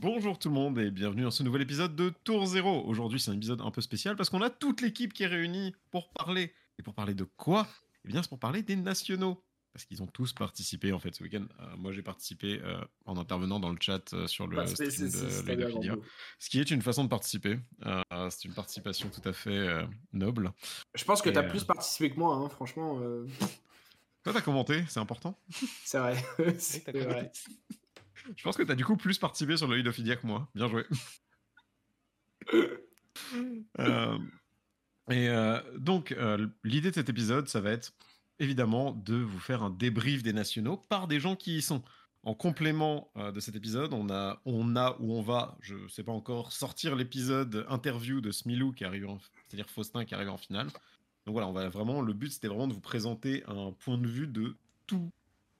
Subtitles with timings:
[0.00, 2.84] Bonjour tout le monde et bienvenue dans ce nouvel épisode de Tour Zéro.
[2.86, 5.74] Aujourd'hui, c'est un épisode un peu spécial parce qu'on a toute l'équipe qui est réunie
[5.90, 6.54] pour parler.
[6.78, 7.66] Et pour parler de quoi?
[8.04, 9.42] Eh bien, c'est pour parler des nationaux.
[9.72, 11.46] Parce qu'ils ont tous participé en fait ce week-end.
[11.60, 14.88] Euh, moi, j'ai participé euh, en intervenant dans le chat euh, sur le Bah, c'est-
[14.90, 15.10] stream
[15.80, 16.00] de.
[16.38, 17.58] Ce qui est une façon de participer.
[17.84, 20.52] Euh, c'est une participation tout à fait euh, noble.
[20.94, 23.00] Je pense que tu as euh, plus participé que moi, hein, franchement.
[23.02, 23.26] euh,
[24.22, 25.36] Toi, t'as commenté, c'est important.
[25.84, 26.16] c'est vrai.
[26.58, 27.32] c'est vrai.
[28.36, 30.48] Je pense que t'as du coup plus participé sur le lead of Idia que moi.
[30.54, 30.84] Bien joué.
[33.80, 34.16] Euh,
[35.10, 37.92] et euh, donc, euh, l'idée de cet épisode, ça va être
[38.38, 41.82] évidemment de vous faire un débrief des nationaux par des gens qui y sont.
[42.22, 46.12] En complément de cet épisode, on a, on a ou on va, je sais pas
[46.12, 50.66] encore, sortir l'épisode interview de Smilou qui arrive, en- c'est-à-dire Faustin qui arrive en finale.
[51.26, 54.06] Donc voilà, on va vraiment, le but c'était vraiment de vous présenter un point de
[54.06, 54.56] vue de
[54.86, 55.10] tous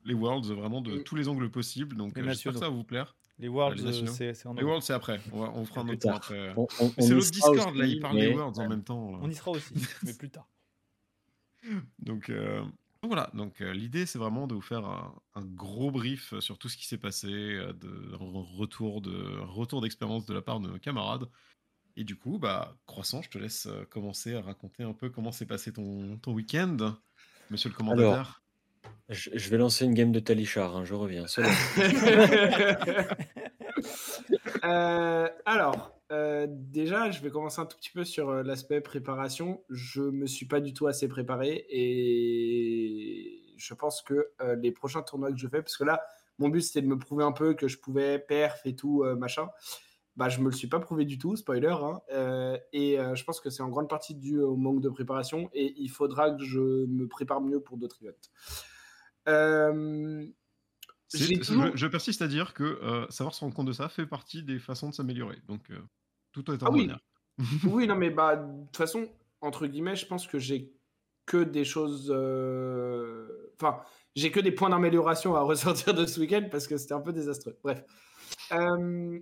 [0.05, 1.03] les worlds, vraiment de Mm.
[1.05, 1.97] tous les angles possibles.
[1.97, 3.15] Donc euh, j'espère que ça va vous plaire.
[3.41, 6.01] Les Worlds, euh, c'est en Les worlds c'est après, on, va- on fera un autre
[6.01, 6.55] point après.
[6.57, 6.67] On
[6.99, 9.13] c'est l'autre Discord là, il parle mais- des worlds en même temps.
[9.13, 9.19] là.
[9.23, 9.73] On y sera aussi,
[10.05, 10.49] mais plus tard.
[12.01, 12.73] Donc, euh, donc
[13.13, 16.69] voilà, donc euh, l'idée c'est vraiment de vous faire un, un gros brief sur tout
[16.69, 20.69] ce qui s'est passé, euh, de, un retour de retour d'expérience de la part de
[20.69, 21.29] nos camarades.
[21.97, 25.33] Et du coup, bah, Croissant, je te laisse euh, commencer à raconter un peu comment
[25.33, 26.77] s'est passé ton, ton week-end,
[27.51, 28.43] monsieur le commentateur.
[29.09, 31.25] Je, vais lancer une game de Talichard, hein, je reviens.
[34.65, 39.63] Euh, alors, euh, déjà, je vais commencer un tout petit peu sur euh, l'aspect préparation.
[39.71, 45.31] Je me suis pas du tout assez préparé et je pense que les prochains tournois
[45.31, 46.03] que je fais, parce que là,
[46.39, 49.49] mon but c'était de me prouver un peu que je pouvais perf et tout machin.
[50.19, 51.69] Bah, je me le suis pas prouvé du tout, spoiler.
[51.69, 52.01] hein.
[52.13, 55.49] Euh, et euh, je pense que c'est en grande partie dû au manque de préparation
[55.55, 58.29] et il faudra que je me prépare mieux pour d'autres events.
[59.29, 60.27] Euh,
[61.15, 64.89] je, persiste à dire que savoir se rendre compte de ça fait partie des façons
[64.89, 65.39] de s'améliorer.
[65.47, 65.71] Donc,
[66.33, 66.91] tout est en Ah oui.
[67.65, 69.09] oui, non, mais bah, de toute façon,
[69.41, 70.75] entre guillemets, je pense que j'ai
[71.27, 72.11] que des choses.
[73.55, 73.83] Enfin,
[74.17, 77.13] j'ai que des points d'amélioration à ressortir de ce week-end parce que c'était un peu
[77.13, 77.57] désastreux.
[77.63, 77.85] Bref.
[78.53, 79.21] Euh,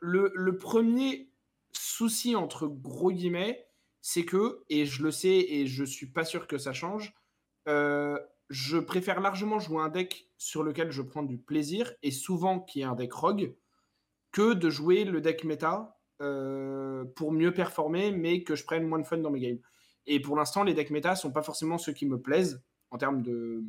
[0.00, 1.30] Le, premier
[1.72, 3.66] souci, entre gros guillemets,
[4.00, 7.14] c'est que, et je le sais et je suis pas sûr que ça change,
[7.68, 12.60] euh, je préfère largement jouer un deck sur lequel je prends du plaisir et souvent
[12.60, 13.54] qui est un deck rogue
[14.32, 18.98] que de jouer le deck méta euh, pour mieux performer, mais que je prenne moins
[18.98, 19.58] de fun dans mes games.
[20.06, 23.22] Et pour l'instant, les decks méta sont pas forcément ceux qui me plaisent en termes
[23.22, 23.62] de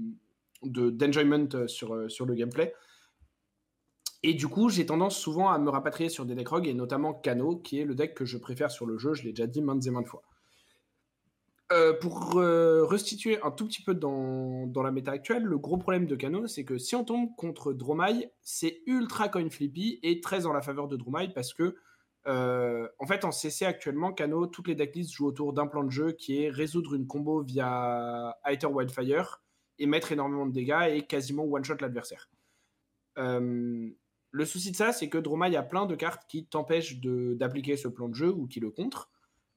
[0.63, 2.73] de- d'enjoyment euh, sur, sur le gameplay.
[4.24, 7.13] Et du coup, j'ai tendance souvent à me rapatrier sur des decks rogues, et notamment
[7.13, 9.62] Kano, qui est le deck que je préfère sur le jeu, je l'ai déjà dit
[9.62, 10.24] maintes et maintes fois.
[11.72, 15.78] Euh, pour euh, restituer un tout petit peu dans, dans la méta actuelle, le gros
[15.78, 20.19] problème de Kano, c'est que si on tombe contre Dromai, c'est ultra coin flippy et
[20.19, 21.75] très en la faveur de Dromai parce que,
[22.25, 25.91] euh, en fait, en CC actuellement, Kano, toutes les decklists jouent autour d'un plan de
[25.91, 29.44] jeu qui est résoudre une combo via Aether Wildfire
[29.78, 32.31] et mettre énormément de dégâts et quasiment one-shot l'adversaire.
[34.31, 37.88] Le souci de ça, c'est que Dromai a plein de cartes qui t'empêchent d'appliquer ce
[37.88, 39.09] plan de jeu ou qui le contre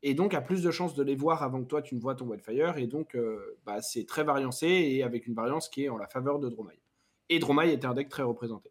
[0.02, 2.14] et donc a plus de chances de les voir avant que toi tu ne vois
[2.14, 5.88] ton Wildfire, et donc euh, bah, c'est très variancé, et avec une variance qui est
[5.88, 6.80] en la faveur de Dromai.
[7.28, 8.70] Et Dromai était un deck très représenté.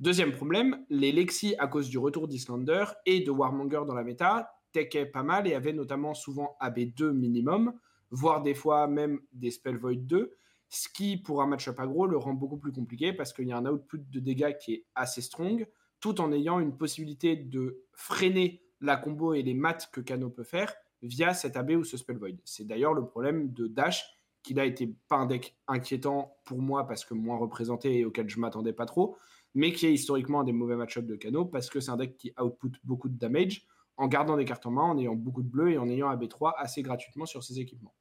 [0.00, 4.52] Deuxième problème, les Lexi, à cause du retour d'Islander et de Warmonger dans la méta,
[4.72, 7.72] techaient pas mal et avaient notamment souvent AB2 minimum,
[8.10, 10.36] voire des fois même des Spell Void 2,
[10.68, 13.56] ce qui, pour un match-up aggro, le rend beaucoup plus compliqué parce qu'il y a
[13.56, 15.66] un output de dégâts qui est assez strong,
[16.00, 20.44] tout en ayant une possibilité de freiner la combo et les maths que Kano peut
[20.44, 22.36] faire via cet AB ou ce Spell Void.
[22.44, 24.04] C'est d'ailleurs le problème de Dash,
[24.42, 28.28] qui n'a été pas un deck inquiétant pour moi parce que moins représenté et auquel
[28.28, 29.16] je m'attendais pas trop,
[29.54, 32.16] mais qui est historiquement un des mauvais match de Kano parce que c'est un deck
[32.16, 35.48] qui output beaucoup de damage en gardant des cartes en main, en ayant beaucoup de
[35.48, 37.94] bleu et en ayant AB3 assez gratuitement sur ses équipements.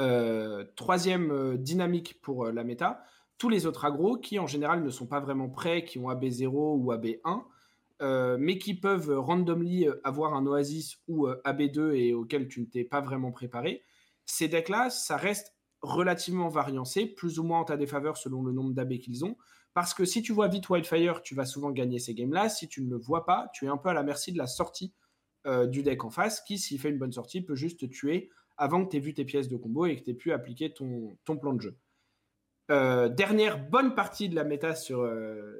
[0.00, 3.02] Euh, troisième euh, dynamique pour euh, la méta,
[3.36, 6.52] tous les autres agros qui en général ne sont pas vraiment prêts, qui ont AB0
[6.52, 7.42] ou AB1,
[8.00, 12.66] euh, mais qui peuvent randomly avoir un Oasis ou euh, AB2 et auquel tu ne
[12.66, 13.82] t'es pas vraiment préparé.
[14.24, 18.74] Ces decks-là, ça reste relativement variancé, plus ou moins en ta défaveur selon le nombre
[18.74, 19.36] d'AB qu'ils ont,
[19.74, 22.48] parce que si tu vois vite Wildfire, tu vas souvent gagner ces games-là.
[22.48, 24.46] Si tu ne le vois pas, tu es un peu à la merci de la
[24.46, 24.92] sortie
[25.68, 28.84] du deck en face, qui, s'il fait une bonne sortie, peut juste te tuer avant
[28.84, 31.16] que tu aies vu tes pièces de combo et que tu aies pu appliquer ton,
[31.40, 31.78] plan de jeu.
[32.70, 35.56] Euh, dernière bonne partie de la méta sur, euh,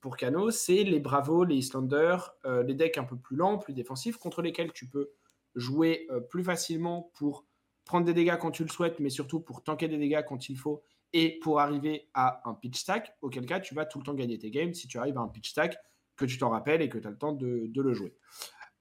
[0.00, 3.72] pour Kano, c'est les Bravos, les Islanders, euh, les decks un peu plus lents, plus
[3.72, 5.10] défensifs, contre lesquels tu peux
[5.54, 7.44] jouer plus facilement pour
[7.84, 10.56] prendre des dégâts quand tu le souhaites, mais surtout pour tanker des dégâts quand il
[10.56, 10.82] faut
[11.12, 14.38] et pour arriver à un pitch stack, auquel cas tu vas tout le temps gagner
[14.38, 15.78] tes games si tu arrives à un pitch stack
[16.16, 18.14] que tu t'en rappelles et que tu as le temps de, le jouer.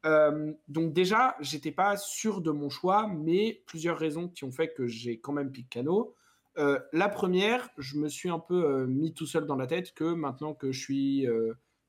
[0.07, 4.73] Euh, donc déjà, j'étais pas sûr de mon choix, mais plusieurs raisons qui ont fait
[4.73, 6.15] que j'ai quand même piqué Cano.
[6.57, 9.93] Euh, la première, je me suis un peu euh, mis tout seul dans la tête
[9.93, 11.27] que maintenant que je suis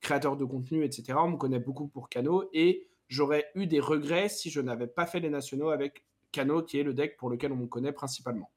[0.00, 4.28] créateur de contenu, etc., on me connaît beaucoup pour Cano et j'aurais eu des regrets
[4.28, 7.52] si je n'avais pas fait les nationaux avec Cano, qui est le deck pour lequel
[7.52, 8.50] on me connaît principalement.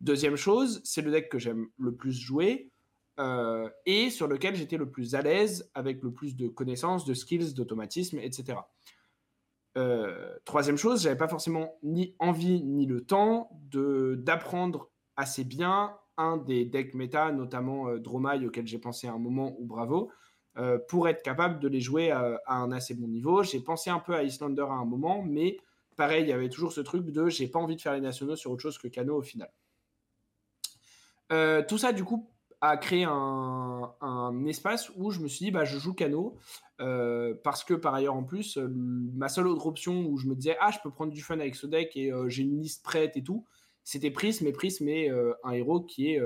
[0.00, 2.70] Deuxième chose, c'est le deck que j'aime le plus jouer
[3.18, 7.14] euh, et sur lequel j'étais le plus à l'aise avec le plus de connaissances, de
[7.14, 8.58] skills, d'automatisme, etc.
[9.76, 15.96] Euh, troisième chose, j'avais pas forcément ni envie ni le temps de d'apprendre assez bien
[16.16, 20.10] un des decks méta, notamment euh, Dromai auquel j'ai pensé à un moment ou Bravo,
[20.56, 23.42] euh, pour être capable de les jouer à, à un assez bon niveau.
[23.42, 25.58] J'ai pensé un peu à Islander à un moment, mais
[25.96, 28.36] pareil, il y avait toujours ce truc de j'ai pas envie de faire les nationaux
[28.36, 29.50] sur autre chose que Kano au final.
[31.68, 32.28] Tout ça, du coup,
[32.60, 36.36] a créé un, espace où je me suis dit, bah, je joue Cano,
[36.80, 40.34] euh, parce que par ailleurs, en plus, euh, ma seule autre option où je me
[40.34, 43.16] disais, ah, je peux prendre du fun avec ce deck et j'ai une liste prête
[43.16, 43.46] et tout,
[43.82, 45.10] c'était Prism, mais Prism est
[45.42, 46.20] un héros qui est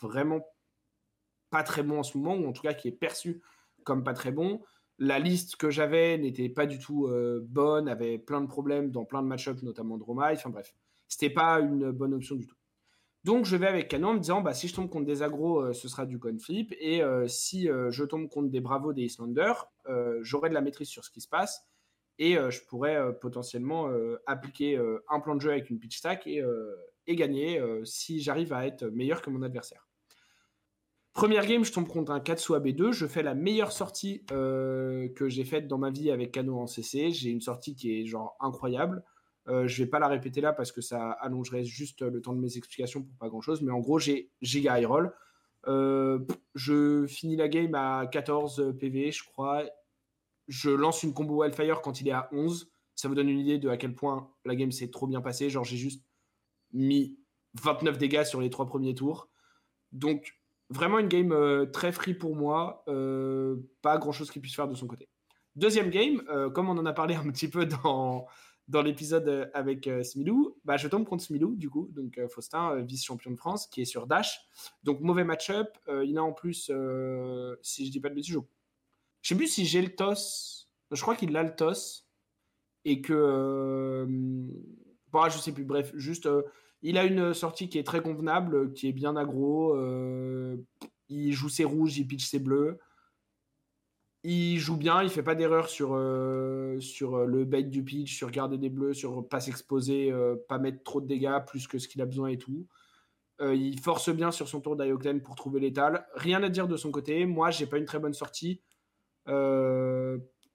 [0.00, 0.40] vraiment
[1.50, 3.42] pas très bon en ce moment, ou en tout cas qui est perçu
[3.84, 4.62] comme pas très bon.
[4.98, 7.08] La liste que j'avais n'était pas du tout
[7.42, 10.32] bonne, avait plein de problèmes dans plein de match-ups, notamment Dromai.
[10.32, 10.74] Enfin bref,
[11.06, 12.57] c'était pas une bonne option du tout.
[13.24, 15.60] Donc je vais avec Canon en me disant bah, si je tombe contre des agros,
[15.60, 16.74] euh, ce sera du coin flip.
[16.78, 19.70] Et euh, si euh, je tombe contre des bravos des Islanders,
[20.20, 21.66] j'aurai de la maîtrise sur ce qui se passe.
[22.20, 23.88] Et je pourrais potentiellement
[24.26, 24.76] appliquer
[25.08, 26.42] un plan de jeu avec une pitch stack et,
[27.10, 29.86] gagner si j'arrive à être meilleur que mon adversaire.
[31.12, 32.90] Première game, je tombe contre un Katsu AB2.
[32.90, 37.12] Je fais la meilleure sortie que j'ai faite dans ma vie avec Kano en CC.
[37.12, 39.04] J'ai une sortie qui est genre incroyable.
[39.48, 42.40] Euh, je vais pas la répéter là parce que ça allongerait juste le temps de
[42.40, 43.62] mes explications pour pas grand chose.
[43.62, 45.14] Mais en gros, j'ai giga high roll.
[45.66, 46.20] Euh,
[46.54, 49.64] je finis la game à 14 PV, je crois.
[50.48, 52.70] Je lance une combo Wildfire quand il est à 11.
[52.94, 55.48] Ça vous donne une idée de à quel point la game s'est trop bien passée.
[55.50, 56.04] Genre, j'ai juste
[56.72, 57.18] mis
[57.62, 59.30] 29 dégâts sur les trois premiers tours.
[59.92, 60.34] Donc,
[60.68, 62.84] vraiment une game euh, très free pour moi.
[63.80, 65.08] pas grand chose qu'il puisse faire de son côté.
[65.56, 66.22] Deuxième game,
[66.54, 68.26] comme on en a parlé un petit peu dans,
[68.68, 72.28] dans l'épisode euh, avec euh, Smilou, bah, je tombe contre Smilou, du coup, donc euh,
[72.28, 74.40] Faustin, vice-champion de France, qui est sur Dash.
[74.82, 75.68] Donc, mauvais match-up.
[76.04, 76.70] il a en plus,
[77.62, 80.70] si je dis pas de bêtises, je, sais plus si j'ai le toss.
[80.90, 82.06] Je crois qu'il a le toss.
[82.84, 84.06] Et que.
[85.10, 86.28] Bon, je sais plus, bref, juste.
[86.82, 89.76] il a une sortie qui est très convenable, qui est bien aggro.
[91.08, 92.78] il joue ses rouges, il pitch ses bleus
[94.24, 98.30] il joue bien, il fait pas d'erreur sur, euh, euh, le bait du pitch, sur
[98.30, 101.86] garder des bleus, sur pas s'exposer, euh, pas mettre trop de dégâts, plus que ce
[101.88, 102.66] qu'il a besoin et tout.
[103.40, 106.06] il force bien sur son tour d'Ioclen pour trouver l'étal.
[106.14, 107.24] Rien à dire de son côté.
[107.26, 108.60] Moi, j'ai pas une très bonne sortie.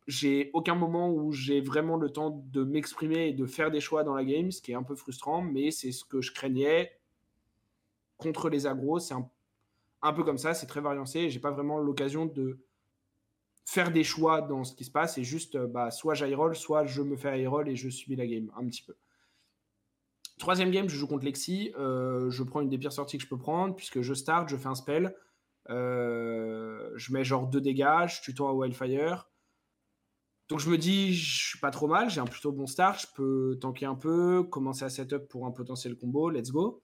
[0.07, 4.04] j'ai aucun moment où j'ai vraiment le temps de m'exprimer et de faire des choix
[4.04, 6.92] dans la game, ce qui est un peu frustrant, mais c'est ce que je craignais
[8.18, 9.00] contre les agros.
[9.00, 9.30] C'est un,
[10.01, 11.30] un peu comme ça, c'est très variancé.
[11.30, 12.60] J'ai pas vraiment l'occasion de
[13.65, 16.86] faire des choix dans ce qui se passe et juste euh, bah, soit roll, soit
[16.86, 18.95] je me fais roll et je subis la game un petit peu.
[20.39, 21.74] Troisième game, je joue contre Lexi.
[21.77, 24.58] Euh, je prends une des pires sorties que je peux prendre puisque je start, je
[24.58, 25.15] fais un spell.
[25.70, 29.29] Euh, je mets genre deux dégâts, je tue à Wildfire.
[30.50, 33.08] Donc je me dis, je suis pas trop mal, j'ai un plutôt bon start, je
[33.15, 36.82] peux tanker un peu, commencer à setup pour un potentiel combo, let's go.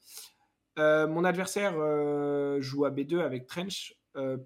[0.78, 1.74] mon adversaire
[2.62, 3.94] joue à B2 avec Trench.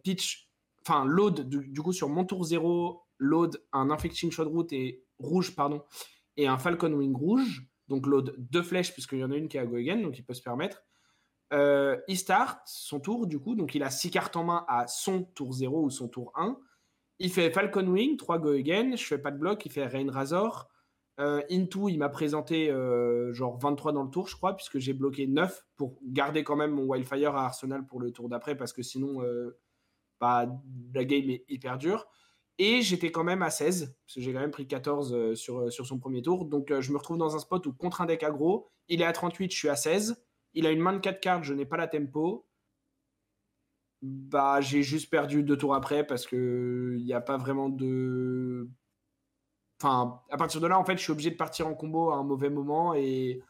[0.04, 0.43] pitch
[0.86, 5.56] enfin load du, coup sur mon tour 0, load un infecting shot route et rouge
[5.56, 5.84] pardon
[6.38, 9.58] et un falcon wing rouge, donc load deux flèches puisqu'il y en a une qui
[9.58, 10.84] est à go again donc il peut se permettre.
[11.54, 14.88] Euh, il start son tour du coup donc il a 6 cartes en main à
[14.88, 16.58] son tour 0 ou son tour 1.
[17.20, 20.12] Il fait Falcon Wing, 3 go again, je fais pas de bloc, il fait Rain
[20.12, 20.68] Razor.
[21.20, 24.94] Euh, into, il m'a présenté euh, genre 23 dans le tour, je crois, puisque j'ai
[24.94, 28.74] bloqué 9 pour garder quand même mon Wildfire à Arsenal pour le tour d'après, parce
[28.74, 29.22] que sinon,
[30.22, 32.08] la game est hyper dure.
[32.60, 35.60] Et j'étais quand même à 16, parce que j'ai quand même pris 14 euh, sur,
[35.60, 36.46] euh, sur son premier tour.
[36.46, 39.05] Donc euh, je me retrouve dans un spot où contre un deck aggro, il est
[39.05, 40.24] à 38, je suis à 16.
[40.53, 42.48] Il a une main de 4 cartes, je n'ai pas la tempo.
[44.03, 48.70] Bah, j'ai juste perdu deux tours après parce que il n'y a pas vraiment de.
[49.82, 52.17] Enfin, à partir de là, en fait, je suis obligé de partir en combo à
[52.17, 53.41] un mauvais moment et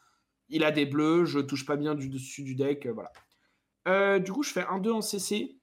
[0.50, 4.20] il a des bleus, je touche pas bien du dessus du deck, voilà.
[4.20, 5.60] du coup, je fais 1-2 en CC.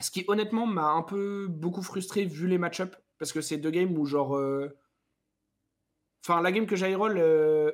[0.00, 3.70] Ce qui honnêtement m'a un peu beaucoup frustré vu les match-up parce que c'est deux
[3.70, 4.76] games où genre euh,
[6.24, 7.72] enfin la game que euh,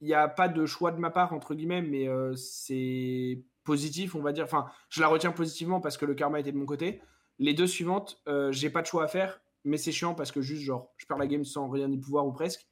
[0.00, 4.14] il n'y a pas de choix de ma part entre guillemets mais euh, c'est positif,
[4.14, 4.44] on va dire.
[4.44, 7.02] Enfin, je la retiens positivement parce que le karma était de mon côté.
[7.38, 10.40] Les deux suivantes, euh, j'ai pas de choix à faire, mais c'est chiant parce que
[10.40, 12.68] juste, genre, je perds la game sans rien y pouvoir ou presque.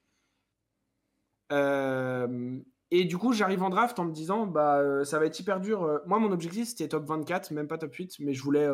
[1.50, 2.61] Euh,
[2.94, 5.61] et du coup, j'arrive en draft en me disant, bah, euh, ça va être hyper
[5.61, 6.00] dur.
[6.06, 8.68] Moi, mon objectif, c'était top 24, même pas top 8, mais je voulais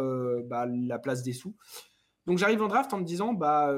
[0.45, 1.55] bah, la place des sous.
[2.27, 3.75] Donc j'arrive en draft en me disant, bah,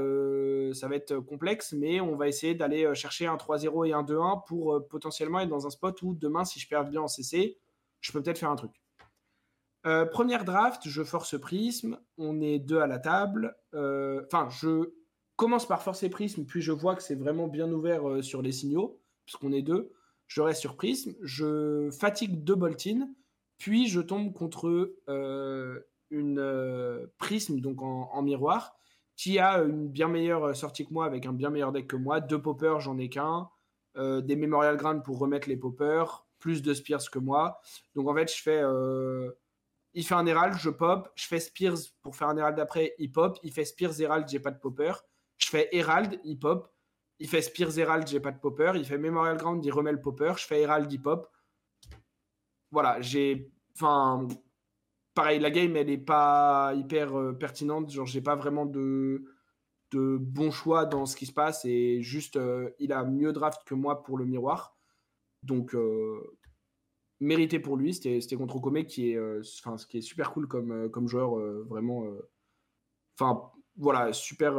[0.72, 4.44] ça va être complexe, mais on va essayer d'aller chercher un 3-0 et un 2-1
[4.46, 7.58] pour potentiellement être dans un spot où demain, si je perds bien en CC,
[8.00, 8.72] je peux peut-être faire un truc.
[9.86, 13.56] Euh, première draft, je force Prisme, on est deux à la table.
[13.74, 14.92] Euh, enfin, je
[15.36, 18.52] commence par forcer Prisme, puis je vois que c'est vraiment bien ouvert euh, sur les
[18.52, 19.92] signaux, puisqu'on est deux.
[20.30, 23.12] Je reste sur Prisme, je fatigue deux Boltines,
[23.58, 24.94] puis je tombe contre
[26.10, 28.76] une Prisme, donc en, miroir,
[29.16, 32.20] qui a une bien meilleure sortie que moi, avec un bien meilleur deck que moi.
[32.20, 33.50] Deux poppers, j'en ai qu'un.
[33.96, 37.60] des Memorial Ground pour remettre les poppers, plus de Spears que moi.
[37.96, 38.62] Donc en fait, je fais
[39.94, 41.10] il fait un Herald, je pop.
[41.16, 43.36] Je fais Spears pour faire un Herald d'après, il pop.
[43.42, 44.92] Il fait Spears Herald, j'ai pas de popper.
[45.38, 46.72] Je fais Herald, il pop.
[47.20, 48.72] Il fait Spears Herald, j'ai pas de popper.
[48.76, 50.32] Il fait Memorial Ground, il remet le popper.
[50.38, 51.30] Je fais Herald, il pop.
[52.70, 53.52] Voilà, j'ai.
[53.76, 54.26] Enfin.
[55.14, 57.90] Pareil, la game, elle est pas hyper euh, pertinente.
[57.90, 59.26] Genre, j'ai pas vraiment de,
[59.92, 61.64] bons choix dans ce qui se passe.
[61.64, 64.78] Et juste, euh, il a mieux draft que moi pour le miroir.
[65.42, 66.38] Donc, euh,
[67.20, 67.92] mérité pour lui.
[67.92, 71.34] C'était contre Okome qui est, ce qui est super cool comme, comme joueur,
[71.66, 72.04] vraiment.
[73.18, 74.54] Enfin, voilà, super.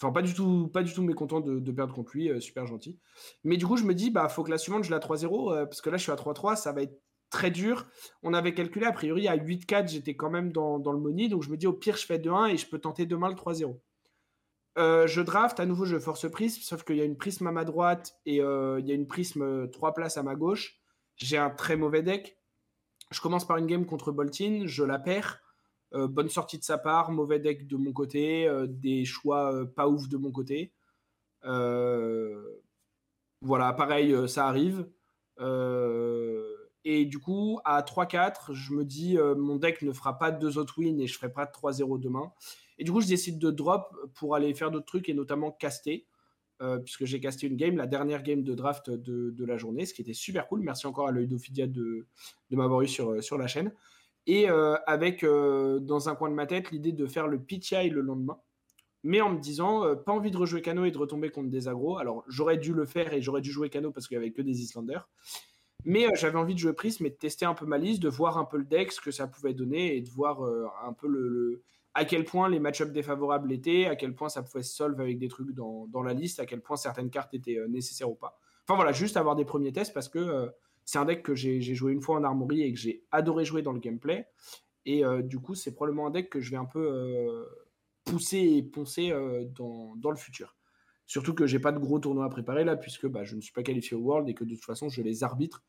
[0.00, 2.98] Enfin, pas du tout, pas du tout mécontent de, perdre contre lui, super gentil.
[3.44, 5.82] Mais du coup, je me dis, bah, faut que la suivante, je la 3-0, parce
[5.82, 7.86] que là, je suis à 3-3, ça va être très dur.
[8.22, 11.42] On avait calculé, a priori, à 8-4, j'étais quand même dans, dans, le money, donc
[11.42, 13.78] je me dis, au pire, je fais 2-1 et je peux tenter demain le 3-0.
[14.76, 17.64] je draft, à nouveau, je force prisme, sauf qu'il y a une prisme à ma
[17.64, 20.80] droite et il y a une prisme 3 places à ma gauche.
[21.16, 22.38] J'ai un très mauvais deck.
[23.10, 25.40] Je commence par une game contre Boltin, je la perds.
[25.94, 29.64] Euh, bonne sortie de sa part, mauvais deck de mon côté, euh, des choix euh,
[29.64, 30.72] pas ouf de mon côté.
[33.42, 34.86] voilà, pareil, ça arrive.
[36.84, 40.78] et du coup, à 3-4, je me dis, mon deck ne fera pas deux autres
[40.78, 42.32] wins et je ferai pas de 3-0 demain.
[42.78, 46.06] Et du coup, je décide de drop pour aller faire d'autres trucs et notamment caster.
[46.84, 50.02] Puisque j'ai casté une game, la dernière game de draft de, la journée, ce qui
[50.02, 50.60] était super cool.
[50.60, 51.38] Merci encore à l'œil de,
[52.50, 53.72] de m'avoir eu sur la chaîne.
[54.26, 58.00] Et euh, avec dans un coin de ma tête l'idée de faire le PTI le
[58.00, 58.38] lendemain,
[59.02, 61.98] mais en me disant pas envie de rejouer Cano et de retomber contre des agros.
[61.98, 64.42] Alors j'aurais dû le faire et j'aurais dû jouer Cano parce qu'il n'y avait que
[64.42, 65.08] des Islanders.
[65.86, 68.36] Mais j'avais envie de jouer Prism et de tester un peu ma liste, de voir
[68.36, 70.42] un peu le deck, ce que ça pouvait donner et de voir
[70.84, 71.62] un peu le
[71.94, 75.18] à quel point les match-ups défavorables étaient, à quel point ça pouvait se solve avec
[75.18, 78.38] des trucs dans, la liste, à quel point certaines cartes étaient euh, nécessaires ou pas.
[78.66, 80.48] Enfin voilà, juste avoir des premiers tests parce que euh,
[80.90, 83.62] c'est un deck que j'ai joué une fois en armory et que j'ai adoré jouer
[83.62, 84.26] dans le gameplay.
[84.86, 87.46] Et euh, du coup, c'est probablement un deck que je vais un peu
[88.04, 89.12] pousser et poncer
[89.54, 90.56] dans, dans, le futur.
[91.06, 93.52] Surtout que j'ai pas de gros tournois à préparer là, puisque bah, je ne suis
[93.52, 95.62] pas qualifié au World et que de toute façon, je les arbitre.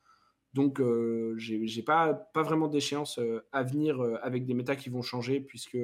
[0.53, 4.89] Donc, euh, j'ai pas, pas vraiment d'échéance euh, à venir euh, avec des méta qui
[4.89, 5.77] vont changer, puisque,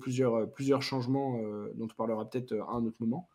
[0.00, 1.40] plusieurs changements
[1.74, 3.28] dont on parlera peut-être à un autre moment.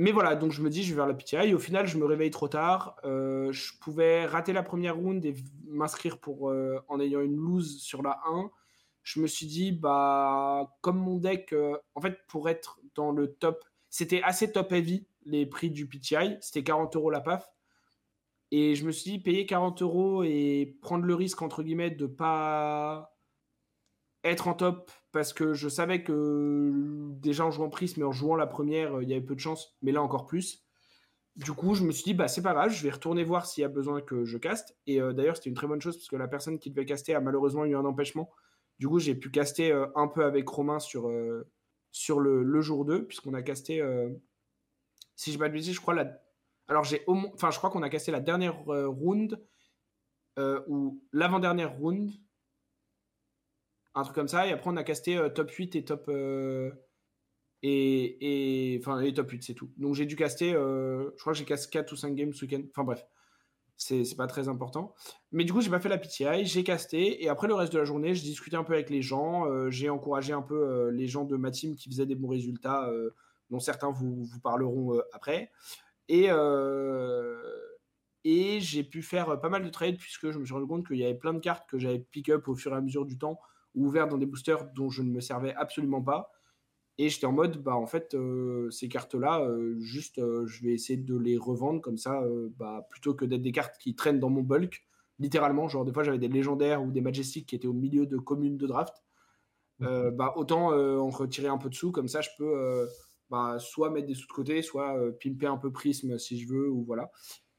[0.00, 1.52] Mais voilà, donc je me dis, je vais vers la PTI.
[1.52, 2.96] Au final, je me réveille trop tard.
[3.04, 5.34] je pouvais rater la première round et
[5.66, 6.50] m'inscrire pour
[6.88, 8.50] en ayant une lose sur la 1.
[9.02, 11.54] Je me suis dit, bah, comme mon deck,
[11.94, 16.38] en fait, pour être dans le top, c'était assez top heavy les prix du PTI.
[16.40, 17.52] C'était 40 euros la PAF.
[18.52, 22.06] Et je me suis dit, payer 40 euros et prendre le risque, entre guillemets, de
[22.06, 23.14] pas
[24.24, 26.72] être en top parce que je savais que
[27.20, 29.76] déjà en jouant Prisme mais en jouant la première, il y avait peu de chance,
[29.82, 30.64] mais là encore plus.
[31.36, 33.62] Du coup, je me suis dit, bah, c'est pas grave, je vais retourner voir s'il
[33.62, 34.76] y a besoin que je caste.
[34.86, 37.14] Et euh, d'ailleurs, c'était une très bonne chose parce que la personne qui devait caster
[37.14, 38.30] a malheureusement eu un empêchement.
[38.78, 41.48] Du coup, j'ai pu caster euh, un peu avec Romain sur, euh,
[41.92, 43.82] sur le, le, jour 2, puisqu'on a casté,
[45.16, 46.20] si je ne m'abuse, je crois, la
[46.70, 49.44] alors, j'ai enfin, je crois qu'on a cassé la dernière euh, round
[50.38, 52.12] euh, ou l'avant-dernière round.
[53.94, 54.46] Un truc comme ça.
[54.46, 56.08] Et après, on a casté euh, top 8 et top.
[57.62, 59.70] et, et, enfin, et top 8, c'est tout.
[59.76, 60.52] Donc, j'ai dû caster.
[60.52, 62.62] je crois que j'ai cassé 4 ou 5 games ce week-end.
[62.70, 63.06] Enfin, bref.
[63.76, 64.94] C'est pas très important.
[65.32, 67.24] Mais du coup, j'ai pas fait la PTI, j'ai casté.
[67.24, 69.46] Et après, le reste de la journée, je discutais un peu avec les gens.
[69.70, 72.90] j'ai encouragé un peu les gens de ma team qui faisaient des bons résultats,
[73.48, 75.50] dont certains vous, vous parleront après.
[76.10, 77.40] Et, euh,
[78.24, 80.96] et j'ai pu faire pas mal de trades puisque je me suis rendu compte qu'il
[80.96, 83.38] y avait plein de cartes que j'avais pick-up au fur et à mesure du temps
[83.74, 86.30] ou ouvertes dans des boosters dont je ne me servais absolument pas.
[86.98, 90.98] Et j'étais en mode, bah en fait, euh, ces cartes-là, euh, juste, je vais essayer
[90.98, 92.22] de les revendre comme ça,
[92.58, 94.84] bah, plutôt que d'être des cartes qui traînent dans mon bulk,
[95.18, 95.68] littéralement.
[95.68, 98.58] Genre, des fois, j'avais des légendaires ou des majestiques qui étaient au milieu de communes
[98.58, 99.02] de draft.
[99.82, 102.86] Euh, bah, autant euh, en retirer un peu de sous, comme ça, je peux euh,
[103.30, 106.68] bah, soit mettre des sous de côté, soit pimper un peu prisme si je veux,
[106.68, 107.10] ou voilà.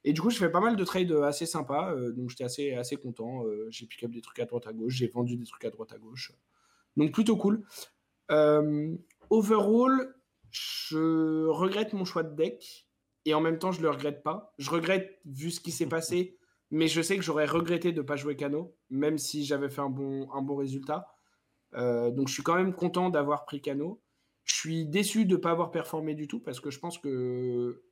[0.03, 2.97] Et du coup, je fais pas mal de trades assez sympas, donc j'étais assez, assez
[2.97, 3.43] content.
[3.69, 5.93] j'ai pick up des trucs à droite à gauche, j'ai vendu des trucs à droite
[5.93, 6.33] à gauche.
[6.97, 7.63] Donc plutôt cool.
[9.29, 10.15] overall,
[10.49, 12.87] je regrette mon choix de deck
[13.25, 14.53] et en même temps, je le regrette pas.
[14.57, 16.37] Je regrette vu ce qui s'est passé,
[16.69, 19.81] mais je sais que j'aurais regretté de ne pas jouer Cano, même si j'avais fait
[19.81, 21.07] un bon, un bon résultat.
[21.75, 24.01] Euh, donc je suis quand même content d'avoir pris Cano.
[24.43, 27.83] Je suis déçu de ne pas avoir performé du tout parce que je pense que,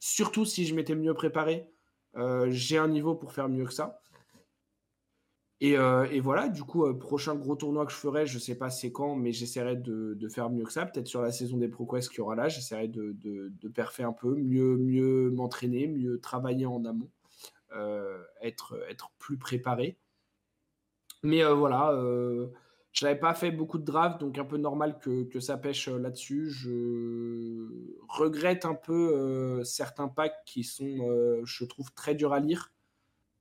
[0.00, 1.68] surtout si je m'étais mieux préparé,
[2.16, 4.00] euh, j'ai un niveau pour faire mieux que ça.
[5.62, 8.92] Euh, et, voilà, du coup, prochain gros tournoi que je ferai, je sais pas c'est
[8.92, 10.86] quand, mais j'essaierai de, faire mieux que ça.
[10.86, 14.04] Peut-être sur la saison des ProQuest qu'il y aura là, j'essaierai de, de, de perfer
[14.04, 17.10] un peu, mieux, mieux m'entraîner, mieux travailler en amont,
[18.40, 19.98] être, être plus préparé.
[21.24, 21.92] Mais voilà,
[22.98, 25.98] je n'avais pas fait beaucoup de drafts, donc un peu normal que, ça pêche euh,
[25.98, 26.50] là-dessus.
[26.50, 27.68] Je
[28.08, 32.72] regrette un peu euh, certains packs qui sont, euh, je trouve, très durs à lire.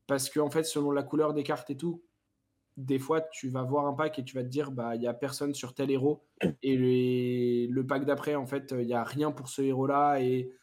[0.05, 2.03] Parce qu'en en fait, selon la couleur des cartes et tout,
[2.77, 5.07] des fois, tu vas voir un pack et tu vas te dire, bah, il n'y
[5.07, 6.23] a personne sur tel héros.
[6.61, 10.21] Et le pack d'après, en fait, il n'y a rien pour ce héros-là.
[10.21, 10.53] Et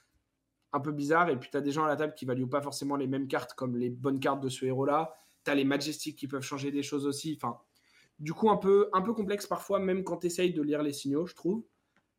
[0.72, 1.30] un peu bizarre.
[1.30, 3.26] Et puis, tu as des gens à la table qui valuent pas forcément les mêmes
[3.26, 5.16] cartes comme les bonnes cartes de ce héros-là.
[5.44, 7.36] Tu as les Majestics qui peuvent changer des choses aussi.
[7.42, 7.58] Enfin,
[8.18, 10.92] du coup, un peu, un peu complexe parfois, même quand tu essayes de lire les
[10.92, 11.64] signaux, je trouve.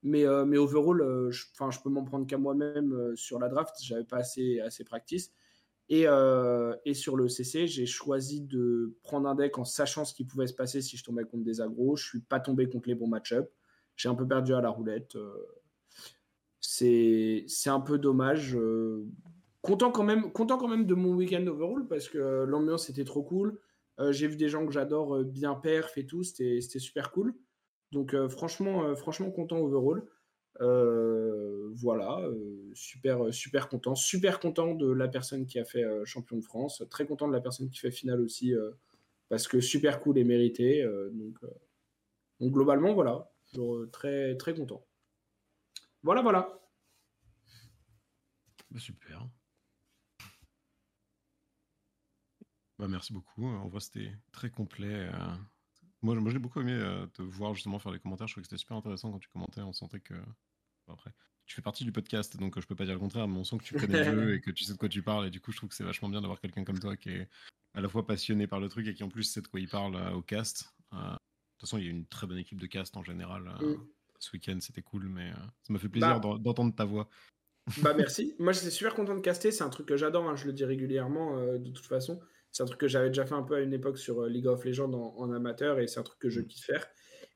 [0.04, 1.46] Mais, euh, mais overall, euh, je,
[1.84, 3.76] peux m'en prendre qu'à moi-même euh, sur la draft.
[3.82, 5.32] J'avais pas assez, assez practice.
[5.88, 6.06] Et,
[6.86, 10.48] et sur le CC, j'ai choisi de prendre un deck en sachant ce qui pouvait
[10.48, 11.96] se passer si je tombais contre des agros.
[11.96, 13.52] Je suis pas tombé contre les bons match-up.
[13.96, 15.16] J'ai un peu perdu à la roulette.
[16.60, 18.58] c'est un peu dommage.
[19.62, 23.22] content, quand même, content quand même de mon week-end overall parce que l'ambiance était trop
[23.22, 23.60] cool.
[24.00, 27.34] Euh, j'ai vu des gens que j'adore euh, bien perf et tout, c'était super cool.
[27.92, 30.06] Donc euh, franchement, franchement content overall.
[30.60, 32.22] voilà,
[32.74, 33.96] super, super content.
[33.96, 36.84] Super content de la personne qui a fait champion de France.
[36.90, 38.54] Très content de la personne qui fait finale aussi,
[39.30, 40.84] parce que super cool et mérité.
[41.12, 43.32] donc, globalement, voilà,
[43.92, 44.86] très, très content.
[46.04, 46.60] Voilà, voilà.
[48.78, 49.28] Super.
[52.78, 53.46] Bah, merci beaucoup.
[53.46, 55.10] En vrai, c'était très complet.
[55.14, 55.36] Euh.
[56.02, 58.28] Moi, moi j'ai beaucoup aimé euh, te voir justement faire les commentaires.
[58.28, 59.62] Je trouvais que c'était super intéressant quand tu commentais.
[59.62, 60.14] On sentait que.
[60.88, 61.12] après,
[61.46, 63.58] tu fais partie du podcast, donc je peux pas dire le contraire, mais on sent
[63.60, 65.28] que tu connais le jeu et que tu sais de quoi tu parles.
[65.28, 67.30] Et du coup, je trouve que c'est vachement bien d'avoir quelqu'un comme toi qui est
[67.74, 69.70] à la fois passionné par le truc et qui en plus sait de quoi il
[69.70, 70.74] parle euh, au cast.
[70.92, 73.44] de toute façon, il y a une très bonne équipe de cast en général.
[73.62, 73.76] Mm.
[74.20, 77.10] Ce week-end, c'était cool, mais ça m'a fait plaisir bah d'entendre ta voix.
[77.82, 78.34] bah merci.
[78.40, 79.52] Moi, j'étais super content de caster.
[79.52, 80.28] C'est un truc que j'adore.
[80.28, 82.20] Hein, je le dis régulièrement de toute façon.
[82.56, 84.48] C'est un truc que j'avais déjà fait un peu à une époque sur euh, League
[84.48, 86.48] of Legends en, amateur et c'est un truc que je mm.
[86.48, 86.88] kiffe faire.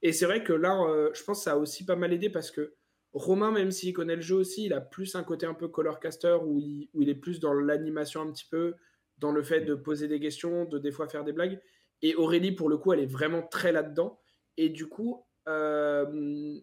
[0.02, 2.30] Et c'est vrai que là, euh, je pense que ça a aussi pas mal aidé
[2.30, 2.74] parce que
[3.12, 6.00] Romain, même s'il connaît le jeu aussi, il a plus un côté un peu color
[6.00, 8.76] caster où il, où il est plus dans l'animation un petit peu,
[9.18, 11.60] dans le fait de poser des questions, de des fois faire des blagues.
[12.02, 14.22] Et Aurélie, pour le coup, elle est vraiment très là-dedans.
[14.56, 16.58] Et du coup, euh,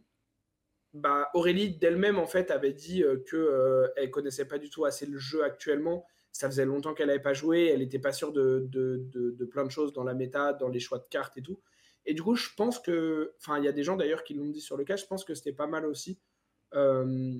[0.97, 5.19] bah, Aurélie d'elle-même, en fait, avait dit qu'elle elle connaissait pas du tout assez le
[5.19, 6.05] jeu actuellement.
[6.33, 9.71] Ça faisait longtemps qu'elle n'avait pas joué, elle n'était pas sûre de, de, plein de
[9.71, 11.61] choses dans la méta, dans les choix de cartes et tout.
[12.05, 14.49] Et du coup, je pense que, enfin, il y a des gens d'ailleurs qui l'ont
[14.49, 16.21] dit sur le cas, je pense que c'était pas mal aussi
[16.75, 17.35] euh,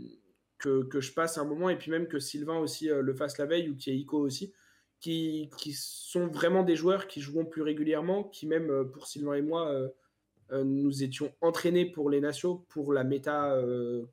[0.59, 3.39] que, que, je passe un moment, et puis même que Sylvain aussi euh, le fasse
[3.39, 4.53] la veille, ou qu'il y ait Ico aussi,
[4.99, 9.35] qui, qui, sont vraiment des joueurs qui joueront plus régulièrement, qui même euh, pour Sylvain
[9.35, 9.71] et moi,
[10.53, 13.61] nous étions entraînés pour les nations, pour la méta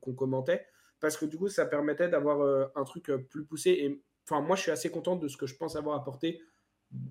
[0.00, 0.66] qu'on commentait,
[1.00, 3.70] parce que du coup, ça permettait d'avoir un truc plus poussé.
[3.70, 6.40] Et enfin, moi, je suis assez content de ce que je pense avoir apporté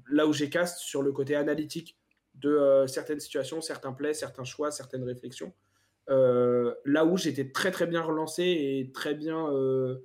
[0.09, 1.97] là où j'ai cast sur le côté analytique
[2.35, 5.53] de euh, certaines situations, certains plays, certains choix, certaines réflexions.
[6.09, 9.99] Euh, là où j'étais très très bien relancé et très bien euh,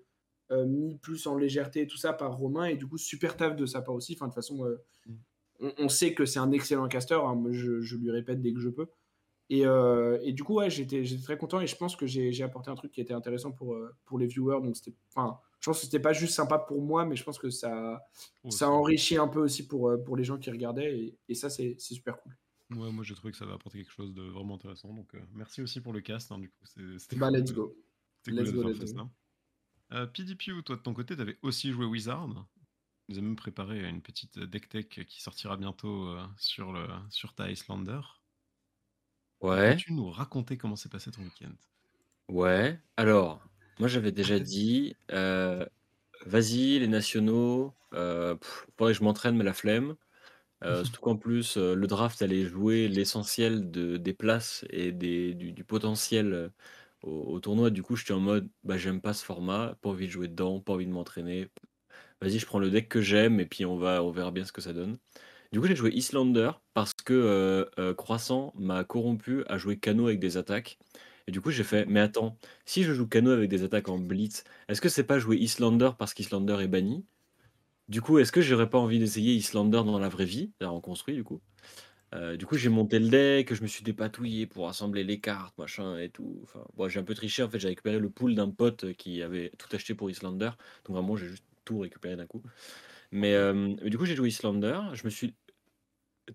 [0.51, 3.67] mis plus en légèreté et tout ça par Romain et du coup super taf de
[3.67, 4.15] sa part aussi.
[4.15, 4.65] Enfin de toute façon,
[5.07, 5.71] mm.
[5.79, 7.15] on, sait que c'est un excellent caster.
[7.21, 8.87] Hein, je, je, lui répète dès que je peux.
[9.51, 12.75] Et, et du coup ouais j'étais très content et je pense que j'ai apporté un
[12.75, 14.61] truc qui était intéressant pour pour les viewers.
[14.61, 17.39] Donc c'était enfin je pense que c'était pas juste sympa pour moi, mais je pense
[17.39, 18.07] que ça,
[18.49, 21.79] ça enrichit un peu aussi pour, euh, pour les gens qui regardaient, et, ça, c'est
[21.79, 22.37] super cool.
[22.71, 25.21] Ouais, moi j'ai trouvé que ça va apporter quelque chose de vraiment intéressant, donc euh,
[25.33, 26.65] merci aussi pour le cast, hein, du coup.
[26.99, 27.75] C'était bah, let's go.
[28.27, 29.09] Let's go, let's go.
[29.93, 32.29] Euh, PDPU, toi de ton côté, tu avais aussi joué Wizard.
[33.09, 37.35] Nous avons même préparé une petite deck tech qui sortira bientôt euh, sur, le, sur
[37.35, 38.01] ta Icelander.
[39.41, 39.83] Ouais.
[39.83, 41.55] Peux-tu nous raconter comment s'est passé ton week-end?
[42.29, 43.43] Ouais, alors,
[43.79, 44.95] moi, j'avais déjà dit,
[46.27, 49.97] vas-y, les nationaux, euh, pff, faudrait que je m'entraîne, mais la flemme.
[50.75, 55.65] Surtout qu'en plus, le draft allait jouer l'essentiel de, des places et des, du, du
[55.65, 56.53] potentiel
[57.03, 57.71] au, au tournoi.
[57.71, 60.61] Du coup, j'étais en mode, bah, j'aime pas ce format, pas envie de jouer dedans,
[60.61, 61.51] pas envie de m'entraîner.
[62.23, 64.53] Vas-y, je prends le deck que j'aime et puis on va, on verra bien ce
[64.53, 64.99] que ça donne.
[65.53, 70.07] Du coup, j'ai joué Islander parce que euh, euh, Croissant m'a corrompu à jouer Cano
[70.07, 70.79] avec des attaques.
[71.27, 73.99] Et du coup, j'ai fait, mais attends, si je joue Cano avec des attaques en
[73.99, 77.07] blitz, est-ce que c'est pas jouer Islander parce qu'Islander est banni?
[77.89, 80.81] Du coup, est-ce que j'aurais pas envie d'essayer Islander dans la vraie vie, c'est-à-dire en
[80.83, 81.43] construit du coup
[82.15, 85.57] Euh, Du coup, j'ai monté le deck, je me suis dépatouillé pour assembler les cartes,
[85.59, 86.41] machin et tout.
[86.45, 89.53] Enfin, j'ai un peu triché, en fait, j'ai récupéré le pool d'un pote qui avait
[89.59, 90.51] tout acheté pour Islander.
[90.87, 92.43] Donc vraiment, j'ai juste tout récupéré d'un coup.
[93.11, 94.81] Mais euh, mais du coup, j'ai joué Islander.
[94.95, 95.35] Je me suis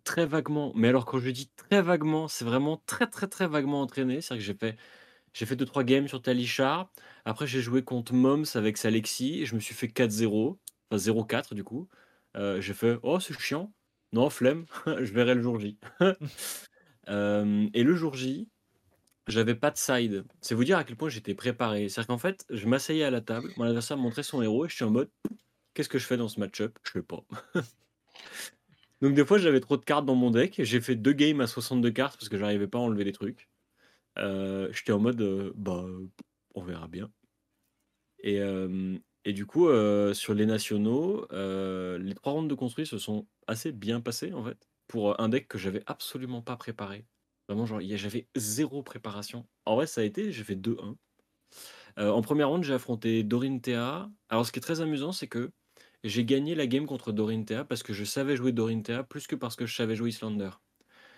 [0.03, 3.81] très vaguement, mais alors quand je dis très vaguement, c'est vraiment très très très vaguement
[3.81, 4.21] entraîné.
[4.21, 4.77] C'est-à-dire que j'ai fait,
[5.33, 6.91] j'ai fait 2-3 games sur Talishar.
[7.25, 9.41] Après, j'ai joué contre Moms avec Salexi.
[9.41, 10.57] Et je me suis fait 4-0,
[10.91, 11.89] enfin 0-4 du coup.
[12.37, 13.73] Euh, j'ai fait, oh, c'est chiant.
[14.13, 15.77] Non, flemme, je verrai le jour J.
[17.09, 18.47] Euh, et le jour J,
[19.27, 20.25] j'avais pas de side.
[20.41, 21.89] C'est vous dire à quel point j'étais préparé.
[21.89, 24.69] C'est-à-dire qu'en fait, je m'asseyais à la table, mon adversaire me montrait son héros et
[24.69, 25.09] je suis en mode,
[25.73, 26.77] qu'est-ce que je fais dans ce match-up?
[26.83, 27.23] Je sais pas.
[29.01, 30.63] Donc des fois j'avais trop de cartes dans mon deck.
[30.63, 33.49] J'ai fait deux games à 62 cartes parce que j'arrivais pas à enlever les trucs.
[34.17, 35.85] Euh, J'étais en mode euh, bah
[36.55, 37.11] on verra bien.
[38.19, 39.67] Et, euh, et du coup
[40.13, 44.69] sur les nationaux, les trois rounds de construit se sont assez bien passés en fait
[44.87, 47.05] pour un deck que j'avais absolument pas préparé.
[47.47, 49.47] Vraiment genre j'avais zéro préparation.
[49.65, 50.95] En vrai ça a été j'ai fait 2-1.
[51.99, 54.09] Euh, en première ronde j'ai affronté Dorinthea.
[54.29, 55.51] Alors ce qui est très amusant c'est que
[56.03, 59.55] j'ai gagné la game contre Dorinthea parce que je savais jouer Dorinthea plus que parce
[59.55, 60.51] que je savais jouer Islander.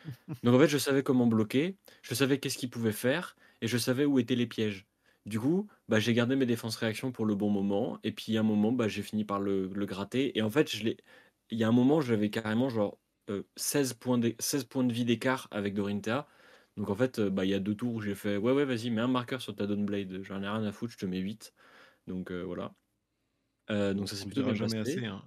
[0.43, 3.77] Donc en fait, je savais comment bloquer, je savais qu'est-ce qu'il pouvait faire, et je
[3.77, 4.87] savais où étaient les pièges.
[5.25, 8.41] Du coup, bah, j'ai gardé mes défenses réactions pour le bon moment, et puis à
[8.41, 10.37] un moment, bah, j'ai fini par le, le gratter.
[10.37, 10.87] Et en fait, je
[11.51, 14.93] il y a un moment, j'avais carrément genre euh, 16, points d'é- 16 points de
[14.93, 16.27] vie d'écart avec Dorinthea.
[16.77, 18.65] Donc en fait, euh, bah, il y a deux tours où j'ai fait Ouais, ouais,
[18.65, 21.19] vas-y, mets un marqueur sur ta Dawnblade, j'en ai rien à foutre, je te mets
[21.19, 21.53] 8.
[22.07, 22.75] Donc euh, voilà.
[23.71, 24.99] Euh, donc ça s'est On plutôt bien jamais passé.
[24.99, 25.05] assez.
[25.05, 25.23] hein.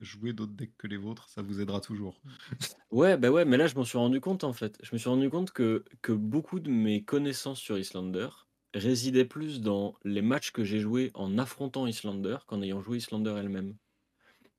[0.00, 2.20] Jouez d'autres decks que les vôtres, ça vous aidera toujours.
[2.90, 4.78] Ouais, bah ouais, mais là je m'en suis rendu compte en fait.
[4.82, 8.28] Je me suis rendu compte que, que beaucoup de mes connaissances sur Islander
[8.74, 13.34] résidaient plus dans les matchs que j'ai joués en affrontant Islander qu'en ayant joué Islander
[13.38, 13.76] elle-même.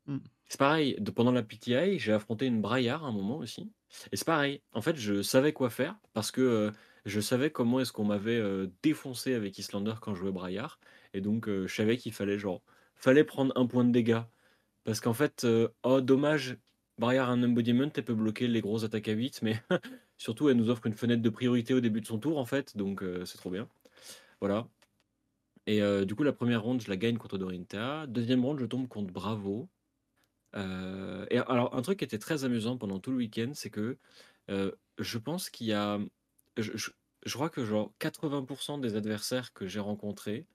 [0.06, 0.18] Hmm.
[0.48, 3.72] C'est pareil, pendant la PTI, j'ai affronté une Braillard à un moment aussi.
[4.12, 6.72] Et c'est pareil, en fait, je savais quoi faire parce que euh,
[7.06, 10.80] je savais comment est-ce qu'on m'avait euh, défoncé avec Islander quand je jouais Braillard.
[11.14, 12.64] Et donc, je savais qu'il fallait genre,
[13.02, 14.22] fallait prendre un point de dégâts.
[14.84, 16.58] Parce qu'en fait, euh, oh dommage,
[16.98, 19.62] Braillard a un embodiment, elle peut bloquer les grosses attaques à 8, mais
[20.18, 22.78] surtout elle nous offre une fenêtre de priorité au début de son tour en fait,
[22.78, 23.68] donc euh, c'est trop bien.
[24.40, 24.68] Voilà.
[25.68, 28.08] Et euh, du coup, la première ronde, je la gagne contre Dorinthea.
[28.08, 29.70] Deuxième ronde, je tombe contre Bravo.
[30.54, 33.98] Et alors, un truc qui était très amusant pendant tout le week-end, c'est que
[34.50, 36.00] je pense qu'il y a.
[36.58, 40.46] Je crois que genre 80% des adversaires que j'ai rencontrés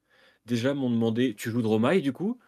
[0.47, 2.39] déjà m'ont demandé Tu joues Dromai du coup?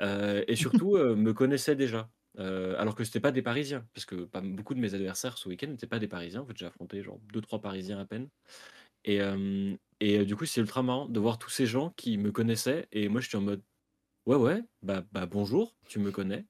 [0.00, 2.10] Euh, Et surtout euh, me connaissaient déjà.
[2.38, 5.48] Euh, alors que c'était pas des Parisiens, parce que pas, beaucoup de mes adversaires ce
[5.48, 6.42] week-end n'étaient pas des Parisiens.
[6.42, 8.28] En fait, j'ai affronté genre 2-3 Parisiens à peine.
[9.04, 12.16] Et, euh, et euh, du coup, c'est ultra marrant de voir tous ces gens qui
[12.16, 12.86] me connaissaient.
[12.92, 13.62] Et moi, je suis en mode
[14.26, 16.44] Ouais, ouais, bah, bah bonjour, tu me connais.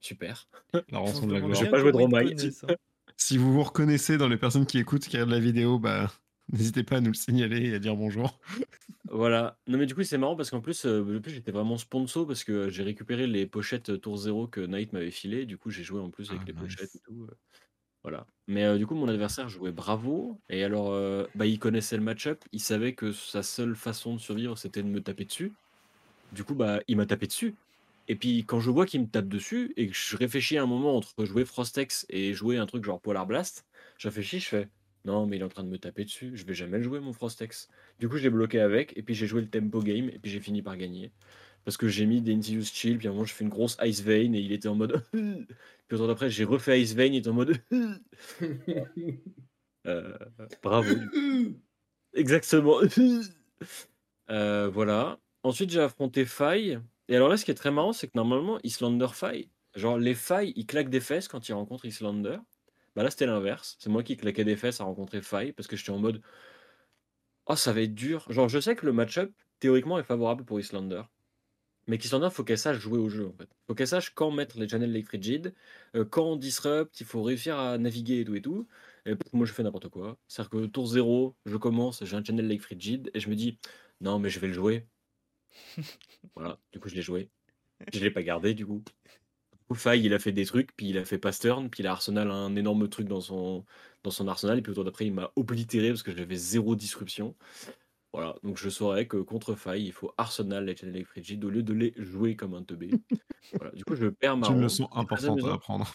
[0.00, 0.48] Super.
[0.90, 1.54] La On rançon de la gloire.
[1.62, 2.34] J'ai pas joué de Romaille.
[2.68, 2.74] hein.
[3.16, 6.10] Si vous vous reconnaissez dans les personnes qui écoutent, qui regardent la vidéo, bah,
[6.52, 8.40] n'hésitez pas à nous le signaler et à dire bonjour.
[9.08, 9.56] Voilà.
[9.68, 12.42] Non, mais du coup, c'est marrant parce qu'en plus, euh, plus, j'étais vraiment sponsor parce
[12.42, 15.46] que j'ai récupéré les pochettes euh, Tour 0 que Knight m'avait filé.
[15.46, 16.76] Du coup, j'ai joué en plus avec Ah, les nice.
[16.76, 17.26] pochettes et tout.
[17.30, 17.34] euh,
[18.04, 18.26] Voilà.
[18.48, 20.40] Mais euh, du coup, mon adversaire jouait Bravo.
[20.50, 22.44] Et alors, euh, bah, il connaissait le match-up.
[22.52, 25.56] Il savait que sa seule façon de survivre, c'était de me taper dessus.
[26.32, 27.58] Du coup, bah, il m'a tapé dessus.
[28.08, 30.96] Et puis, quand je vois qu'il me tape dessus et que je réfléchis un moment
[30.96, 33.66] entre jouer Frostex et jouer un truc genre Polar Blast,
[33.98, 34.68] je réfléchis, je fais
[35.06, 36.32] non, mais il est en train de me taper dessus.
[36.34, 37.68] Je vais jamais le jouer, mon Frostex.
[38.00, 40.40] Du coup, j'ai bloqué avec, et puis j'ai joué le tempo game, et puis j'ai
[40.40, 41.12] fini par gagner.
[41.64, 44.32] Parce que j'ai mis des Insidious Chill, puis à je fais une grosse Ice Vein,
[44.34, 45.02] et il était en mode.
[45.12, 47.56] puis autant après, j'ai refait Ice Vein, il était en mode.
[49.86, 50.18] Euh,
[50.64, 50.94] bravo.
[52.14, 52.80] Exactement.
[54.28, 55.20] Euh, voilà.
[55.44, 56.80] Ensuite, j'ai affronté Faille.
[57.06, 60.16] Et alors là, ce qui est très marrant, c'est que normalement, Islander Faille, genre les
[60.16, 62.38] Failles, ils claquent des fesses quand ils rencontrent Islander.
[62.96, 63.76] Bah là, c'était l'inverse.
[63.78, 66.20] C'est moi qui claquais des fesses à rencontrer Faille parce que j'étais en mode
[67.46, 68.26] Oh, ça va être dur.
[68.32, 71.02] Genre, je sais que le match-up, théoriquement, est favorable pour Islander.
[71.88, 73.34] Mais qu'Islander, faut qu'elle sache jouer au jeu, en.
[73.68, 75.54] Faut qu'elle sache quand mettre les channels Lake Frigid,
[75.96, 78.68] euh, quand disrupt, il faut réussir à naviguer et tout et tout.
[79.06, 80.18] Et moi, je fais n'importe quoi.
[80.28, 83.58] C'est-à-dire que tour 0, je commence, j'ai un channel Lake Frigid, et je me dis,
[84.00, 84.86] non, mais je vais le jouer.
[86.34, 87.30] Voilà, du coup, je l'ai joué.
[87.92, 88.82] Je l'ai pas gardé, du coup.
[89.74, 92.30] Faille, il a fait des trucs, puis il a fait Pastern, puis il a Arsenal
[92.30, 93.64] un énorme truc dans son,
[94.04, 97.34] dans son arsenal, et puis autour d'après, il m'a oblitéré parce que j'avais zéro disruption.
[98.12, 101.72] Voilà, donc je saurais que contre Faille, il faut Arsenal Legend Electric au lieu de
[101.72, 102.90] les jouer comme un teubé.
[103.54, 105.92] voilà, du coup, je perds ma C'est une leçon importante à apprendre.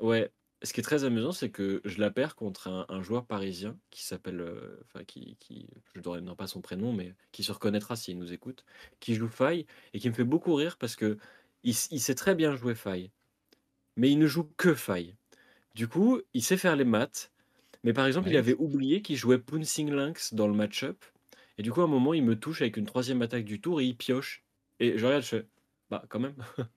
[0.00, 0.30] Ouais,
[0.62, 3.78] ce qui est très amusant, c'est que je la perds contre un, un joueur parisien
[3.90, 7.52] qui s'appelle, euh, enfin qui, qui, je ne donnerai pas son prénom, mais qui se
[7.52, 8.64] reconnaîtra s'il nous écoute,
[9.00, 11.16] qui joue Faille et qui me fait beaucoup rire parce que
[11.64, 13.10] il, sait très bien jouer Faille,
[13.96, 15.14] mais il ne joue que Faille.
[15.74, 17.32] Du coup, il sait faire les maths,
[17.84, 21.04] mais par exemple, il avait oublié qu'il jouait Pouncing Lynx dans le match-up,
[21.58, 23.80] et du coup, à un moment, il me touche avec une troisième attaque du tour
[23.80, 24.44] et il pioche.
[24.78, 25.46] Et je regarde, je fais,
[25.90, 26.36] bah quand même.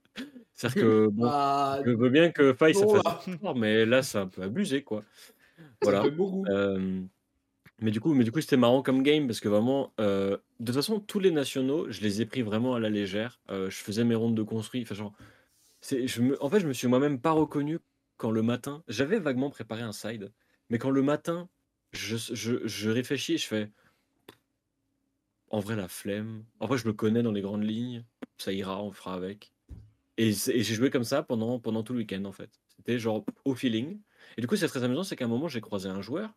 [0.54, 4.28] C'est-à-dire que bon, Ah, je veux bien que Faille ça fasse mais là c'est un
[4.28, 5.04] peu abusé quoi.
[5.82, 6.04] Voilà.
[6.50, 7.02] Euh,
[7.82, 10.66] mais du coup, mais du coup c'était marrant comme game parce que vraiment, euh, de
[10.68, 13.40] toute façon tous les nationaux, je les ai pris vraiment à la légère.
[13.50, 14.84] Euh, je faisais mes rondes de construit.
[14.84, 15.14] Enfin genre,
[15.82, 16.06] c'est,
[16.40, 17.80] en fait je me suis moi-même pas reconnu
[18.18, 20.32] quand le matin, j'avais vaguement préparé un side,
[20.70, 21.50] mais quand le matin
[21.92, 23.72] je, je, je réfléchis je fais,
[25.50, 26.46] en vrai la flemme.
[26.60, 28.06] En vrai je me connais dans les grandes lignes,
[28.38, 29.54] ça ira, on fera avec.
[30.18, 32.52] Et j'ai joué comme ça pendant, pendant tout le week-end en fait.
[32.76, 34.00] C'était genre au feeling.
[34.38, 36.32] Et du coup, c'est très amusant, c'est qu'à un moment, j'ai croisé un joueur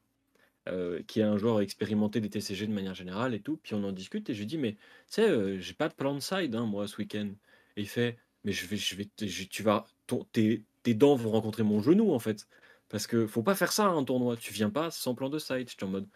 [0.68, 3.56] euh, qui est un joueur expérimenté des TCG de manière générale et tout.
[3.58, 5.94] Puis on en discute et je lui dis, mais tu sais, euh, j'ai pas de
[5.94, 7.30] plan de side hein, moi ce week-end.
[7.76, 9.84] Et il fait, mais je vais, je vais, je- tu vas,
[10.32, 12.48] tes, tes dents vont rencontrer mon genou en fait.
[12.88, 14.36] Parce que faut pas faire ça un tournoi.
[14.36, 15.68] Tu viens pas sans plan de side.
[15.68, 16.08] J'étais en mode,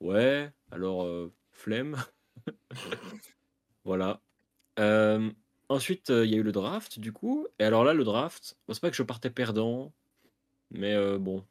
[0.00, 1.96] ouais, alors euh, flemme.
[3.84, 4.20] Voilà.
[5.68, 7.46] Ensuite, il y a eu le draft, du coup.
[7.58, 9.92] Et alors là, le draft, c'est pas que je partais perdant,
[10.70, 11.44] mais bon,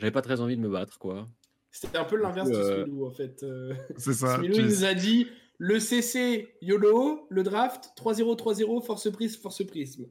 [0.00, 1.28] j'avais pas très envie de me battre, quoi.
[1.70, 3.42] C'était un peu l'inverse de euh, Smilou, en fait.
[3.44, 4.36] Euh, C'est ça.
[4.38, 9.40] Smilou, tu- il nous a dit le CC YOLO, le draft 3-0, 3-0, force prisme,
[9.40, 10.06] force prisme.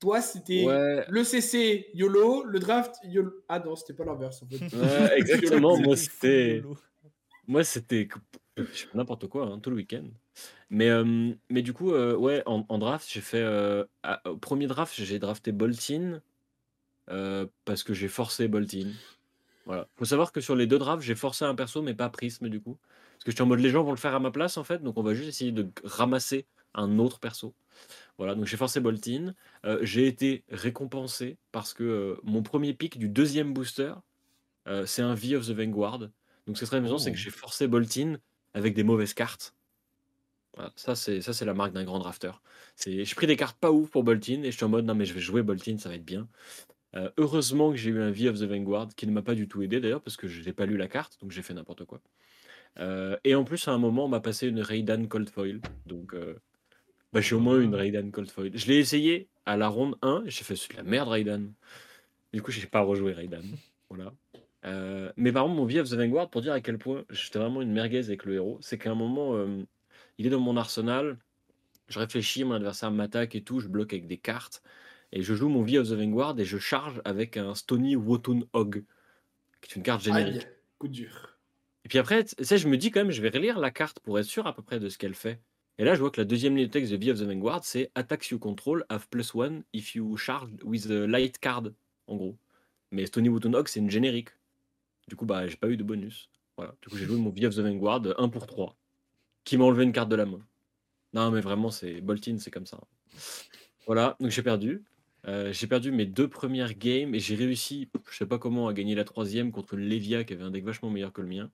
[0.00, 3.32] Toi, c'était Ouais, le CC YOLO, le draft YOLO.
[3.48, 4.76] Ah non, c'était pas l'inverse, en fait.
[4.76, 5.76] ouais, exactement.
[5.80, 6.62] moi, C'était
[7.46, 8.08] moi, c'était
[8.94, 10.04] n'importe quoi, hein, tout le week-end.
[10.70, 13.40] Mais, euh, mais du coup, euh, ouais, en, en draft, j'ai fait.
[13.40, 16.20] euh, à- au premier draft, j'ai drafté Boltin
[17.10, 18.90] euh, parce que j'ai forcé Boltin.
[19.66, 19.88] Voilà.
[19.96, 22.60] Faut savoir que sur les deux drafts, j'ai forcé un perso, mais pas Prisme du
[22.60, 22.78] coup.
[23.12, 24.82] Parce que j'étais en mode les gens vont le faire à ma place en fait,
[24.82, 27.54] donc on va juste essayer de ramasser un autre perso.
[28.18, 29.34] Voilà, donc j'ai forcé Boltin.
[29.64, 33.94] Euh, j'ai été récompensé parce que euh, mon premier pick du deuxième booster,
[34.84, 36.10] c'est un V of the Vanguard.
[36.46, 37.20] Donc ce très amusant, c'est que Oh.
[37.20, 38.18] j'ai forcé Boltin
[38.54, 39.54] avec des mauvaises cartes.
[40.54, 42.32] Voilà, ça, c'est ça, c'est la marque d'un grand drafter.
[42.76, 44.94] C'est, j'ai pris des cartes pas ouf pour Boltin et je suis en mode non,
[44.94, 46.28] mais je vais jouer Boltin, ça va être bien.
[46.96, 49.46] Euh, heureusement que j'ai eu un V of the Vanguard qui ne m'a pas du
[49.46, 51.84] tout aidé d'ailleurs parce que je n'ai pas lu la carte, donc j'ai fait n'importe
[51.84, 52.00] quoi.
[52.78, 55.60] Euh, et en plus, à un moment, on m'a passé une Raiden Cold Foil.
[55.86, 56.34] Donc, euh,
[57.12, 58.50] bah, j'ai au moins une Raiden Cold Foil.
[58.54, 61.52] Je l'ai essayé à la ronde 1 et j'ai fait de la merde, Raiden.
[62.32, 63.44] Du coup, j'ai pas rejoué Raiden.
[63.90, 64.12] Voilà.
[65.16, 67.62] Mais par contre, mon V of the Vanguard, pour dire à quel point j'étais vraiment
[67.62, 69.42] une merguez avec le héros, c'est qu'à un moment,
[70.18, 71.16] il est dans mon arsenal.
[71.88, 74.62] Je réfléchis, mon adversaire m'attaque et tout, je bloque avec des cartes.
[75.12, 78.40] Et je joue mon V of the Vanguard et je charge avec un Stony Wotun
[78.52, 78.84] Hog,
[79.60, 80.44] qui est une carte générique.
[80.44, 81.38] Aïe, coup dur.
[81.84, 84.18] Et puis après, sais, je me dis quand même, je vais relire la carte pour
[84.18, 85.40] être sûr à peu près de ce qu'elle fait.
[85.78, 87.64] Et là, je vois que la deuxième ligne de texte de V of the Vanguard,
[87.64, 91.70] c'est Attacks you control have plus one if you charge with a light card,
[92.08, 92.36] en gros.
[92.90, 94.30] Mais Stony Wotun Hog, c'est une générique.
[95.06, 96.30] Du coup, bah, j'ai pas eu de bonus.
[96.56, 96.74] Voilà.
[96.82, 98.76] Du coup, j'ai joué mon V of the Vanguard 1 pour 3,
[99.44, 100.44] qui m'a enlevé une carte de la main.
[101.14, 102.80] Non, mais vraiment, c'est Boltin, c'est comme ça.
[103.86, 104.84] Voilà, donc j'ai perdu.
[105.26, 108.72] Euh, j'ai perdu mes deux premières games et j'ai réussi, je sais pas comment, à
[108.72, 111.50] gagner la troisième contre le Levia qui avait un deck vachement meilleur que le mien.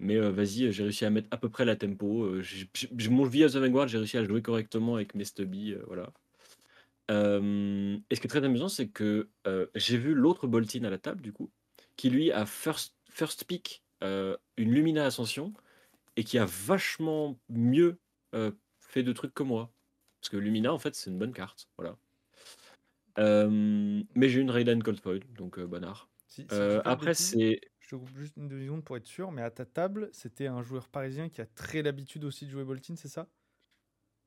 [0.00, 2.24] Mais euh, vas-y, j'ai réussi à mettre à peu près la tempo.
[2.24, 5.24] Euh, j'ai- j'ai- mon vie à The Vanguard, j'ai réussi à jouer correctement avec mes
[5.24, 5.74] stubbies.
[5.74, 6.12] euh, voilà.
[7.10, 10.90] Euh, et ce qui est très amusant, c'est que euh, j'ai vu l'autre Boltin à
[10.90, 11.50] la table, du coup,
[11.96, 15.52] qui lui a first, first pick euh, une Lumina Ascension
[16.16, 18.00] et qui a vachement mieux
[18.34, 19.72] euh, fait de trucs que moi.
[20.20, 21.68] Parce que Lumina, en fait, c'est une bonne carte.
[21.78, 21.98] Voilà.
[23.18, 26.08] Euh, mais j'ai une Raiden Cold Foil, donc euh, bonnard.
[26.26, 27.60] Si- si je Euh, après, c'est.
[27.80, 30.62] Je te coupe juste une demi-seconde pour être sûr, mais à ta table, c'était un
[30.62, 33.28] joueur parisien qui a très l'habitude aussi de jouer Boltin, c'est ça?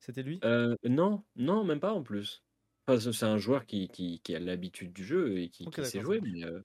[0.00, 0.40] C'était lui?
[0.44, 2.44] Euh, non, non, même pas en plus.
[2.86, 6.20] Enfin, c'est un joueur qui, qui, qui a l'habitude du jeu et qui, sait jouer,
[6.20, 6.60] mais, euh,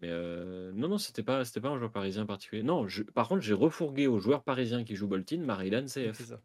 [0.00, 2.62] mais non, non, c'était pas, c'était pas un joueur parisien particulier.
[2.62, 6.16] Non, je- par contre, j'ai refourgué aux joueurs parisiens qui jouent Boltin, Maryland Ok, CF.
[6.16, 6.42] c'est ça.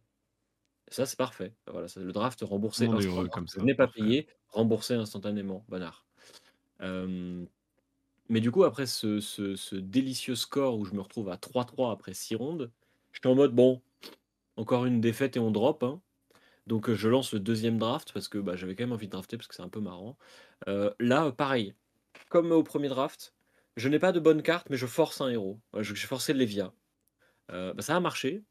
[0.93, 1.53] Ça, c'est parfait.
[1.67, 4.01] Voilà, le draft remboursé monde est heureux comme ça, n'ai pas parfait.
[4.01, 5.65] payé, remboursé instantanément.
[5.67, 6.05] Bonnard.
[6.81, 7.45] Euh,
[8.29, 11.91] mais du coup, après ce, ce- ce délicieux score où je me retrouve à 3-3
[11.91, 12.71] après 6 rondes,
[13.11, 13.81] j'étais en mode bon,
[14.57, 15.83] encore une défaite et on drop.
[15.83, 16.01] hein.
[16.67, 19.37] Donc je lance le deuxième draft parce que bah, j'avais quand même envie de drafter
[19.37, 20.17] parce que c'est un peu marrant.
[20.67, 21.75] Euh, là, pareil,
[22.29, 23.33] comme au premier draft,
[23.77, 25.59] je n'ai pas de bonne carte, mais je force un héros.
[25.79, 26.73] J'ai forcé Lévia.
[27.51, 28.43] Euh, bah, ça a marché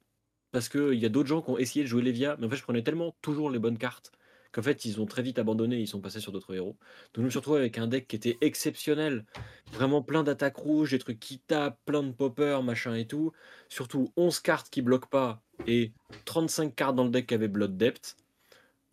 [0.53, 2.57] parce qu'il y a d'autres gens qui ont essayé de jouer Lévia, mais en fait,
[2.57, 4.13] je prenais tellement toujours les bonnes cartes
[4.53, 6.77] qu'en fait, ils ont très vite abandonné, ils sont passés sur d'autres héros.
[7.15, 9.25] Donc je me suis retrouvé avec un deck qui était exceptionnel,
[9.73, 13.33] vraiment plein d'attaques rouges, des trucs qui tapent, plein de poppers, machin et tout.
[13.69, 15.93] Surtout 11 cartes qui bloquent pas et
[16.27, 18.17] 35 cartes dans le deck qui avaient Blood Depth.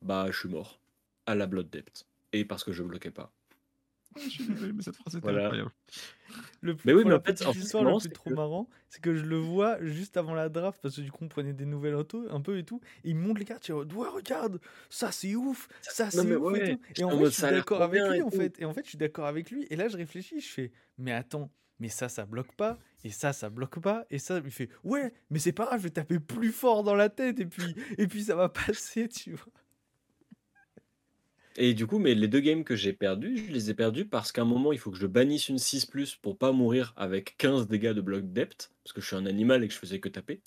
[0.02, 0.80] Bah, je suis mort
[1.26, 2.06] à la Blood Depth.
[2.32, 3.32] Et parce que je bloquais pas.
[4.16, 5.44] Ah, Je suis désolé, mais cette phrase était Voilà.
[5.46, 5.72] incroyable.
[6.62, 8.30] Le plus, Mais oui, mais en fait, en fait, histoire, non, le c'est plus trop
[8.30, 11.24] que- marrant, c'est que je le vois juste avant la draft, parce que du coup,
[11.24, 12.82] on prenait des nouvelles autos, un peu et tout.
[13.04, 16.36] Et il me montre les cartes, en mode, ouais, regarde, ça c'est ouf, ça c'est
[16.36, 16.82] ouf et tout.
[16.98, 18.60] Et en fait, je suis d'accord avec lui, et en fait.
[18.62, 19.68] Et en fait, je suis d'accord avec lui.
[19.70, 22.78] Et là, je réfléchis, je fais, mais attends, mais ça, ça bloque pas.
[23.06, 24.06] Et ça, ça bloque pas.
[24.10, 26.96] Et ça, il fait, ouais, mais c'est pas grave, je vais taper plus fort dans
[26.96, 27.40] la tête.
[27.40, 29.54] Et puis, et puis ça va passer, tu vois.
[31.62, 34.32] Et du coup, mais les deux games que j'ai perdus, je les ai perdus parce
[34.32, 35.86] qu'à un moment, il faut que je bannisse une 6
[36.22, 39.62] pour pas mourir avec 15 dégâts de bloc depth, parce que je suis un animal
[39.62, 40.42] et que je faisais que taper.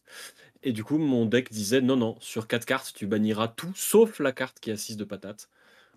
[0.62, 4.20] Et du coup, mon deck disait non, non, sur 4 cartes, tu banniras tout sauf
[4.20, 5.51] la carte qui a 6 de patate.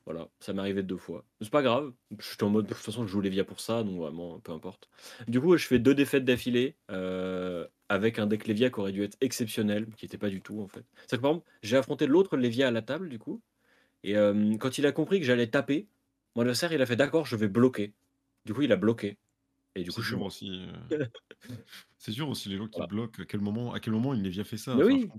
[0.05, 1.23] Voilà, ça m'est arrivé deux fois.
[1.39, 3.97] C'est pas grave, j'étais en mode de toute façon, je joue Lévia pour ça, donc
[3.97, 4.89] vraiment, peu importe.
[5.29, 9.03] Du coup, je fais deux défaites d'affilée euh, avec un deck Lévia qui aurait dû
[9.03, 10.83] être exceptionnel, qui n'était pas du tout en fait.
[11.07, 13.41] C'est que par exemple, j'ai affronté l'autre Lévia à la table, du coup,
[14.09, 15.87] et euh, quand il a compris que j'allais taper,
[16.35, 17.93] mon adversaire, il a fait d'accord, je vais bloquer.
[18.45, 19.17] Du coup, il a bloqué.
[19.77, 20.27] Et du coup, je suis mort.
[20.27, 20.65] aussi.
[20.91, 21.05] euh,
[21.97, 22.87] C'est dur aussi les gens qui Voilà.
[22.87, 23.23] bloquent.
[23.23, 24.75] À quel moment, à quel moment il Lévia fait ça?
[24.75, 25.09] Enfin, oui,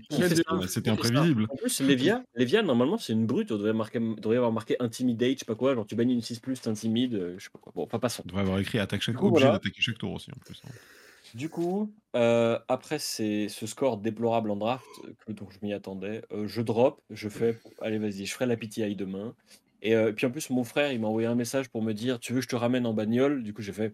[0.67, 1.45] c'était- imprévisible.
[1.49, 3.51] En plus, Lévia, Lévia, normalement, c'est une brute.
[3.51, 5.75] On devrait, marquer, devrait avoir marqué Intimidate, je sais pas quoi.
[5.75, 7.71] Genre, tu bannis une 6, t'intimides, euh, je sais pas quoi.
[7.75, 8.23] Bon, enfin, passons.
[8.25, 9.59] On devrait avoir écrit attaque chaque coup, obligé voilà.
[9.59, 10.59] d'attaquer chaque tour aussi en plus.
[10.65, 10.69] hein.
[11.35, 16.23] Du coup, euh, après ce score déplorable en draft, euh, que, donc je m'y attendais,
[16.31, 19.35] euh, je drop, je fais, allez vas-y, je ferai la PTI demain.
[19.81, 22.19] Et euh, puis en plus, mon frère, il m'a envoyé un message pour me dire,
[22.19, 23.43] tu veux que je te ramène en bagnole?
[23.43, 23.93] Du coup, j'ai fait,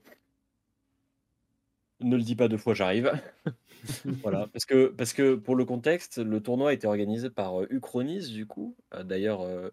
[1.99, 3.11] ne le dis pas deux fois, j'arrive.
[4.23, 7.67] voilà, parce que, parce que pour le contexte, le tournoi a été organisé par euh,
[7.69, 8.75] Uchronis, du coup.
[8.93, 9.69] Euh, D'ailleurs, euh,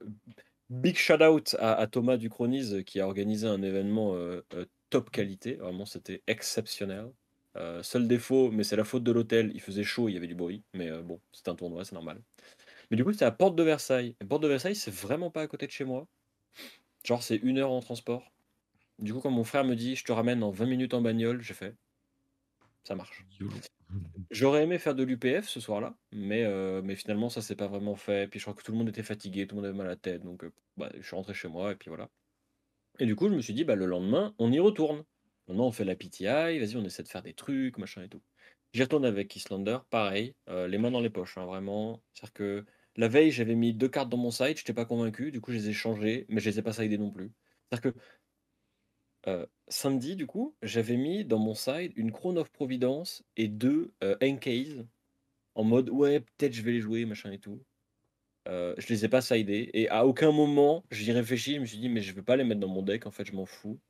[0.68, 5.10] big shout out à, Thomas Duchronis euh, qui a organisé un événement euh, euh, top
[5.10, 5.54] qualité.
[5.54, 7.10] Vraiment, c'était exceptionnel.
[7.56, 10.28] Euh, seul défaut, mais c'est la faute de l'hôtel, il faisait chaud, il y avait
[10.28, 12.22] du bruit, mais euh, bon, c'est un tournoi, c'est normal.
[12.90, 14.16] Mais du coup, c'était à Porte de Versailles.
[14.20, 16.06] Et Porte de Versailles, c'est vraiment pas à côté de chez moi.
[17.04, 18.32] Genre, c'est une heure en transport.
[18.98, 21.42] Du coup, quand mon frère me dit, je te ramène en 20 minutes en bagnole,
[21.42, 21.76] j'ai fait,
[22.84, 23.26] ça marche.
[24.30, 27.96] J'aurais aimé faire de l'UPF ce soir-là, mais, euh, mais finalement, ça s'est pas vraiment
[27.96, 28.28] fait.
[28.28, 29.90] Puis je crois que tout le monde était fatigué, tout le monde avait mal à
[29.90, 30.44] la tête, donc
[30.76, 32.08] bah, je suis rentré chez moi, et puis voilà.
[33.00, 35.04] Et du coup, je me suis dit, bah, le lendemain, on y retourne.
[35.50, 36.26] Maintenant, on fait la PTI,
[36.60, 38.22] vas-y, on essaie de faire des trucs, machin et tout.
[38.72, 42.02] J'y retourne avec Islander, pareil, euh, les mains dans les poches, hein, vraiment.
[42.14, 42.64] C'est-à-dire que
[42.96, 45.58] la veille, j'avais mis deux cartes dans mon side, j'étais pas convaincu, du coup, je
[45.58, 47.32] les ai changées, mais je les ai pas sidées non plus.
[47.70, 47.98] C'est-à-dire que
[49.26, 53.92] euh, samedi, du coup, j'avais mis dans mon side une Crown of Providence et deux
[54.02, 54.16] euh,
[55.54, 57.62] en mode, ouais, peut-être je vais les jouer, machin et tout.
[58.48, 61.78] Euh, je les ai pas sidés, et à aucun moment, j'y réfléchis, je me suis
[61.78, 63.80] dit, mais je vais pas les mettre dans mon deck, en fait, je m'en fous.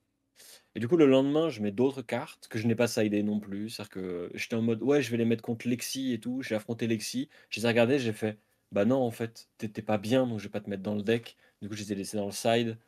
[0.74, 3.40] Et du coup, le lendemain, je mets d'autres cartes que je n'ai pas sidées non
[3.40, 3.70] plus.
[3.70, 6.42] C'est-à-dire que j'étais en mode, ouais, je vais les mettre contre Lexi et tout.
[6.42, 7.28] J'ai affronté Lexi.
[7.48, 8.38] Je les ai regardés, j'ai fait,
[8.70, 11.02] bah non, en fait, t'étais pas bien, donc je vais pas te mettre dans le
[11.02, 11.36] deck.
[11.60, 12.78] Du coup, je les ai laissés dans le side.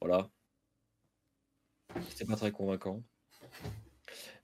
[0.00, 0.30] Voilà.
[2.08, 3.02] C'était pas très convaincant.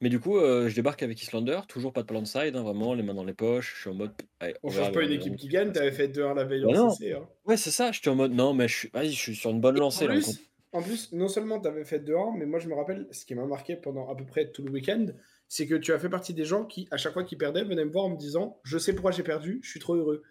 [0.00, 2.62] Mais du coup, euh, je débarque avec Islander, toujours pas de plan de side, hein,
[2.62, 3.74] vraiment, les mains dans les poches.
[3.76, 5.92] Je suis en mode, allez, On verra change pas une on équipe qui gagne, t'avais
[5.92, 7.14] fait 2-1 la veille Bah en CC.
[7.14, 7.26] Hein.
[7.46, 7.92] Ouais, c'est ça.
[7.92, 10.06] J'étais en mode, non, mais je suis, je suis sur une bonne lancée.
[10.06, 13.06] là, on en plus, non seulement tu avais fait 2-1, mais moi je me rappelle,
[13.10, 15.06] ce qui m'a marqué pendant à peu près tout le week-end,
[15.48, 17.84] c'est que tu as fait partie des gens qui, à chaque fois qu'ils perdaient, venaient
[17.84, 20.22] me voir en me disant Je sais pourquoi j'ai perdu, je suis trop heureux.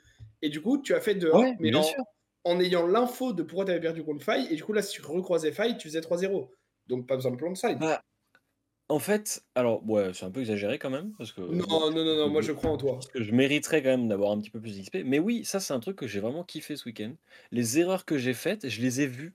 [0.41, 2.03] Et du coup, tu as fait 2-1, Ouais, mais bien en, sûr.
[2.43, 4.93] en ayant l'info de pourquoi tu avais perdu contre Faille, et du coup, là, si
[4.93, 6.49] tu recroisais Faille, tu faisais 3-0.
[6.87, 7.79] Donc pas besoin de plan de side.
[7.79, 8.01] Bah,
[8.87, 12.05] en fait, alors, ouais, c'est un peu exagéré quand même, parce que non, bon, non,
[12.05, 12.93] non, non, moi je crois en toi.
[12.93, 14.97] parce que je mériterais quand même d'avoir un petit peu plus d'XP.
[15.05, 17.13] Mais oui, ça, c'est un truc que j'ai vraiment kiffé ce week-end.
[17.51, 19.33] Les erreurs que j'ai faites, je les ai vues.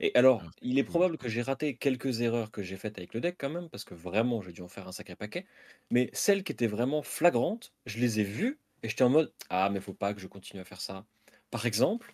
[0.00, 0.84] Et alors, Ah, il est cool.
[0.84, 3.84] probable que j'ai raté quelques erreurs que j'ai faites avec le deck quand même, parce
[3.84, 5.46] que vraiment, j'ai dû en faire un sacré paquet.
[5.90, 9.68] Mais celles qui étaient vraiment flagrantes, je les ai vues, et j'étais en mode, ah,
[9.70, 11.06] mais faut pas que je continue à faire ça.
[11.50, 12.12] Par exemple,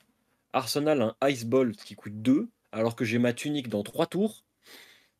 [0.52, 4.06] Arsenal a un Ice Bolt qui coûte 2, alors que j'ai ma tunique dans 3
[4.06, 4.44] tours.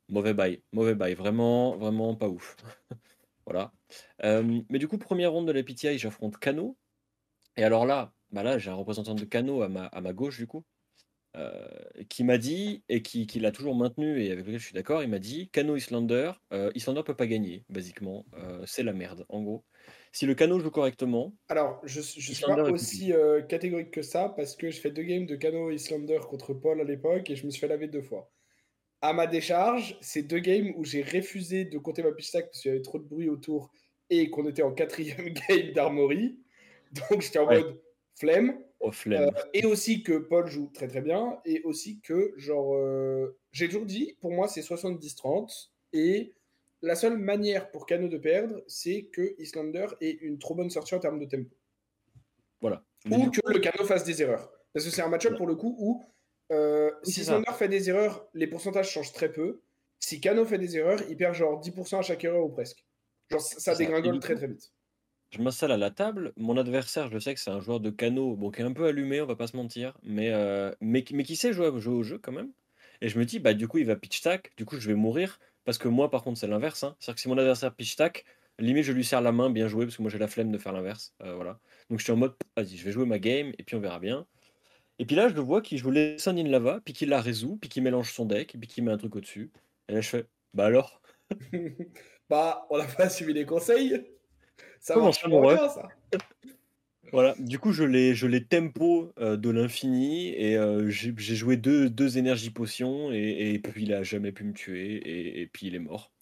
[0.09, 2.57] Mauvais bail, mauvais bail, vraiment, vraiment pas ouf.
[3.47, 3.73] voilà.
[4.25, 6.79] Euh, mais du coup, première ronde de la PTI, j'affronte Kano.
[7.57, 9.27] Et alors là, bah là j'ai un représentant de
[9.63, 10.65] à ma, à ma gauche, du coup,
[11.37, 11.69] euh,
[12.09, 15.03] qui m'a dit, et qui, qui l'a toujours maintenu, et avec lequel je suis d'accord,
[15.03, 18.27] il m'a dit Kano Islander, euh, Islander peut pas gagner, basiquement.
[18.35, 19.65] Euh, c'est la merde, en gros.
[20.13, 24.31] si le Cano joue correctement, Alors, je ne suis pas aussi euh, catégorique que ça
[24.31, 27.45] parce que j'ai fait deux games de Cano Islander contre Paul à l'époque et je
[27.47, 28.33] me suis fait laver deux fois.
[29.03, 32.61] À ma décharge, c'est deux games où j'ai refusé de compter ma pitch stack parce
[32.63, 33.71] qu'il y avait trop de bruit autour
[34.11, 36.41] et qu'on était en quatrième game d'Armory.
[36.93, 37.57] Donc j'étais en Ouais.
[37.63, 37.83] mode
[38.19, 38.59] flemme.
[38.93, 39.23] Flemme.
[39.35, 41.39] Euh, et aussi que Paul joue très très bien.
[41.45, 45.71] Et aussi que, genre, euh, j'ai toujours dit, pour moi, c'est 70-30.
[45.93, 46.35] Et
[46.83, 50.95] la seule manière pour Cano de perdre, c'est que Islander ait une trop bonne sortie
[50.95, 51.55] en termes de tempo.
[52.61, 52.83] Voilà.
[53.11, 54.51] Ou que le Cano fasse des erreurs.
[54.73, 55.39] Parce que c'est un match-up Voilà.
[55.39, 56.05] pour le coup où
[56.53, 57.21] euh, si.
[57.23, 59.61] Islander fait des erreurs, les pourcentages changent très peu.
[59.99, 62.85] Si Cano fait des erreurs, il perd genre 10% à chaque erreur ou presque.
[63.31, 64.73] Genre, ça dégringole très coup- très vite.
[65.37, 66.33] Je m'installe à la table.
[66.37, 68.87] Mon adversaire, je sais que c'est un joueur de Cano, bon, qui est un peu
[68.87, 72.03] allumé, on va pas se mentir, mais, euh, mais, qui- mais qui sait jouer, au
[72.03, 72.53] jeu quand même.
[73.03, 74.95] Et je me dis, bah du coup, il va pitch stack, du coup, je vais
[74.95, 75.39] mourir.
[75.65, 76.85] Parce que moi, par contre, c'est l'inverse.
[76.85, 76.97] hein.
[77.01, 78.25] C'est-à-dire que si mon adversaire pitch stack,
[78.59, 80.59] limite, je lui serre la main, bien joué, parce que moi, j'ai la flemme de
[80.59, 81.15] faire l'inverse.
[81.23, 81.61] euh, voilà.
[81.91, 83.99] Donc, je suis en mode, vas-y, je vais jouer ma game, et puis on verra
[84.01, 84.27] bien.
[84.99, 87.59] Et puis là, je le vois qu'il joue Lesson in Lava, puis qu'il la résout,
[87.59, 89.53] puis qu'il mélange son deck, puis qu'il met un truc au-dessus.
[89.89, 91.03] Et là, je fais, bah alors?
[92.29, 94.16] Bah, on n'a pas suivi les conseils.
[94.87, 95.89] Ça Comment marche ça, pas mon ref bien, ça.
[97.13, 101.35] Voilà, du coup, je l'ai, je l'ai tempo euh, de l'infini et euh, j'ai j'ai
[101.35, 105.41] joué deux, deux énergies potions et, et puis il a jamais pu me tuer et,
[105.41, 106.13] et puis il est mort.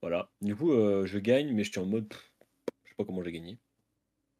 [0.00, 2.32] Voilà, du coup, euh, je gagne, mais je suis en mode, pff,
[2.84, 3.58] je sais pas comment j'ai gagné.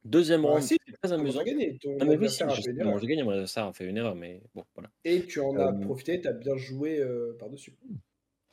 [0.05, 1.43] Deuxième Bah, round, si, c'est très amusant.
[1.43, 2.73] gagné Ton Ah, mais oui, si, j'ai
[3.09, 4.91] gagné, mon adversaire a fait une erreur, mais bon, voilà.
[5.05, 7.05] Et tu en as profité, tu as bien joué
[7.39, 7.75] par-dessus.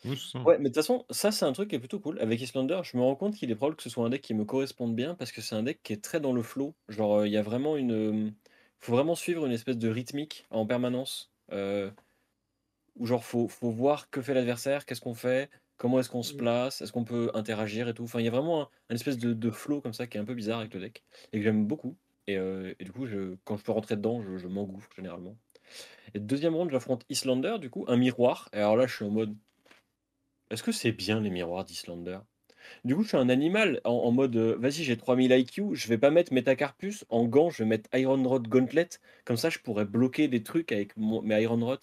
[0.03, 0.45] Oui, c'est ça.
[0.45, 2.19] Ouais, mais de toute façon, ça c'est un truc qui est plutôt cool.
[2.19, 4.33] Avec Islander, je me rends compte qu'il est probable que ce soit un deck qui
[4.33, 6.75] me corresponde bien parce que c'est un deck qui est très dans le flow.
[6.89, 7.91] Genre, euh, il y a vraiment une.
[7.93, 8.31] euh,
[8.79, 11.31] faut vraiment suivre une espèce de rythmique en permanence.
[11.51, 11.91] Euh,
[12.95, 16.33] où genre, faut, faut voir que fait l'adversaire, qu'est-ce qu'on fait, comment est-ce qu'on se
[16.33, 16.37] Mm.
[16.37, 18.03] place, est-ce qu'on peut interagir et tout.
[18.03, 20.21] Enfin, il y a vraiment un, un espèce de, de flow comme ça qui est
[20.21, 21.97] un peu bizarre avec le deck et que j'aime beaucoup.
[22.27, 25.37] Et, euh, et du coup, je, quand je peux rentrer dedans, je, je m'engouffre généralement.
[26.13, 28.49] Et deuxième round, j'affronte Islander, du coup, un miroir.
[28.53, 29.37] Et alors là, je suis en mode.
[30.53, 32.19] Est-ce que c'est bien les miroirs d'Islander?
[32.85, 35.87] Du coup, je suis un animal en, en mode euh, vas-y, j'ai 3000 IQ, je
[35.89, 38.89] vais pas mettre Metacarpus en gant, je vais mettre Iron Rod Gauntlet.
[39.25, 41.81] Comme ça, je pourrais bloquer des trucs avec mon- mes Iron Rod.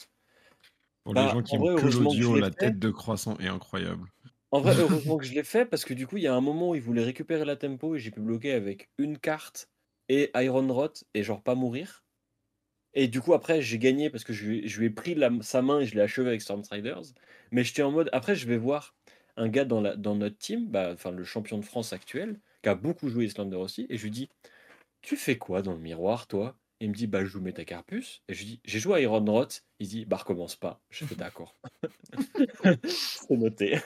[1.04, 2.72] Pour Bah, les gens qui ont que l'audio, la fait.
[2.72, 4.08] tête de croissant est incroyable.
[4.52, 6.40] En vrai, heureusement que je l'ai fait parce que du coup, il y a un
[6.40, 9.70] moment où il voulait récupérer la tempo et j'ai pu bloquer avec une carte
[10.08, 12.04] et Iron Rod et genre pas mourir.
[12.94, 15.30] Et du coup, après, j'ai gagné parce que je, lui- je lui ai pris la-
[15.42, 17.02] sa main et je l'ai achevé avec Stormstriders.
[17.53, 18.09] Mais j'étais en mode.
[18.12, 18.94] Après, je vais voir
[19.36, 22.68] un gars dans, la, dans notre team, bah, enfin le champion de France actuel, qui
[22.68, 24.28] a beaucoup joué Islander aussi, et je lui dis
[25.03, 26.57] Tu fais quoi dans le miroir, toi?
[26.80, 28.22] Et il me dit Bah, je joue Metacarpus.
[28.28, 29.53] Et je lui dis J'ai joué à Iron Rod.
[29.78, 30.80] Il dit Bah, recommence pas.
[30.90, 31.57] Je fais D'accord.
[32.84, 33.78] C'est noté.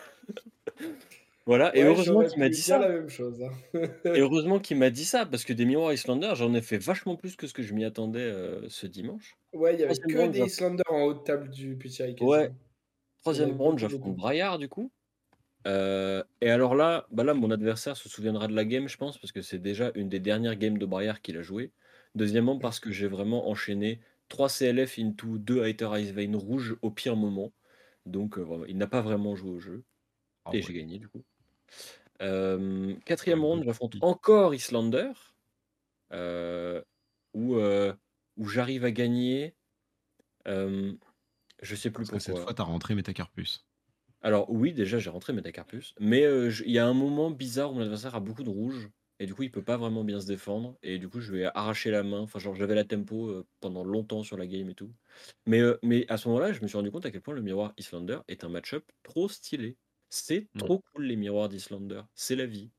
[1.47, 2.79] voilà, et heureusement qu'il m'a dit ça.
[2.79, 3.43] la même chose.
[3.43, 3.51] hein.
[4.07, 7.17] Et heureusement qu'il m'a dit ça, parce que des miroirs Islander, j'en ai fait vachement
[7.17, 9.37] plus que ce que je m'y attendais euh, ce dimanche.
[9.53, 12.17] ouais, il y avait que des Islanders en haut de table du PTI.
[12.21, 12.51] Ouais.
[13.25, 14.17] Troisième round, j'affronte.
[14.17, 14.93] Braillard, du coup.
[15.67, 19.17] Euh, et alors là, bah là, mon adversaire se souviendra de la game, je pense,
[19.17, 21.73] parce que c'est déjà une des dernières games de Braillard qu'il a joué.
[22.15, 26.91] Deuxièmement, parce que j'ai vraiment enchaîné 3 CLF into 2 Hater Ice Vein rouge au
[26.91, 27.51] pire moment.
[28.05, 29.85] Donc, euh, il n'a pas vraiment joué au jeu.
[30.45, 30.63] Ah et ouais.
[30.63, 31.25] j'ai gagné, du coup.
[32.21, 35.13] Euh, quatrième Ouais, round, good j'affronte encore Islander,
[36.13, 36.83] euh,
[37.33, 37.95] où, euh,
[38.37, 39.55] où j'arrive à gagner.
[41.65, 42.41] Je sais plus Parce que cette pourquoi.
[42.41, 43.67] fois, t'as rentré Metacarpus.
[44.23, 47.73] Alors oui, déjà j'ai rentré Metacarpus, mais euh, je- il y a un moment bizarre
[47.73, 48.91] où mon adversaire a beaucoup de rouge,
[49.21, 51.41] et du coup il peut pas vraiment bien se défendre, et du coup je lui
[51.43, 54.69] ai arraché la main, enfin genre j'avais la tempo euh, pendant longtemps sur la game
[54.71, 54.95] et tout.
[55.47, 57.43] Mais, euh, mais à ce moment-là, je me suis rendu compte à quel point le
[57.43, 59.77] miroir Islander est un match-up trop stylé.
[60.11, 60.69] C'est Mm.
[60.69, 62.71] trop cool les miroirs d'Islander, c'est la vie.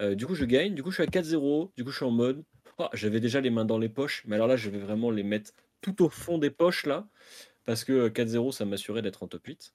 [0.00, 2.04] Euh, du coup je gagne, du coup je suis à 4-0, du coup je suis
[2.04, 2.44] en mode,
[2.78, 5.22] oh, j'avais déjà les mains dans les poches, mais alors là je vais vraiment les
[5.22, 7.08] mettre tout au fond des poches là,
[7.66, 9.74] parce que euh, 4-0 ça m'assurait d'être en top 8.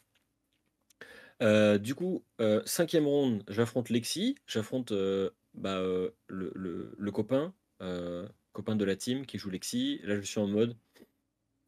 [1.41, 7.53] Euh, du coup, euh, cinquième round, j'affronte Lexi, j'affronte euh, bah, euh, le, le- copain,
[7.81, 9.99] euh, copain de la team qui joue Lexi.
[10.03, 10.77] Là, je suis en mode.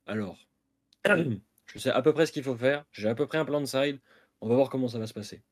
[0.08, 0.40] Alors,
[1.06, 3.62] je sais à peu près ce qu'il faut faire, j'ai à peu près un plan
[3.62, 4.00] de side,
[4.42, 5.44] on va voir comment ça va se passer.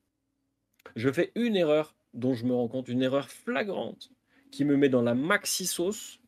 [0.96, 4.10] Je fais une erreur dont je me rends compte, une erreur flagrante
[4.50, 6.18] qui me met dans la maxi sauce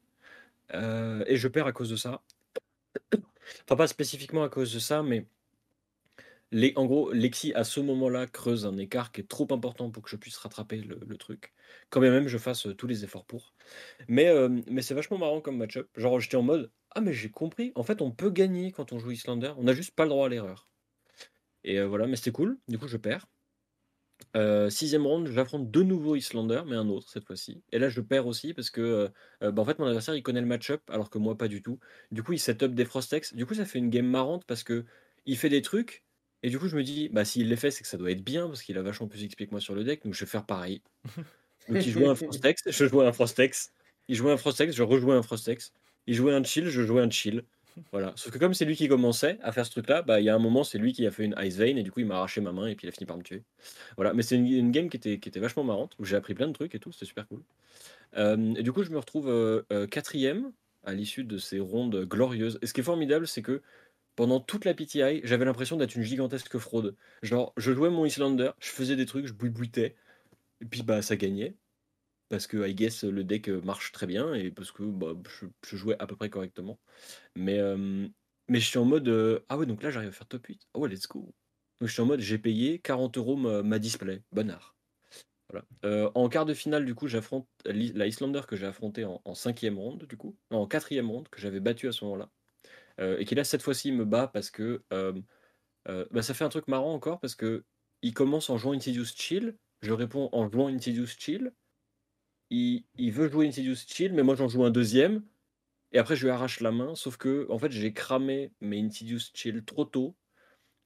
[0.75, 2.23] euh, et je perds à cause de ça.
[3.65, 5.27] Enfin, pas spécifiquement à cause de ça, mais
[6.55, 10.05] les, en gros, Lexi, à ce moment-là, creuse un écart qui est trop important pour
[10.05, 11.53] que je puisse rattraper le, truc.
[11.91, 13.55] Quand bien même je fasse euh, tous les efforts pour.
[14.09, 15.89] Mais, euh, mais c'est vachement marrant comme match-up.
[15.97, 17.73] Genre, j'étais en mode Ah, mais j'ai compris.
[17.75, 19.53] En fait, on peut gagner quand on joue Islander.
[19.59, 20.69] On n'a juste pas le droit à l'erreur.
[21.65, 22.59] Et euh, voilà, mais c'était cool.
[22.69, 23.27] Du coup, je perds.
[24.37, 27.63] Euh, sixième round, j'affronte de nouveau Islander, mais un autre cette fois-ci.
[27.73, 29.09] Et là, je perds aussi parce que euh,
[29.43, 31.63] euh, bah, en fait, mon adversaire il connaît le match-up, alors que moi pas du
[31.63, 31.79] tout.
[32.11, 33.35] Du coup, il set up des Frostex.
[33.35, 34.85] Du coup, ça fait une game marrante parce que
[35.27, 36.03] il fait des trucs.
[36.43, 38.25] Et du coup, je me dis, bah s'il les fait, c'est que ça doit être
[38.25, 40.31] bien parce qu'il a vachement plus XP que moi sur le deck, donc je vais
[40.31, 40.83] faire pareil.
[41.69, 43.73] donc il jouait un Frostex, je jouais un Frostex.
[44.09, 45.73] Il jouait un Frostex, je rejouais un Frostex.
[46.07, 47.45] Il jouait un chill, je jouais un chill.
[47.91, 48.13] Voilà.
[48.17, 50.35] Sauf que comme c'est lui qui commençait à faire ce truc-là, bah, il y a
[50.35, 52.17] un moment, c'est lui qui a fait une Ice Vein et du coup, il m'a
[52.17, 53.43] arraché ma main et puis il a fini par me tuer.
[53.97, 54.15] Voilà.
[54.15, 56.53] Mais c'est une, game qui était, qui était vachement marrante où j'ai appris plein de
[56.53, 56.93] trucs et tout.
[56.93, 57.43] C'était super cool.
[58.17, 60.53] Euh, et du coup, je me retrouve euh, euh, quatrième
[60.85, 62.59] à l'issue de ces rondes glorieuses.
[62.63, 63.63] Et ce qui est formidable, c'est que
[64.17, 66.95] pendant toute la PTI, j'avais l'impression d'être une gigantesque fraude.
[67.23, 69.97] Genre, je jouais mon Islander, je faisais des trucs, je bouibouitais,
[70.61, 71.57] et puis bah ça gagnait.
[72.35, 75.77] Parce que, I guess, le deck euh, marche très bien et parce que bah, je,
[75.77, 76.81] jouais à peu près correctement.
[77.37, 79.09] Mais, je suis en mode
[79.49, 80.67] Ah ouais, donc là j'arrive à faire top 8.
[80.75, 81.33] Oh ouais, let's go.
[81.81, 84.25] Donc je suis en mode J'ai payé 40 euros ma, display.
[84.33, 84.75] Bonnard.
[85.49, 86.11] Voilà.
[86.17, 89.79] En quart de finale, du coup, j'affronte la Islander que j'ai affronté en, en cinquième
[89.79, 90.37] ronde, du coup.
[90.51, 92.31] Non, en quatrième ronde, que j'avais battu à ce moment-là.
[93.21, 96.95] Et qui là, cette fois-ci, me bat parce que bah, ça fait un truc marrant
[96.95, 97.65] encore parce que
[98.03, 99.57] il commence en jouant Insidious Chill.
[99.83, 101.53] Je réponds en jouant Insidious Chill
[102.51, 105.23] il, veut jouer Insidious Chill, mais moi j'en joue un deuxième.
[105.93, 106.95] Et après, je lui arrache la main.
[106.95, 110.17] Sauf que, en fait, j'ai cramé mes Insidious Chill trop tôt.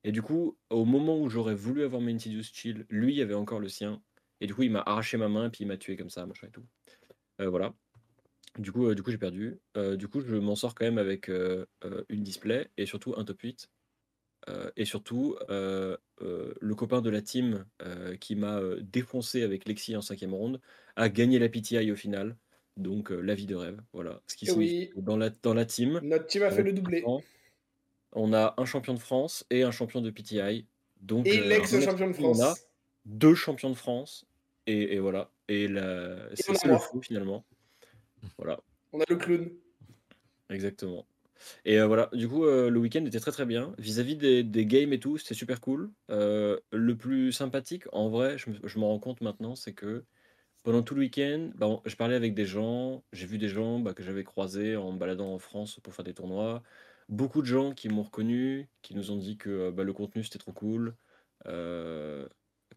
[0.04, 3.60] Et du coup, au moment où j'aurais voulu avoir mes Insidious Chill, lui avait encore
[3.60, 4.02] le sien.
[4.40, 6.46] Et du coup, il m'a arraché ma main puis il m'a tué comme ça, machin
[6.46, 6.64] et tout.
[7.40, 7.74] Euh, voilà.
[8.58, 9.58] Du coup, euh, du coup j'ai perdu.
[9.76, 13.40] Euh, du coup, je m'en sors quand même avec une display et surtout un top
[13.40, 13.68] 8.
[14.48, 17.64] Euh, et surtout, euh, euh, le copain de la team
[18.20, 20.60] qui m'a défoncé avec Lexi en cinquième ronde
[20.96, 22.36] a gagné la PTI au final.
[22.76, 23.80] Donc, la vie de rêve.
[23.92, 24.20] Voilà.
[24.26, 25.02] Ce qui Eh signifie oui.
[25.02, 27.04] dans la, dans la team, Notre team a fait le doublé.
[28.12, 30.64] On a un champion de France et un champion de PTI.
[31.00, 32.66] Donc, Et l'ex-champion de on a France.
[33.04, 34.26] deux champions de France.
[34.66, 35.30] Et, et voilà.
[35.48, 37.44] Et la- c'est le fou finalement.
[38.38, 38.60] Voilà.
[38.92, 39.50] On a le clown.
[40.50, 41.06] Exactement.
[41.64, 43.74] Et euh, voilà, du coup, euh, le week-end était très très bien.
[43.78, 45.92] Vis-à-vis des, des games et tout, c'était super cool.
[46.10, 50.04] Euh, le plus sympathique, en vrai, je me, je rends compte maintenant, c'est que
[50.64, 53.80] pendant tout le week-end, bah, on- je parlais avec des gens, j'ai vu des gens
[53.80, 56.62] bah, que j'avais croisés en me baladant en France pour faire des tournois.
[57.08, 60.24] Beaucoup de gens qui m'ont reconnu, qui nous ont dit que euh, bah, le contenu
[60.24, 60.96] c'était trop cool,
[61.46, 62.28] euh,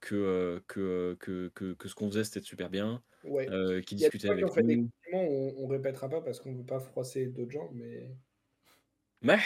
[0.01, 3.49] que, euh, que, que, que, que ce qu'on faisait c'était super bien, Ouais.
[3.49, 4.89] euh, qui Il y a des discutaient fois avec fait nous.
[5.13, 8.15] on, on répétera pas parce qu'on veut pas froisser d'autres gens, mais.
[9.21, 9.39] Mais,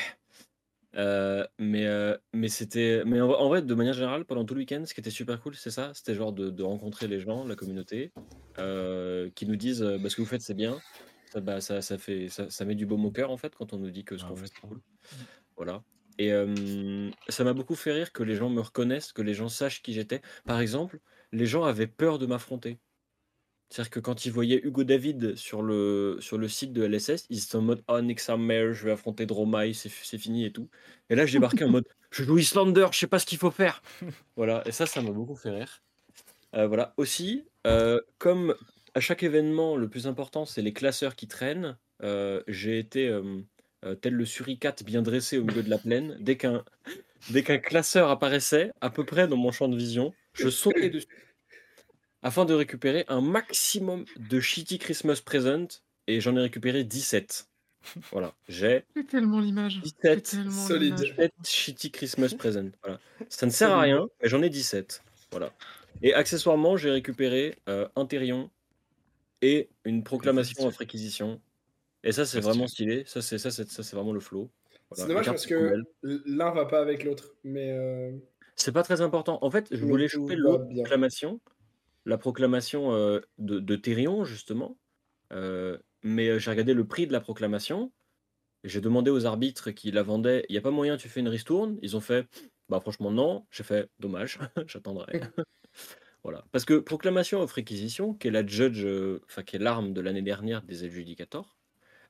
[0.96, 3.04] euh, mais, euh, mais c'était.
[3.06, 5.42] Mais en, en vrai, de manière générale, pendant tout le week-end, ce qui était super
[5.42, 5.94] cool, c'est ça.
[5.94, 8.14] C'était genre de, de rencontrer les gens, la communauté,
[8.60, 10.84] euh, qui nous disent bah, ce que vous faites, c'est bien.
[11.32, 13.74] Ça, bah, ça, ça, fait, ça, ça met du baume au cœur, en fait, quand
[13.74, 14.82] on nous dit que ce Ah qu'on ouais, fait, c'est cool.
[15.58, 15.84] Voilà.
[16.18, 16.32] Et
[17.28, 19.94] ça m'a beaucoup fait rire que les gens me reconnaissent, que les gens sachent qui
[19.94, 20.22] j'étais.
[20.46, 21.00] Par exemple,
[21.34, 22.80] les gens avaient peur de m'affronter.
[23.76, 27.44] C'est-à-dire que quand ils voyaient Hugo David sur le, sur le site de LSS, ils
[27.44, 30.70] étaient en mode Oh, Nick Summer, je vais affronter Dromai, c'est fini et tout.
[31.10, 33.52] Et là, j'ai débarqué en mode Je joue Islander, je sais pas ce qu'il faut
[33.52, 33.84] faire.
[34.38, 35.84] Voilà, et ça, ça m'a beaucoup fait rire.
[36.54, 38.56] Euh, voilà, aussi, euh, comme
[38.94, 43.14] à chaque événement, le plus important, c'est les classeurs qui traînent, euh, j'ai été
[44.02, 46.16] tel le suricate bien dressé au milieu de la plaine.
[46.22, 46.64] Dès qu'un
[47.30, 51.08] dès qu'un classeur apparaissait, à peu près dans mon champ de vision, je sautais dessus
[52.26, 55.68] afin de récupérer un maximum de shitty Christmas present
[56.08, 57.48] et j'en ai récupéré 17.
[58.12, 59.80] Voilà, j'ai C'est tellement l'image.
[59.80, 60.26] 17.
[60.26, 60.96] C'est tellement Solide.
[61.00, 61.16] l'image.
[61.18, 62.72] 17 shitty Christmas present.
[62.82, 63.00] Voilà.
[63.30, 65.04] Ça ne sert à rien, mais j'en ai 17.
[65.30, 65.54] Voilà.
[66.02, 68.50] Et accessoirement, j'ai récupéré euh, un Therion
[69.44, 71.40] et une proclamation à réquisition.
[72.04, 73.04] Et ça, c'est vraiment stylé.
[73.06, 74.50] Ça, c'est ça, c'est ça, c'est vraiment le flow.
[74.90, 75.04] Voilà.
[75.04, 77.36] C'est dommage parce que l'un va pas avec l'autre.
[77.44, 78.14] Mais euh,
[78.56, 79.38] C'est pas très important.
[79.44, 80.82] En fait, je voulais choper l'autre bien.
[80.84, 81.40] proclamation,
[82.06, 84.78] la proclamation euh, de, de Thérion, justement.
[85.34, 87.92] Euh, mais euh, j'ai regardé le prix de la proclamation.
[88.64, 91.28] J'ai demandé aux arbitres qui la vendaient, il n'y a pas moyen, tu fais une
[91.28, 91.78] ristourne?
[91.82, 92.28] Ils ont fait,
[92.70, 93.46] bah franchement non.
[93.52, 95.22] J'ai fait, dommage, j'attendrai.
[96.24, 96.46] voilà.
[96.52, 98.86] Parce que proclamation of réquisition, qui est la judge,
[99.26, 101.56] enfin qui est l'arme de l'année dernière des adjudicators,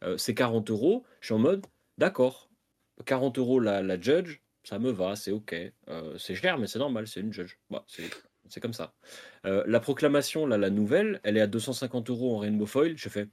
[0.03, 1.05] euh, c'est 40 euros.
[1.19, 1.65] Je suis en mode,
[1.97, 2.49] d'accord,
[3.05, 5.55] 40 euros la, la judge, ça me va, c'est ok.
[5.89, 7.57] Euh, c'est cher, mais c'est normal, c'est une judge.
[7.69, 8.09] Bah, c'est
[8.49, 8.93] c'est comme ça.
[9.45, 12.97] Euh, la proclamation, là, la nouvelle, elle est à 250 euros en rainbow foil.
[12.97, 13.27] Je fais,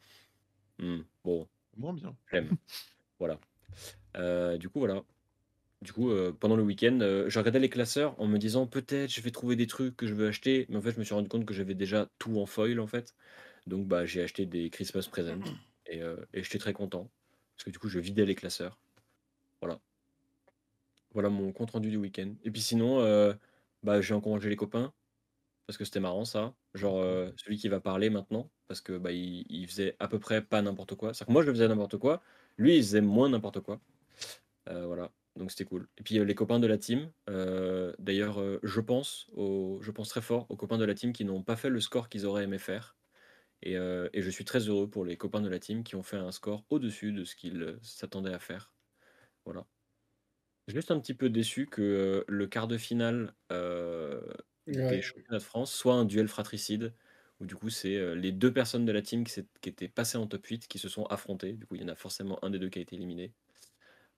[0.78, 1.46] Hmm, bon,
[1.76, 2.16] Moins bien.
[2.26, 2.48] flemme.
[3.18, 3.38] voilà.
[4.16, 5.02] Euh, du coup, voilà.
[5.82, 9.20] Du coup, euh, pendant le week-end, je regardais les classeurs en me disant peut-être je
[9.20, 11.28] vais trouver des trucs que je veux acheter, mais en fait, je me suis rendu
[11.28, 13.14] compte que j'avais déjà tout en foil en fait.
[13.66, 15.40] Donc, bah, j'ai acheté des Christmas presents
[15.86, 15.98] et,
[16.32, 17.10] et j'étais très content
[17.56, 18.78] parce que du coup, je vidais les classeurs.
[19.60, 19.80] Voilà.
[21.12, 22.32] Voilà mon compte rendu du week-end.
[22.44, 23.00] Et puis sinon,
[23.82, 24.92] bah, j'ai encouragé les copains.
[25.66, 26.54] Parce que c'était marrant ça.
[26.74, 30.18] Genre euh, celui qui va parler maintenant, parce que bah, il, il faisait à peu
[30.18, 31.14] près pas n'importe quoi.
[31.14, 32.22] C'est-à-dire que moi je faisais n'importe quoi,
[32.58, 33.80] lui il faisait moins n'importe quoi.
[34.68, 35.88] Euh, voilà, donc c'était cool.
[35.98, 37.12] Et puis euh, les copains de la team,
[37.98, 41.56] d'ailleurs je pense, je pense très fort aux copains de la team qui n'ont pas
[41.56, 42.96] fait le score qu'ils auraient aimé faire.
[43.62, 46.16] Et, et je suis très heureux pour les copains de la team qui ont fait
[46.16, 48.72] un score au-dessus de ce qu'ils s'attendaient à faire.
[49.44, 49.66] Voilà.
[50.68, 53.34] Juste un petit peu déçu que le quart de finale
[54.68, 54.96] euh, Ouais.
[54.96, 56.92] des championnats de France soit un duel fratricide,
[57.40, 60.26] où du coup c'est euh, les deux personnes de la team qui, étaient passées en
[60.26, 61.52] top 8 qui se sont affrontées.
[61.54, 63.32] Du coup il y en a forcément un des deux qui a été éliminé.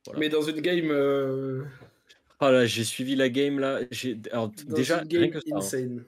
[0.07, 0.21] Voilà.
[0.21, 1.65] Mais dans une game, euh,
[2.41, 3.81] Ah là, j'ai suivi la game là.
[3.91, 5.79] j'ai- Alors, t- dans déjà, une rien game que ça.
[5.79, 6.05] hein.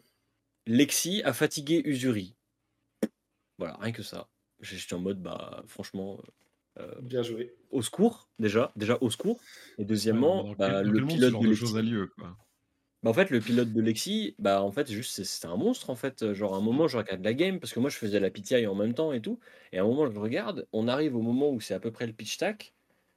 [0.67, 2.35] Lexi a fatigué Usuri.
[3.59, 4.29] Voilà, rien que ça.
[4.61, 6.21] J'étais en mode, bah, franchement,
[6.79, 7.55] euh, Bien joué.
[7.71, 8.73] au secours, déjà.
[8.77, 9.41] Déjà, au secours.
[9.79, 11.79] Et deuxièmement, Ouais, bah, le pilote de de Lexi.
[11.79, 12.37] a lieu, quoi.
[13.07, 16.33] En fait, le pilote de Lexi, bah, en fait, juste, c'est- un monstre, en fait.
[16.35, 18.67] Genre, à un moment, je regarde la game, parce que moi, je faisais la PTI
[18.67, 19.39] en même temps et tout.
[19.73, 22.07] Et à un moment, je regarde, on arrive au moment où c'est à peu près
[22.07, 22.75] le pitch tack.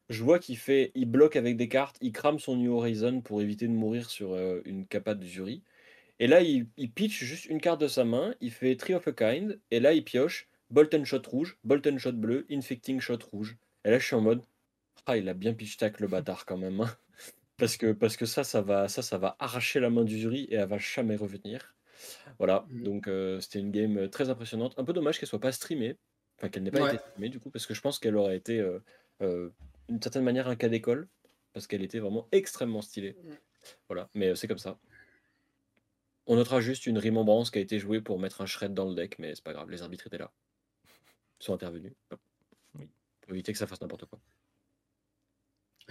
[0.10, 3.42] Je vois qu'il fait, il bloque avec des cartes, il crame son New Horizon pour
[3.42, 5.64] éviter de mourir sur euh, une capa de Zuri.
[6.20, 9.08] Et là, il, il pitch juste une carte de sa main, il fait Tree of
[9.08, 13.02] a Kind, et là, il pioche Bolt and Shot rouge, Bolt and Shot bleu, Infecting
[13.02, 13.58] Shot rouge.
[13.86, 14.44] Et là, je suis en mode,
[15.08, 16.82] ah, il a bien pitch tack le bâtard quand même.
[16.82, 16.90] hein.
[17.60, 20.56] Parce que, parce que ça, ça va, ça, ça va arracher la main d'Uzuri et
[20.56, 21.76] elle va jamais revenir.
[22.38, 22.84] Voilà, Mhm.
[22.84, 24.74] donc euh, c'était une game très impressionnante.
[24.78, 25.98] Un peu dommage qu'elle soit pas streamée,
[26.38, 26.96] enfin qu'elle n'ait pas Ouais.
[26.96, 28.80] été streamée du coup, parce que je pense qu'elle aurait été euh,
[29.22, 29.50] euh,
[29.90, 31.08] d'une certaine manière un cas d'école,
[31.54, 33.18] parce qu'elle était vraiment extrêmement stylée.
[33.24, 33.38] Mhm.
[33.90, 34.80] Voilà, mais euh, c'est comme ça.
[36.28, 38.96] On notera juste une remembrance qui a été jouée pour mettre un shred dans le
[38.96, 40.32] deck, mais c'est pas grave, les arbitres étaient là.
[41.42, 41.94] Ils sont intervenus.
[42.76, 42.88] Oui.
[43.22, 44.20] Pour éviter que ça fasse n'importe quoi.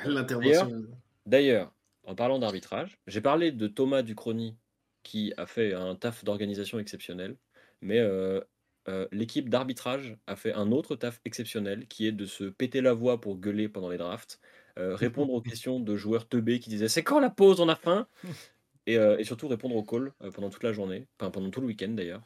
[0.04, 0.86] L'intervention.
[1.28, 1.74] D'ailleurs,
[2.04, 4.58] en parlant d'arbitrage, j'ai parlé de Thomas Ducrony
[5.02, 7.38] qui a fait un taf d'organisation exceptionnel,
[7.82, 8.40] mais euh,
[8.88, 12.94] euh, l'équipe d'arbitrage a fait un autre taf exceptionnel qui est de se péter la
[12.94, 14.40] voix pour gueuler pendant les drafts,
[14.78, 17.76] euh, répondre aux questions de joueurs teubés qui disaient c'est quand la pause, on a
[17.76, 18.08] faim?
[18.86, 21.60] Et, euh, et surtout répondre aux calls euh, pendant toute la journée, enfin pendant tout
[21.60, 22.22] le week-end d'ailleurs.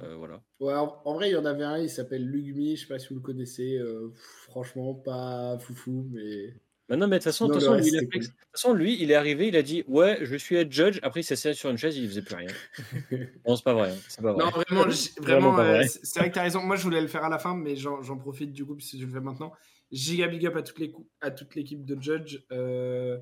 [0.00, 0.42] Euh, voilà.
[0.60, 2.98] Ouais, en, en vrai, il y en avait un, il s'appelle Lugmi, je sais pas
[2.98, 3.78] si vous le connaissez.
[3.78, 6.54] euh, pff, franchement, pas foufou, mais.
[6.90, 9.00] Bah non, mais de toute façon, de Sinon, toute le façon, lui, fait- façon, lui,
[9.00, 10.98] il est arrivé, il a dit ouais, je suis head judge.
[11.02, 12.48] Après, il s'est assis sur une chaise, il faisait plus rien.
[13.46, 13.90] non, c'est pas vrai.
[13.92, 14.44] hein, C'est pas vrai.
[14.44, 15.86] Non, vraiment, Vraiment euh, vrai.
[15.86, 16.62] c'est c'est vrai que t'as raison.
[16.62, 19.06] Moi, je voulais le faire à la fin, mais j'en profite du coup, puisque je
[19.06, 19.52] le fais maintenant.
[19.92, 20.92] Giga big up à, les
[21.34, 22.40] toute l'équipe de Judge.
[22.52, 23.18] euh,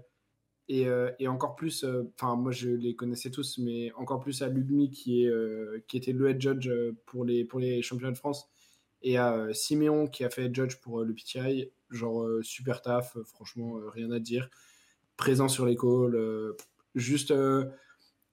[0.71, 4.43] et, euh, et encore plus, euh, enfin, moi, je les connaissais tous, mais encore plus
[4.43, 6.71] à Lugmi, qui, est, euh, qui était le head judge
[7.07, 8.51] pour les, pour les championnats de France.
[9.01, 11.71] Et à euh, Siméon, qui a fait head judge pour euh, le PTI.
[11.91, 14.51] Genre, euh, super taf, euh, franchement, euh, rien à dire.
[15.17, 16.55] Présent sur les calls.
[16.95, 17.33] juste.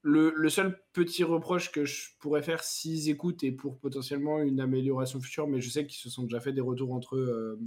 [0.01, 5.19] le, seul petit reproche que je pourrais faire s'ils écoutent et pour potentiellement une amélioration
[5.19, 7.59] future, mais je sais qu'ils se sont déjà fait des retours entre eux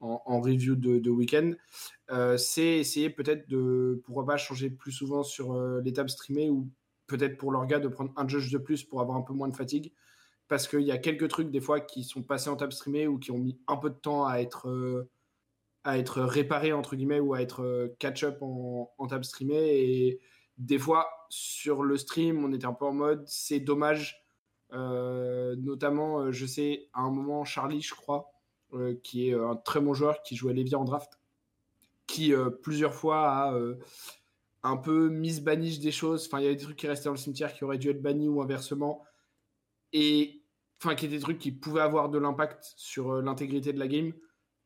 [0.00, 1.52] en, review de, week-end,
[2.36, 6.68] c'est essayer peut-être de, pourquoi pas, changer plus souvent sur l'étape streamée ou
[7.06, 9.48] peut-être pour leur gars de prendre un judge de plus pour avoir un peu moins
[9.48, 9.92] de fatigue.
[10.52, 13.18] Parce qu'il y a quelques trucs des fois qui sont passés en table streamée ou
[13.18, 15.08] qui ont mis un peu de temps à être, euh,
[15.82, 19.56] à être réparés entre guillemets ou à être euh, catch-up en, en streamée.
[19.56, 20.20] Et
[20.58, 24.26] des fois, sur le stream, on était un peu en mode c'est dommage.
[24.74, 28.30] Euh, notamment, je sais, à un moment, Charlie, je crois,
[29.02, 31.18] qui est un très bon joueur qui jouait Lévia en draft,
[32.06, 33.58] qui plusieurs fois a
[34.62, 36.26] un peu mis banish des choses.
[36.26, 38.02] Enfin, il y avait des trucs qui restaient dans le cimetière qui auraient dû être
[38.02, 39.02] bannis ou inversement.
[39.94, 40.41] Et
[40.84, 43.88] enfin, qui étaient des trucs qui pouvaient avoir de l'impact sur euh, l'intégrité de la
[43.88, 44.12] game.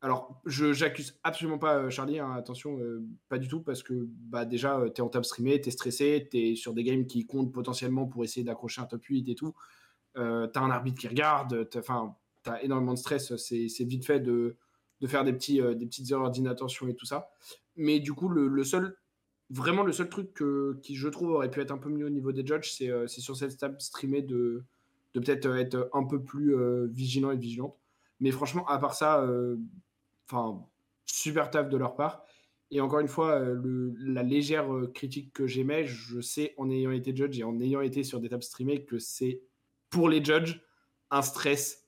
[0.03, 4.07] Alors, je j'accuse absolument pas euh, Charlie, hein, attention, euh, pas du tout, parce que
[4.09, 7.07] bah, déjà, tu es en table streamé, tu es stressé, tu es sur des games
[7.07, 9.55] qui comptent potentiellement pour essayer d'accrocher un top 8 et tout.
[10.14, 14.57] Tu as un arbitre qui regarde, tu as, énormément de stress, c'est vite fait de,
[15.01, 17.29] de faire des, petits, des petites erreurs d'inattention et tout ça.
[17.77, 18.97] Mais du coup, le, seul,
[19.51, 22.11] vraiment le seul truc que, qui, je trouve, aurait pu être un peu mieux au
[22.11, 24.64] niveau des judges, c'est euh, sur cette table streamée de,
[25.17, 27.75] de peut-être euh, être un peu plus euh, vigilant et vigilante.
[28.21, 29.57] Mais franchement, à part ça, euh,
[30.29, 30.62] enfin,
[31.07, 32.25] super taf de leur part.
[32.71, 37.14] Et encore une fois, le, la légère critique que j'aimais, je sais en ayant été
[37.14, 39.41] judge et en ayant été sur des tables streamées que c'est
[39.89, 40.61] pour les judges
[41.12, 41.87] un stress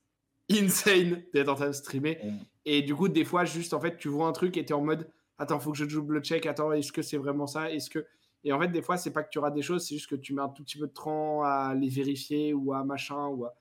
[0.49, 2.19] insane d'être en table streamée.
[2.23, 2.37] Mm.
[2.65, 4.75] Et du coup, des fois, juste en fait, tu vois un truc et tu es
[4.75, 6.47] en mode Attends, faut que je double check.
[6.47, 7.71] Attends, est-ce que c'est vraiment ça?
[7.73, 8.05] Est-ce que.
[8.45, 10.15] Et en fait, des fois, c'est pas que tu rates des choses, c'est juste que
[10.17, 13.27] tu mets un tout petit peu de temps à les vérifier ou à machin.
[13.29, 13.55] Ou à...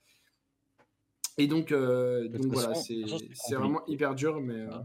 [1.38, 4.55] Et donc, euh, donc voilà, c'est vraiment hyper dur, mais.
[4.55, 4.80] euh.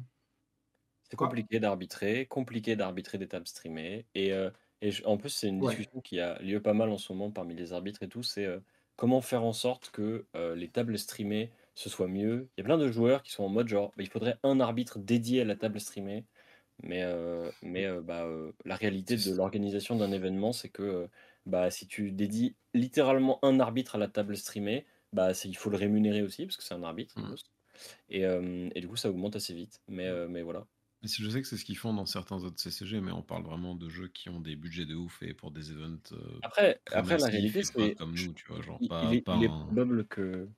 [1.10, 4.06] C'est compliqué d'arbitrer, compliqué d'arbitrer des tables streamées.
[4.14, 4.50] Et, euh,
[4.84, 5.68] Et je- en plus, c'est une Ouais.
[5.68, 8.24] discussion qui a lieu pas mal en ce moment parmi les arbitres et tout.
[8.24, 8.48] C'est
[8.96, 10.26] comment faire en sorte que
[10.56, 12.48] les tables streamées ce soit mieux.
[12.56, 14.58] Il y a plein de joueurs qui sont en mode genre, bah, il faudrait un
[14.60, 16.24] arbitre dédié à la table streamée.
[16.82, 21.08] Mais, euh, mais euh, bah, euh, la réalité de l'organisation d'un événement, c'est que
[21.46, 25.76] bah, si tu dédies littéralement un arbitre à la table streamée, bah, il faut le
[25.76, 27.16] rémunérer aussi parce que c'est un arbitre.
[27.16, 27.34] Mhm.
[28.10, 29.82] Et, euh, et du coup, ça augmente assez vite.
[29.88, 30.66] Mais, euh, mais voilà.
[31.02, 33.22] Mais si je sais que c'est ce qu'ils font dans certains autres CCG, mais on
[33.22, 36.40] parle vraiment de jeux qui ont des budgets de ouf et pour des events euh,
[36.42, 37.96] Après, après la réalité, c'est.
[37.96, 40.48] comme nous, tu vois, genre Il, pas, il est, pas il est un- probable que.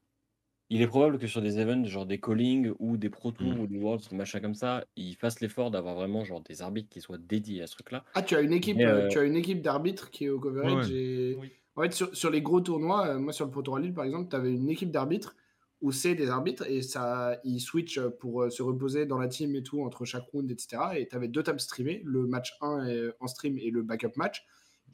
[0.70, 3.60] Il est probable que sur des events, genre des calling ou des Pro Tours Mm.
[3.60, 6.88] ou des Worlds, des machins comme ça, ils fassent l'effort d'avoir vraiment genre des arbitres
[6.88, 8.04] qui soient dédiés à ce truc-là.
[8.14, 10.40] Ah, tu as une équipe, euh, euh, tu as une équipe d'arbitres qui est au
[10.40, 10.88] coverage.
[10.88, 11.50] Ouais, et- Oui.
[11.76, 13.92] En fait, sur, sur les gros tournois, euh, moi sur le Pro Tour à Lille
[13.92, 15.34] par exemple, tu avais une équipe d'arbitres
[15.82, 19.62] où c'est des arbitres et ça, ils switchent pour se reposer dans la team et
[19.62, 20.80] tout entre chaque round, etc.
[20.96, 24.12] Et tu avais deux tables streamées, le match 1 est en stream et le backup
[24.16, 24.44] match.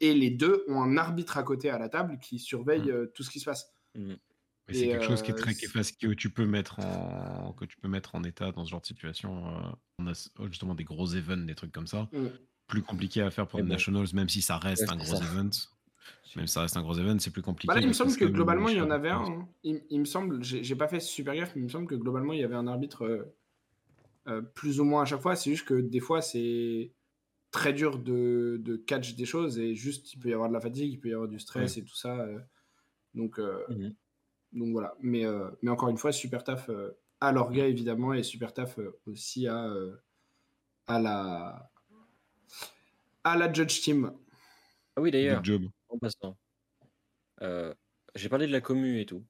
[0.01, 2.89] Et les deux ont un arbitre à côté à la table qui surveille Mm.
[2.89, 3.71] euh, tout ce qui se passe.
[3.95, 4.13] Mm.
[4.73, 7.65] C'est quelque chose qui est très qui est facile, que tu peux mettre en que
[7.65, 9.43] tu peux mettre en état dans ce genre de situation.
[9.99, 12.09] on a s- justement des gros events, des trucs comme ça.
[12.11, 12.27] Mm.
[12.67, 15.25] Plus compliqué à faire pour les nationals, même si ça reste un gros ça.
[15.25, 15.49] event.
[16.35, 17.67] Même si ça reste un gros event, c'est plus compliqué.
[17.67, 19.23] Bah là, il me semble que globalement, il y en avait un.
[19.25, 19.47] hein.
[19.63, 22.33] Il, il me semble, j'ai pas fait super gaffe, mais il me semble que globalement,
[22.33, 23.35] il y avait un arbitre euh,
[24.27, 25.35] euh, plus ou moins à chaque fois.
[25.35, 26.93] C'est juste que des fois, c'est
[27.51, 30.61] très dur de, de catch des choses et juste, il peut y avoir de la
[30.61, 32.19] fatigue, il peut y avoir du stress et tout ça.
[32.21, 32.39] euh.
[33.13, 33.93] donc, Mhm.
[34.53, 34.95] Donc voilà.
[35.01, 38.79] Mais, euh, mais encore une fois, super taf euh, à l'orga évidemment et super taf
[38.79, 39.95] euh, aussi à, euh,
[40.87, 41.71] à la
[43.23, 44.11] à la judge team.
[44.95, 45.41] Ah oui, d'ailleurs,
[45.89, 46.37] en passant,
[47.41, 47.73] euh,
[48.15, 49.25] j'ai parlé de la commu et tout.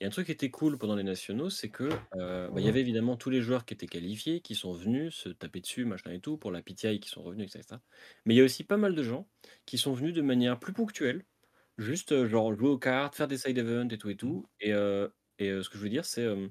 [0.00, 2.68] Et un truc qui était cool pendant les nationaux, c'est que euh, bah, il y
[2.68, 6.10] avait évidemment tous les joueurs qui étaient qualifiés, qui sont venus se taper dessus, machin
[6.10, 7.80] et tout, pour la PTI, qui sont revenus, etc.
[8.24, 9.28] Mais il y a aussi pas mal de gens
[9.64, 11.24] qui sont venus de manière plus ponctuelle,
[11.78, 14.46] juste genre jouer aux cartes, faire des side events et tout et tout.
[14.60, 15.08] Et, euh,
[15.38, 16.48] et euh, ce que je veux dire, c'est euh,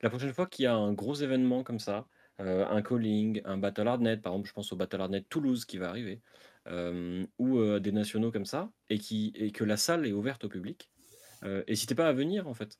[0.00, 2.06] la prochaine fois qu'il y a un gros événement comme ça,
[2.38, 5.88] un calling, un Battle Hardnet, par exemple, je pense au Battle Hardnet Toulouse qui va
[5.88, 6.22] arriver,
[7.38, 10.90] ou des nationaux comme ça, et, qui, et que la salle est ouverte au public,
[11.68, 12.78] n'hésitez pas à venir en fait.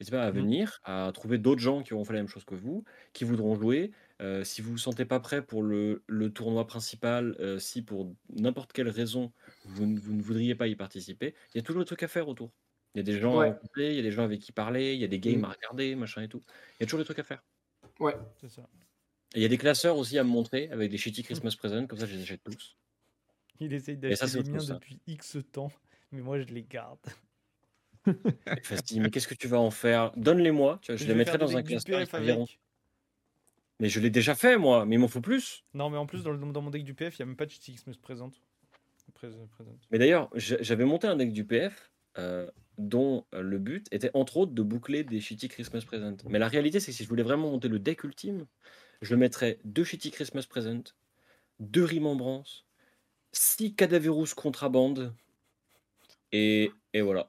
[0.00, 0.32] N'hésitez pas à Mhm.
[0.32, 3.54] venir, à trouver d'autres gens qui auront fait la même chose que vous, qui voudront
[3.54, 3.92] jouer.
[4.22, 7.82] Euh, si vous ne vous sentez pas prêt pour le, le tournoi principal, euh, si
[7.82, 9.32] pour n'importe quelle raison
[9.64, 12.08] vous, ne- vous ne voudriez pas y participer, il y a toujours des trucs à
[12.08, 12.52] faire autour.
[12.94, 13.48] Il y a des gens Ouais.
[13.48, 15.38] à rencontrer, il y a des gens avec qui parler, il y a des games
[15.38, 15.44] Mhm.
[15.44, 16.42] à regarder, machin et tout.
[16.78, 17.42] Il y a toujours des trucs à faire.
[18.00, 18.16] Ouais.
[18.40, 18.68] C'est ça.
[19.34, 21.86] Et il y a des classeurs aussi à me montrer avec des shitty Christmas presents,
[21.86, 22.78] comme ça je les achète tous.
[23.58, 24.74] Il essaye Et ça, d'acheter c'est les autre miens chose, ça.
[24.74, 25.72] depuis X temps,
[26.12, 27.00] mais moi je les garde.
[28.70, 30.12] Vas-y, mais qu'est-ce que tu vas en faire?
[30.16, 32.00] Donne-les-moi, tu vois, je, les mettrai dans un classeur.
[32.00, 32.44] ils.
[33.84, 35.62] Mais je l'ai déjà fait moi, mais il m'en faut plus.
[35.74, 37.36] Non, mais en plus, dans, le- dans mon deck du PF, il n'y a même
[37.36, 38.40] pas de Chitty Xmas présente.
[39.12, 39.76] Prés- présente.
[39.90, 44.10] Mais d'ailleurs, j'a- j'avais monté un deck du PF euh, dont euh, le but était
[44.14, 46.16] entre autres de boucler des shitty Christmas presents.
[46.30, 48.46] Mais la réalité, c'est que si je voulais vraiment monter le deck ultime,
[49.02, 50.94] je mettrais deux shitty Christmas presents,
[51.60, 52.64] deux Remembrance,
[53.32, 55.12] six Cadaverous contrabande,
[56.32, 57.28] et, et voilà.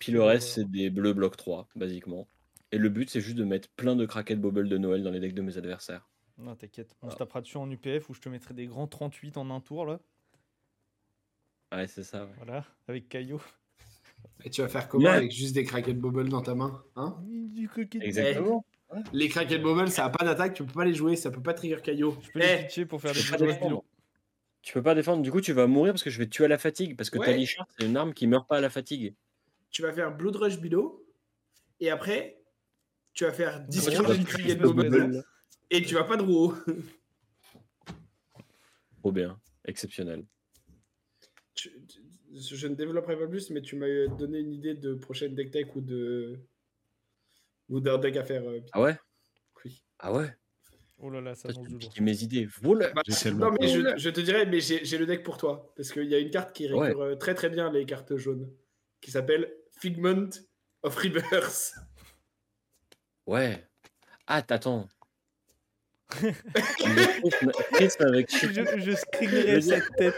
[0.00, 2.26] Puis le reste, c'est des bleus bloc 3, basiquement.
[2.72, 5.20] Et le but, c'est juste de mettre plein de craquettes bobble de Noël dans les
[5.20, 6.08] decks de mes adversaires.
[6.38, 6.96] Non, t'inquiète.
[7.02, 7.10] On Ah.
[7.10, 9.84] se tapera dessus en UPF où je te mettrai des grands 38 en un tour,
[9.86, 10.00] là.
[11.72, 12.24] Ouais, c'est ça.
[12.24, 12.32] ouais.
[12.36, 13.40] Voilà, avec Caillot.
[14.44, 17.16] Et tu vas faire comment avec juste des craquettes bubble dans ta main hein?
[17.26, 17.68] Du.
[18.00, 18.64] Exactement.
[19.12, 21.54] Les craquettes bubble, ça a pas d'attaque, tu peux pas les jouer, ça peut pas
[21.54, 22.16] trigger Caillot.
[22.22, 23.68] Je peux les Eh, pitcher pour faire Tu des peux pas blocs défendre.
[23.68, 23.84] bilo.
[24.62, 26.44] Tu peux pas défendre, du coup tu vas mourir parce que je vais te tuer
[26.44, 26.96] à la fatigue.
[26.96, 27.26] Parce que Ouais.
[27.26, 29.14] Talisha, c'est une arme qui meurt pas à la fatigue.
[29.70, 31.02] tu vas faire Blood Rush Below,
[31.80, 32.41] et après,
[33.14, 35.24] tu vas faire Gros Discretion Shitty Cricket Christmas Bubble,
[35.70, 36.54] et tu vas pas de roue.
[39.00, 40.24] Trop bien, exceptionnel.
[41.54, 42.02] Tu- tu-
[42.34, 45.66] je ne développerai pas plus, mais tu m'as donné une idée de prochaine deck tech
[45.76, 46.38] ou de
[47.68, 48.48] ou d'un deck à faire.
[48.48, 48.98] euh, Ah ouais?
[49.64, 49.82] Oui.
[49.98, 50.34] Ah ouais?
[50.98, 51.92] Oh là là, ça tu du lourd.
[52.00, 52.46] mes idées.
[52.62, 53.02] Voleur Bah,
[53.32, 55.72] non, mais je, je te dirais, mais j'ai le deck pour toi.
[55.76, 56.86] Parce qu'il y a une carte qui Ouais.
[56.88, 58.50] récure euh, très très bien les cartes jaunes,
[59.00, 60.30] qui s'appelle Figment
[60.82, 61.74] of Rebirth.
[63.26, 63.64] Ouais.
[64.26, 64.88] Ah, t'attends.
[67.72, 70.14] Chris avec Je, je screenerai cette tête.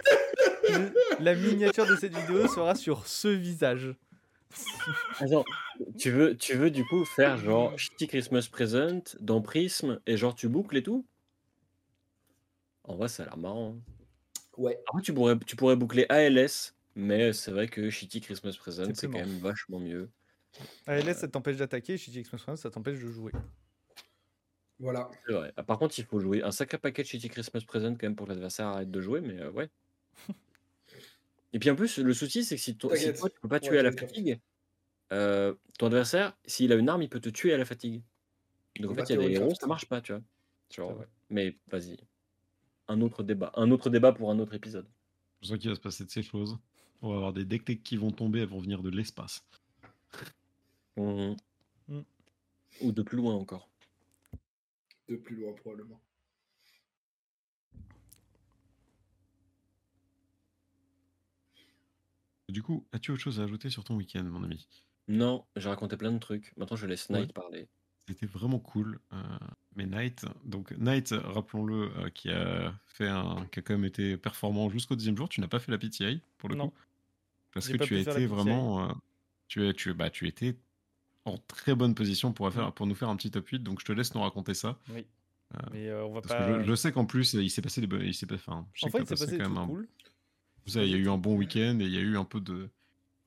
[0.68, 3.94] Je- la miniature de cette vidéo sera sur ce visage.
[5.20, 5.44] Attends,
[5.98, 10.34] tu veux, tu veux du coup faire genre Shitty Christmas Present dans Prism et genre
[10.34, 11.04] tu boucles et tout?
[12.84, 13.76] En vrai, ça a l'air marrant.
[13.76, 13.92] hein.
[14.56, 14.78] Ouais.
[14.88, 19.08] Après, tu pourrais, tu pourrais boucler ALS, mais c'est vrai que Shitty Christmas Present, c'est
[19.08, 20.10] quand même vachement mieux.
[20.86, 21.96] ALS, ça t'empêche d'attaquer.
[21.96, 23.32] Shitty Xmas Present, ça t'empêche de jouer.
[24.78, 25.10] Voilà.
[25.26, 25.52] C'est vrai.
[25.56, 28.16] Ah, Par contre, il faut jouer un sacré paquet de Shitty Christmas Present quand même
[28.16, 29.70] pour que l'adversaire arrête de jouer, mais euh, ouais.
[31.52, 33.18] Et puis en plus, le souci, c'est que si, ton, si T'inquiète.
[33.20, 34.08] toi, tu peux pas Ouais, tuer à la t'inquiète.
[34.10, 34.40] fatigue,
[35.12, 38.02] euh, ton adversaire, s'il a une arme, il peut te tuer à la fatigue.
[38.80, 40.22] Donc en Bah, fait, il y a des héros, ça marche pas, tu vois.
[40.74, 41.96] Genre, mais vas-y.
[42.88, 43.52] Un autre débat.
[43.54, 44.86] Un autre débat pour un autre épisode.
[45.42, 46.58] Je sens qu'il va se passer de ces choses.
[47.02, 49.44] On va avoir des deck techs qui vont tomber, elles vont venir de l'espace.
[50.96, 51.34] Mm.
[52.80, 53.68] Ou de plus loin encore.
[55.08, 56.00] De plus loin, probablement.
[62.48, 64.68] Du coup, as-tu autre chose à ajouter sur ton week-end, mon ami?
[65.08, 66.52] Non, j'ai raconté plein de trucs.
[66.56, 67.20] Maintenant, je laisse Ouais.
[67.20, 67.68] Knight parler.
[68.06, 69.00] C'était vraiment cool.
[69.12, 69.22] euh,
[69.76, 74.18] mais Knight, donc Knight, rappelons-le, euh, qui a fait un, qui a quand même été
[74.18, 75.28] performant jusqu'au deuxième jour.
[75.28, 76.68] Tu n'as pas fait la PTI pour le Non.
[76.68, 76.74] coup,
[77.52, 78.92] parce que tu as été vraiment, euh,
[79.48, 80.54] tu es, tu, bah, tu étais
[81.24, 82.52] en très bonne position pour, Mm.
[82.52, 83.60] faire, pour nous faire un petit top 8.
[83.62, 85.06] Donc je te laisse nous raconter ça, Oui.
[85.54, 86.46] Euh, Mais euh, on va parce pas.
[86.58, 88.80] que je, je sais qu'en plus il s'est passé des, il s'est pas, enfin, je
[88.80, 89.88] sais En fait, il s'est passé quand même un- cool.
[90.64, 92.24] Vous savez, il y a eu un bon week-end et il y a eu un
[92.24, 92.70] peu de.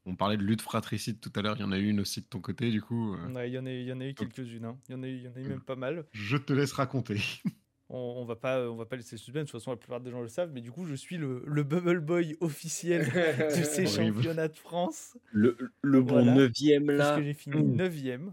[0.06, 2.22] On parlait de lutte fratricide tout à l'heure, il y en a eu une aussi
[2.22, 4.06] de ton côté, du coup, euh, Ouais, Il y en a, il y en a
[4.08, 4.66] eu quelques-unes.
[4.66, 4.78] hein.
[4.90, 6.06] Il y en a eu, il y en a eu même pas mal.
[6.14, 7.18] je te laisse raconter.
[7.90, 9.46] On, on va pas, on va pas laisser le suspense.
[9.46, 10.52] De toute façon, la plupart des gens le savent.
[10.54, 13.06] Mais du coup, je suis le, le Bubble Boy officiel
[13.58, 15.18] de ces championnats de France.
[15.32, 16.34] Le, le bon Voilà.
[16.36, 17.14] neuvième là.
[17.16, 17.78] Puisque j'ai fini Mmh.
[17.78, 18.30] 9ème.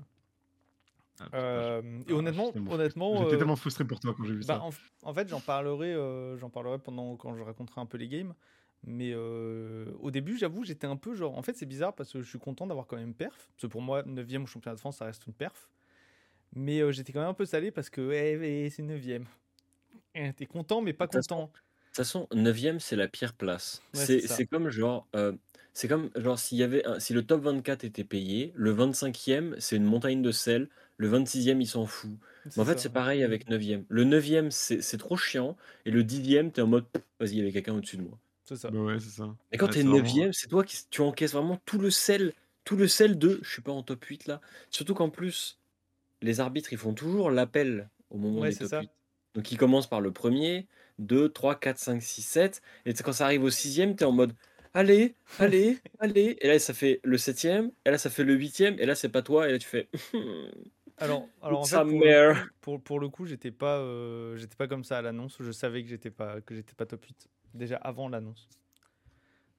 [1.21, 3.25] Ah, Euh, et Ah, honnêtement, j'étais tellement honnêtement, frustré.
[3.25, 4.63] J'étais euh, tellement frustré pour toi quand j'ai vu bah, ça.
[4.63, 4.71] en,
[5.11, 8.35] en fait, j'en parlerai, euh, j'en parlerai pendant quand je raconterai un peu les games.
[8.87, 11.39] Mais euh, au début, j'avoue, j'étais un peu genre.
[11.39, 13.49] En fait, c'est bizarre parce que je suis content d'avoir quand même perf.
[13.55, 15.71] Parce que pour moi, 9ème au championnat de France, ça reste une perf.
[16.57, 19.25] Mais euh, j'étais quand même un peu salé parce que ouais, ouais, c'est 9ème.
[20.15, 21.47] Eh, T'es content, mais pas De toute façon, content.
[21.47, 23.83] De toute façon, 9ème, c'est la pire place.
[23.95, 25.07] Ouais, c'est comme genre.
[25.17, 25.33] euh,
[25.77, 29.57] c'est comme genre s'il y avait un- si le top 24 était payé, le 25e
[29.59, 32.13] c'est une montagne de sel, le 26e il s'en fout.
[32.57, 33.85] Mais en fait c'est pareil avec 9e.
[33.89, 36.85] Le 9e c'est c'est trop chiant et le 10e t'es en mode
[37.19, 38.17] vas-y il y avait quelqu'un au-dessus de moi.
[38.45, 38.71] C'est ça.
[38.71, 39.35] Bah ouais, c'est ça.
[39.51, 41.91] Et quand Ouais, t'es c'est vraiment- 9e c'est toi qui tu encaisses vraiment tout le
[41.91, 42.35] sel,
[42.65, 44.41] tout le sel de je suis pas en top 8 là.
[44.71, 45.59] Surtout qu'en plus
[46.23, 48.81] les arbitres ils font toujours l'appel au moment Ouais, des c'est top ça.
[48.83, 48.91] 8.
[49.35, 50.69] Donc ils commencent par le premier,
[50.99, 52.63] 2, 3, 4, 5, 6, 7.
[52.87, 54.35] Et tu quand ça arrive au sixième, t'es en mode
[54.73, 56.37] allez, allez, allez.
[56.41, 57.73] Et là, ça fait le septième.
[57.85, 58.79] Et là, ça fait le huitième.
[58.79, 59.49] Et là, c'est pas toi.
[59.49, 59.89] Et là, tu fais.
[60.97, 62.13] Alors, alors en fait, pour le,
[62.61, 65.37] pour, pour le coup, j'étais pas, euh, j'étais pas comme ça à l'annonce.
[65.41, 68.49] Je savais que j'étais pas, que j'étais pas top 8 déjà avant l'annonce.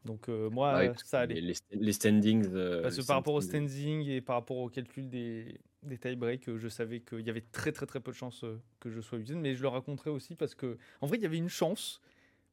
[0.06, 1.42] Donc euh, moi, euh, que ça allait.
[1.42, 2.48] les- les standings.
[2.54, 5.98] euh, Parce que par rapport au standings, standing et par rapport au calcul des, des
[5.98, 8.90] tie-breaks, euh, je savais qu'il y avait très très très peu de chances euh, que
[8.90, 11.38] je sois 8 Mais je le raconterai aussi parce que, en vrai, il y avait
[11.38, 12.02] une chance,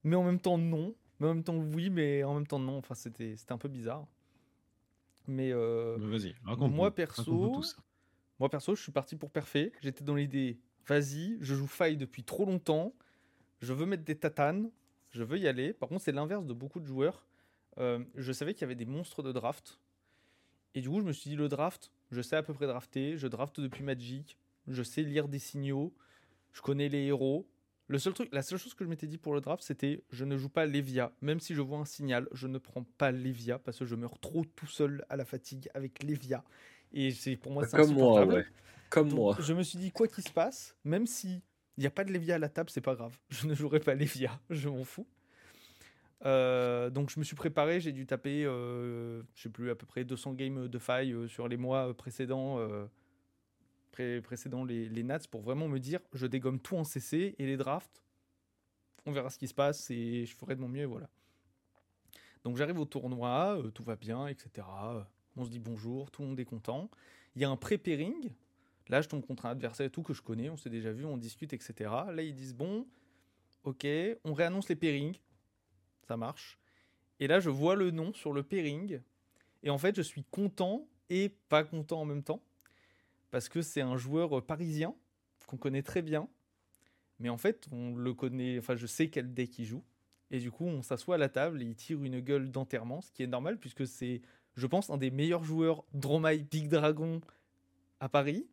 [0.04, 0.94] mais en même temps non.
[1.20, 2.78] Mais en même temps oui, mais en même temps non.
[2.78, 4.06] Enfin, c'était c'était un peu bizarre.
[5.26, 7.62] Mais euh, Bah, Vas-y, raconte moi, perso,
[8.40, 9.72] moi perso, je suis parti pour parfait.
[9.80, 12.94] J'étais dans l'idée, vas-y, je joue faille depuis trop longtemps.
[13.60, 14.70] Je veux mettre des tatanes.
[15.10, 15.72] Je veux y aller.
[15.72, 17.26] Par contre, c'est l'inverse de beaucoup de joueurs.
[17.78, 19.78] Euh, je savais qu'il y avait des monstres de draft.
[20.74, 23.16] Et du coup, je me suis dit, le draft, je sais à peu près drafter.
[23.16, 24.38] Je draft depuis Magic.
[24.68, 25.92] Je sais lire des signaux.
[26.52, 27.48] Je connais les héros.
[27.88, 30.24] Le seul truc, la seule chose que je m'étais dit pour le draft, c'était je
[30.24, 31.12] ne joue pas Lévia.
[31.20, 34.18] Même si je vois un signal, je ne prends pas Lévia parce que je meurs
[34.18, 36.44] trop tout seul à la fatigue avec Lévia.
[36.92, 38.44] Et c'est pour moi, c'est Comme moi, ouais.
[38.90, 39.36] Comme Donc, moi.
[39.40, 41.42] Je me suis dit, quoi qu'il se passe, même si
[41.76, 43.18] il n'y a pas de Lévia à la table, c'est pas grave.
[43.30, 45.06] Je ne jouerai pas Lévia, je m'en fous.
[46.24, 49.86] Euh, donc je me suis préparé, j'ai dû taper, euh, je sais plus, à peu
[49.86, 52.58] près 200 games de faille euh, sur les mois euh, précédents,
[53.90, 57.46] pré- précédents les, les Nats pour vraiment me dire, je dégomme tout en CC et
[57.46, 58.04] les drafts,
[59.04, 61.08] on verra ce qui se passe et je ferai de mon mieux, voilà.
[62.44, 64.66] Donc j'arrive au tournoi, tout va bien, etc.
[65.36, 66.90] On se dit bonjour, tout le monde est content.
[67.34, 68.32] Il y a un pré-pairing.
[68.88, 71.04] Là, je tombe contre un adversaire et tout que je connais, on s'est déjà vu,
[71.04, 71.90] on discute, etc.
[72.12, 72.86] Là, ils disent bon,
[73.64, 73.86] ok,
[74.24, 75.18] on réannonce les pairings.
[76.12, 76.58] Ça marche.
[77.20, 79.00] Et là, je vois le nom sur le pairing.
[79.62, 82.42] Et en fait, je suis content et pas content en même temps.
[83.30, 84.94] Parce que c'est un joueur parisien
[85.46, 86.28] qu'on connaît très bien.
[87.18, 88.58] Mais en fait, on le connaît.
[88.58, 89.82] Enfin, je sais quel deck il joue.
[90.30, 93.10] Et du coup, on s'assoit à la table et il tire une gueule d'enterrement, ce
[93.10, 94.20] qui est normal puisque c'est,
[94.54, 97.22] je pense, un des meilleurs joueurs Dromai Big Dragon
[98.00, 98.46] à Paris.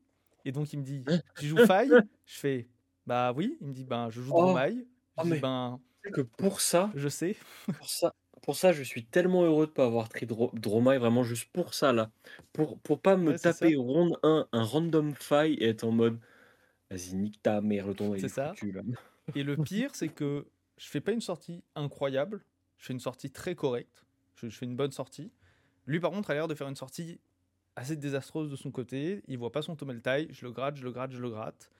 [0.45, 1.03] Et donc, il me dit
[1.35, 1.91] Tu joues faille?
[2.25, 2.69] Je fais
[3.05, 3.57] Bah oui.
[3.59, 4.43] Il me dit Ben, je joue Oh.
[4.43, 4.75] Dromai.
[4.75, 4.83] Je
[5.17, 5.81] Oh, dis Ben,
[6.13, 7.37] que pour ça, je sais.
[7.77, 11.23] pour ça, pour ça, je suis tellement heureux de pas avoir tri Dro- Dromai, vraiment
[11.23, 12.11] juste pour ça là.
[12.53, 16.19] Pour, pour pas me Ouais, taper ronde 1, un random faille et être en mode
[16.91, 18.57] vas-y, nique ta mère, le il C'est est ça.
[18.57, 18.83] foutu là.
[19.35, 20.47] Et le pire, c'est que
[20.77, 22.45] je fais pas une sortie incroyable.
[22.77, 24.05] Je fais une sortie très correcte.
[24.35, 25.33] Je, je fais une bonne sortie.
[25.87, 27.21] Lui, par contre, a l'air de faire une sortie
[27.75, 29.23] assez désastreuse de son côté.
[29.27, 30.29] Il voit pas son Tomeltai.
[30.31, 31.71] Je le gratte, je le gratte, je le gratte.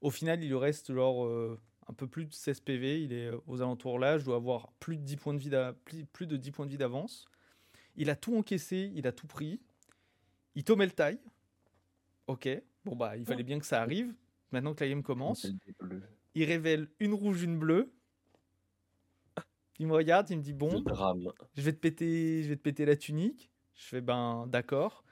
[0.00, 1.60] Au final, il lui reste genre euh,
[1.90, 4.72] un peu plus de 16 PV, il est euh, aux alentours là, je dois avoir
[4.74, 7.26] plus de 10 points de vie d'a- plus plus de 10 points de vie d'avance.
[7.96, 9.60] Il a tout encaissé, il a tout pris.
[10.54, 11.18] Il tombe le taille.
[12.28, 12.48] Ok,
[12.84, 14.14] bon bah il fallait bien que ça arrive.
[14.52, 15.46] Maintenant que la game commence,
[16.34, 17.92] il révèle une rouge, une bleue.
[19.78, 20.82] Il me regarde, il me dit bon,
[21.54, 23.50] je vais te péter, je vais te péter la tunique.
[23.74, 25.04] Je fais ben d'accord.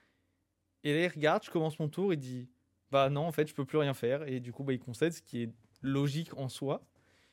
[0.84, 2.48] Et là il regarde, je commence mon tour, il dit
[2.90, 5.12] bah non en fait je peux plus rien faire et du coup bah il concède,
[5.12, 5.50] ce qui est
[5.82, 6.86] logique en soi.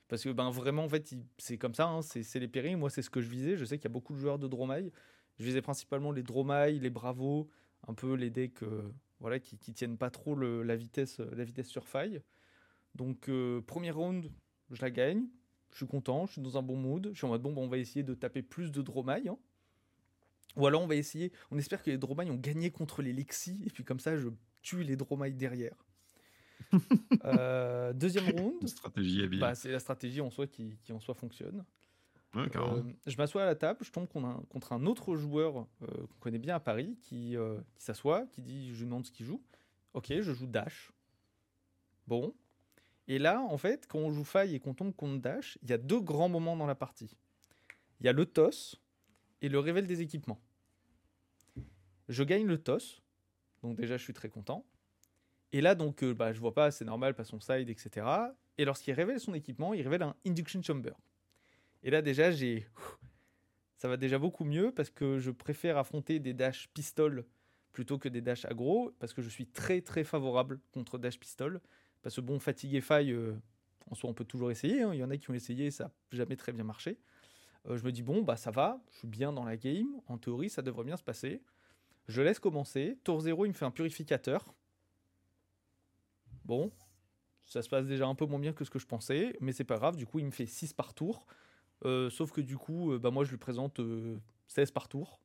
[0.08, 2.78] Parce que ben vraiment en fait c'est comme ça, hein, c'est les périls.
[2.78, 3.58] Moi c'est ce que je visais.
[3.58, 4.92] Je sais qu'il y a beaucoup de joueurs de Dromaille.
[5.40, 7.50] Je visais principalement les Dromaille, les Bravos,
[7.88, 11.68] un peu les decks euh, voilà qui, qui tiennent pas trop la vitesse la vitesse
[11.68, 12.22] sur faille.
[12.94, 14.32] Donc euh, premier round
[14.72, 15.28] je la gagne.
[15.72, 17.10] Je suis content, je suis dans un bon mood.
[17.12, 19.28] Je suis en mode bon, bah, on va essayer de taper plus de Dromaille.
[19.28, 19.38] hein.
[20.56, 23.62] Ou alors on va essayer, on espère que les Dromaille ont gagné contre les Lexi,
[23.66, 24.30] et puis comme ça je
[24.62, 25.85] tue les Dromaille derrière.
[27.24, 29.40] Euh, deuxième round, Stratégie habile.
[29.40, 31.64] bah, c'est la stratégie en soi qui, qui en soi fonctionne.
[32.34, 32.48] Ouais.
[32.56, 35.88] Euh, je m'assois à la table, je tombe contre un, contre un autre joueur euh,
[35.88, 37.36] qu'on connaît bien à Paris qui,
[37.76, 39.42] qui s'assoit, qui dit je lui demande ce qu'il joue.
[39.94, 40.92] Ok, je joue Dash.
[42.08, 42.36] Bon.
[43.08, 45.74] Et là, en fait, quand on joue faille et qu'on tombe contre Dash, il y
[45.74, 47.16] a deux grands moments dans la partie.
[48.02, 48.82] Il y a le toss
[49.42, 50.42] et le révèle des équipements.
[52.10, 53.02] Je gagne le toss,
[53.64, 54.66] donc déjà je suis très content.
[55.52, 58.06] Et là, donc, euh, bah, je vois pas, c'est normal, pas son side, etc.
[58.58, 60.94] Et lorsqu'il révèle son équipement, il révèle un Induction Chamber.
[61.84, 62.68] Et là, déjà, j'ai.
[63.78, 67.26] Ça va déjà beaucoup mieux parce que je préfère affronter des dash pistol
[67.74, 71.60] plutôt que des dash aggro parce que je suis très très favorable contre dash pistol.
[72.02, 73.34] Parce que bon, fatigue et faille, euh,
[73.92, 74.82] en soi, on peut toujours essayer.
[74.82, 74.94] hein.
[74.94, 76.98] Il y en a qui ont essayé ça n'a jamais très bien marché.
[77.68, 79.88] Euh, je me dis, bon, bah ça va, je suis bien dans la game.
[80.08, 81.42] En théorie, ça devrait bien se passer.
[82.08, 82.98] Je laisse commencer.
[83.04, 84.54] Tour 0, il me fait un purificateur.
[86.46, 86.72] Bon,
[87.46, 89.64] ça se passe déjà un peu moins bien que ce que je pensais, mais c'est
[89.64, 89.98] pas grave.
[89.98, 91.26] Du coup, il me fait 6 par tour.
[91.84, 94.18] Euh, sauf que du coup, euh, bah, moi je lui présente euh,
[94.48, 95.20] 16 par tour.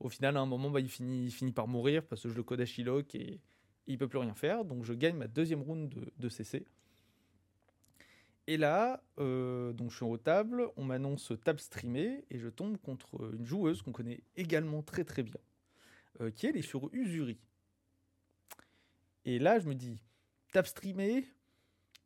[0.00, 2.60] Au final, à un moment, bah, il, finit, par mourir parce que je le code
[2.60, 3.40] à Shiloh et
[3.86, 4.64] il peut plus rien faire.
[4.64, 6.66] Donc je gagne ma deuxième round de, CC.
[8.46, 12.76] Et là, euh, donc je suis en table, on m'annonce table streamée et je tombe
[12.78, 15.40] contre une joueuse qu'on connaît également très très bien,
[16.20, 17.38] euh, qui elle est sur Usuri.
[19.24, 19.98] Et là, je me dis,
[20.52, 21.26] table streamée,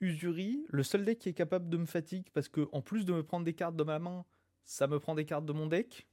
[0.00, 3.12] Usuri, le seul deck qui est capable de me fatiguer parce que en plus de
[3.12, 4.24] me prendre des cartes de ma main,
[4.64, 6.06] ça me prend des cartes de mon deck.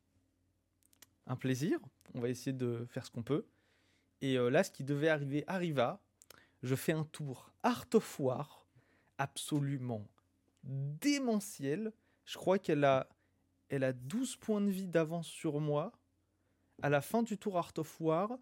[1.28, 1.80] Un plaisir.
[2.14, 3.46] On va essayer de faire ce qu'on peut.
[4.22, 6.02] Et euh, là, ce qui devait arriver arriva.
[6.64, 8.66] Je fais un tour Art of War
[9.18, 10.08] absolument
[10.64, 11.94] démentiel.
[12.26, 13.08] Je crois qu'elle a,
[13.70, 15.92] elle a 12 points de vie d'avance sur moi.
[16.82, 18.38] À la fin du tour Art of War,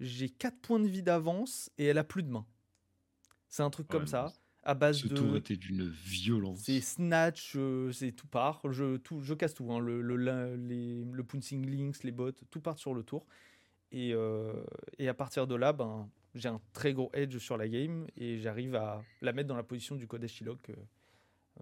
[0.00, 2.46] j'ai 4 points de vie d'avance et elle a plus de main.
[3.48, 4.32] C'est un truc Ouais, comme ça,
[4.62, 5.14] à base Ce de.
[5.14, 6.60] tour était d'une violence.
[6.60, 8.60] C'est snatch, euh, c'est tout part.
[8.70, 9.72] Je, tout, je casse tout.
[9.72, 9.78] hein.
[9.80, 13.26] Le, le, la- les, le pouncing links, les bots, tout part sur le tour.
[13.90, 14.52] Et, euh,
[14.98, 18.38] et à partir de là, ben, j'ai un très gros edge sur la game et
[18.38, 20.74] j'arrive à la mettre dans la position du euh,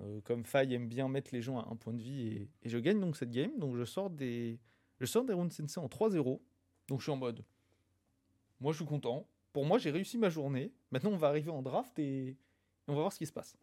[0.00, 2.68] euh, comme Faye aime bien mettre les gens à un point de vie et, et
[2.68, 3.56] je gagne donc cette game.
[3.58, 4.58] Donc je sors des,
[5.00, 6.40] je sors des rounds sensei en 3-0.
[6.88, 7.44] Donc je suis en mode,
[8.60, 9.26] moi je suis content.
[9.56, 10.70] Pour moi, j'ai réussi ma journée.
[10.90, 12.36] Maintenant, on va arriver en draft et,
[12.88, 13.56] on va voir ce qui se passe.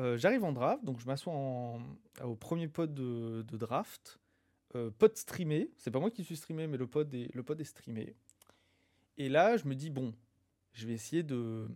[0.00, 1.32] Euh, J'arrive en draft, donc je m'assois
[2.24, 4.18] au premier pod de, draft.
[4.74, 7.60] Euh, pod streamé, c'est pas moi qui suis streamé, mais le pod est, le pod
[7.60, 8.16] est streamé.
[9.16, 10.12] Et là, je me dis, bon,
[10.72, 11.68] je vais essayer de,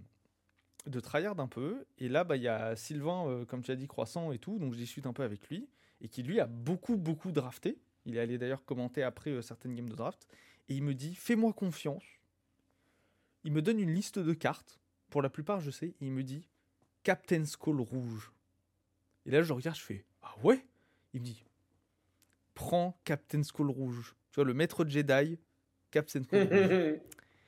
[0.86, 1.86] de tryhard un peu.
[1.98, 4.58] Et là, bah, il y a Sylvain, euh, comme tu as dit, croissant et tout,
[4.58, 5.68] donc je discute un peu avec lui.
[6.00, 7.78] Et qui, lui, a beaucoup, beaucoup drafté.
[8.06, 10.26] Il est allé d'ailleurs commenter après certaines games de draft.
[10.68, 12.04] Et il me dit, fais-moi confiance.
[13.44, 14.80] Il me donne une liste de cartes.
[15.10, 15.88] Pour la plupart, je sais.
[15.88, 16.48] Et il me dit,
[17.02, 18.32] Captain Skull rouge.
[19.26, 20.66] Et là, je regarde, je fais, ah ouais?
[21.12, 21.44] Il me dit,
[22.54, 24.14] prends Captain Skull rouge.
[24.30, 25.38] Tu vois, le maître Jedi,
[25.90, 27.00] Captain Skull rouge.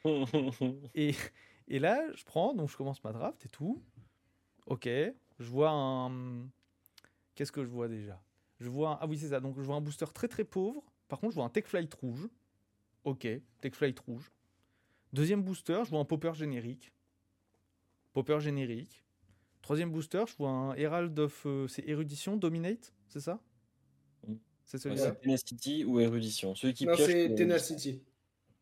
[0.94, 1.16] Et,
[1.66, 3.82] et là, je prends, donc je commence ma draft et tout.
[4.66, 6.46] Ok, je vois un.
[7.34, 8.22] Qu'est-ce que je vois déjà?
[8.60, 8.98] Je vois un...
[9.00, 9.40] Ah oui, c'est ça.
[9.40, 10.84] Donc je vois un booster très très pauvre.
[11.08, 12.28] Par contre, je vois un Tech Flight rouge.
[13.06, 13.26] Ok,
[13.60, 14.32] Tech Flight rouge.
[15.12, 16.92] Deuxième booster, je vois un Popper générique.
[18.12, 19.04] Popper générique.
[19.62, 21.44] Troisième booster, je vois un Herald of.
[21.46, 23.40] euh, c'est Érudition, Dominate, c'est ça?
[24.64, 26.56] C'est celui-là c'est Tenacity ou Érudition.
[26.56, 27.06] Celui qui Non, pioche.
[27.06, 28.02] c'est Tenacity.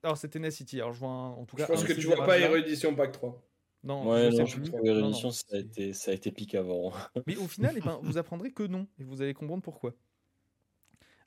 [0.02, 0.78] Alors c'est Tenacity.
[0.78, 1.62] Alors je vois un- en tout cas.
[1.66, 2.38] Je pense un que tu vois pas.
[2.38, 3.42] Érudition Pack 3.
[3.82, 4.64] Non, Ouais, je non, sais je plus.
[4.68, 6.92] trouve Non, non, Érudition, ça, a été, ça a été pique avant.
[7.26, 9.94] Mais au final, eh ben, vous apprendrez que non, et vous allez comprendre pourquoi.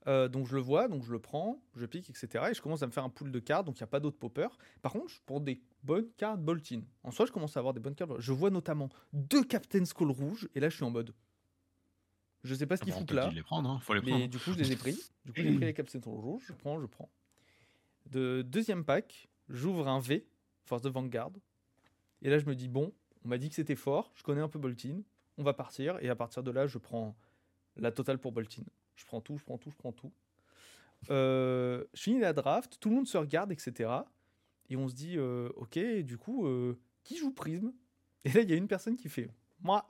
[0.07, 2.45] Euh, donc je le vois, donc je le prends, je pique, etc.
[2.49, 3.99] Et je commence à me faire un pool de cartes, donc il n'y a pas
[3.99, 4.57] d'autres poppers.
[4.81, 6.81] Par contre, je prends des bonnes cartes Boltin.
[7.03, 8.11] En soi, je commence à avoir des bonnes cartes.
[8.19, 11.13] Je vois notamment deux Captain Skull rouges, et là, je suis en mode.
[12.43, 14.01] Je sais pas ce Ah qu'ils bah, on foutent là, les prendre, hein, faut les
[14.01, 14.27] mais prendre.
[14.27, 14.93] du coup, je les ai pris.
[15.25, 17.09] Du coup, j'ai pris les Captain Skull rouges, je prends, je prends.
[18.05, 20.25] De deuxième pack, j'ouvre un V,
[20.63, 21.31] Force de Vanguard.
[22.21, 22.93] Et là, je me dis, bon,
[23.25, 25.01] on m'a dit que c'était fort, je connais un peu Boltin,
[25.37, 25.97] on va partir.
[26.01, 27.17] Et à partir de là, je prends
[27.75, 28.63] la totale pour Boltin.
[28.97, 30.11] Je prends tout, je prends tout, je prends tout.
[31.09, 33.89] Euh, je finis la draft, tout le monde se regarde, etc.
[34.69, 37.71] Et on se dit, euh, ok, du coup, euh, qui joue Prisme
[38.25, 39.29] Et là, il y a une personne qui fait,
[39.61, 39.89] moi.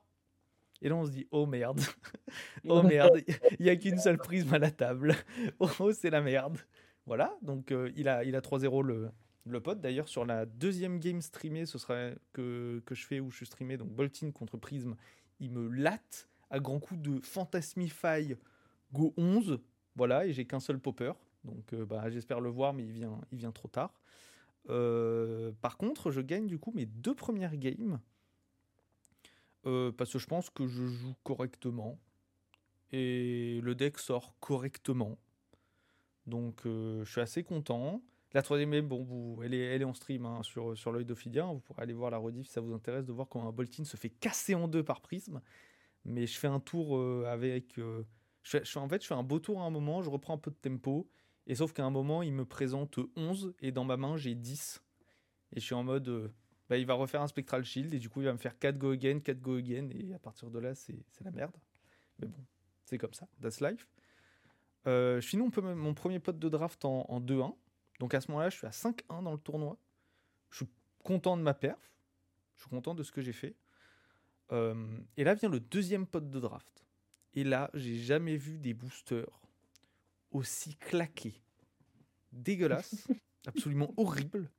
[0.82, 1.82] Et là, on se dit, oh merde.
[2.68, 3.24] oh merde,
[3.60, 5.16] il n'y a qu'une seule Prisme à la table.
[5.60, 6.60] oh, c'est la merde.
[7.08, 9.10] Voilà, donc il a, il a 3-0 le,
[9.50, 9.80] le pote.
[9.80, 13.78] D'ailleurs, sur la deuxième game streamée, ce serait que, je fais où je suis streamé,
[13.78, 14.96] donc Boltin contre Prism,
[15.40, 18.36] il me latte à grands coups de Fantasmify
[18.94, 19.60] Go 11.
[19.96, 21.14] Voilà, et j'ai qu'un seul popper.
[21.44, 23.94] Donc euh, bah, j'espère le voir, mais il vient, trop tard.
[24.70, 28.00] Euh, par contre, je gagne du coup mes deux premières games.
[29.66, 32.00] euh, parce que je pense que je joue correctement.
[32.92, 35.18] Et le deck sort correctement.
[36.26, 38.02] Donc je suis assez content.
[38.34, 41.52] La troisième bon, elle, est, en stream hein, sur, sur l'œil d'Ophidien.
[41.52, 43.84] Vous pourrez aller voir la rediff si ça vous intéresse de voir comment un Boltin
[43.84, 45.42] se fait casser en deux par prisme.
[46.06, 47.80] Mais je fais un tour avec.
[48.48, 50.52] Je en fait, je fais un beau tour à un moment, je reprends un peu
[50.52, 51.10] de tempo.
[51.48, 54.84] Et sauf qu'à un moment, il me présente 11 et dans ma main, j'ai 10.
[55.54, 56.08] Et je suis en mode.
[56.10, 56.30] euh,
[56.70, 58.78] bah, il va refaire un Spectral Shield et du coup, il va me faire 4
[58.78, 59.90] go again, 4 go again.
[59.92, 61.56] Et à partir de là, c'est la merde.
[62.20, 62.44] Mais bon,
[62.84, 63.28] c'est comme ça.
[63.42, 63.88] That's life.
[64.86, 67.56] Euh, je finis mon, mon premier pote de draft en, en 2-1.
[68.00, 69.78] Donc à ce moment-là, je suis à 5-1 dans le tournoi.
[70.50, 70.68] Je suis
[71.04, 71.94] content de ma perf.
[72.56, 73.56] Je suis content de ce que j'ai fait.
[74.52, 76.87] Euh, et là vient le deuxième pote de draft.
[77.38, 79.30] Et là, j'ai jamais vu des boosters
[80.32, 81.40] aussi claqués.
[82.32, 83.08] Dégueulasse.
[83.46, 84.50] absolument horrible.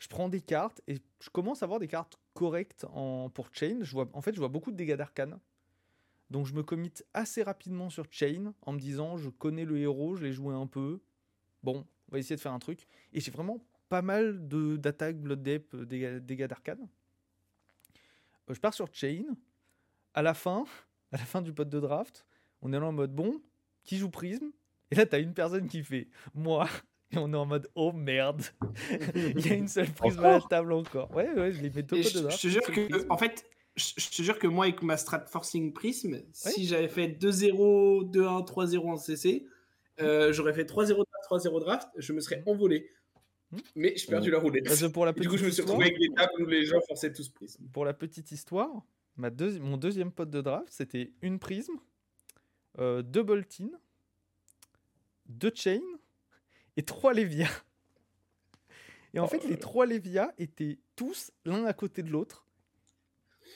[0.00, 3.78] Je prends des cartes et je commence à avoir des cartes correctes en, pour Chain.
[3.82, 5.38] Je vois, en fait, je vois beaucoup de dégâts d'arcane.
[6.30, 10.16] Donc je me commit assez rapidement sur Chain en me disant je connais le héros,
[10.16, 11.00] je l'ai joué un peu.
[11.62, 12.88] Bon, on va essayer de faire un truc.
[13.12, 16.88] Et j'ai vraiment pas mal de- d'attaques, Blood Dep, euh, dégâts, dégâts d'arcane.
[18.48, 19.22] Euh, je pars sur Chain.
[20.12, 20.64] À la fin,
[21.12, 22.26] à la fin du pot de draft,
[22.62, 23.40] on est là en mode bon,
[23.84, 24.50] qui joue Prism?
[24.90, 26.68] Et là, t'as une personne qui fait moi.
[27.12, 28.42] Et on est en mode oh merde.
[29.14, 31.10] Il y a une seule Prism à la table encore.
[31.12, 32.40] Ouais, ouais, je les mets deux je, de je draft.
[32.40, 33.06] te jure que, Prism.
[33.10, 33.44] en fait,
[33.76, 38.10] je, je te jure que moi, avec ma strat forcing prism, si j'avais fait 2-0,
[38.10, 39.46] 2-1, 3-0 en CC,
[40.00, 42.90] euh, j'aurais fait 3-0 draft, 3-0 draft, je me serais envolé.
[43.50, 43.58] Hmm.
[43.74, 44.64] Mais j'ai perdu la roulette.
[44.64, 46.64] Parce que pour la du coup, je me suis retrouvé avec des tables où les
[46.64, 47.64] gens forçaient tous prism.
[47.72, 48.70] pour la petite histoire,
[49.16, 51.74] ma deuxi- mon deuxième pote de draft, c'était une prisme,
[52.78, 53.68] euh, deux Boltin,
[55.26, 55.80] deux Chain
[56.76, 57.48] et trois Lévia.
[59.12, 62.46] Et en Oh fait, les trois Lévia étaient tous l'un à côté de l'autre.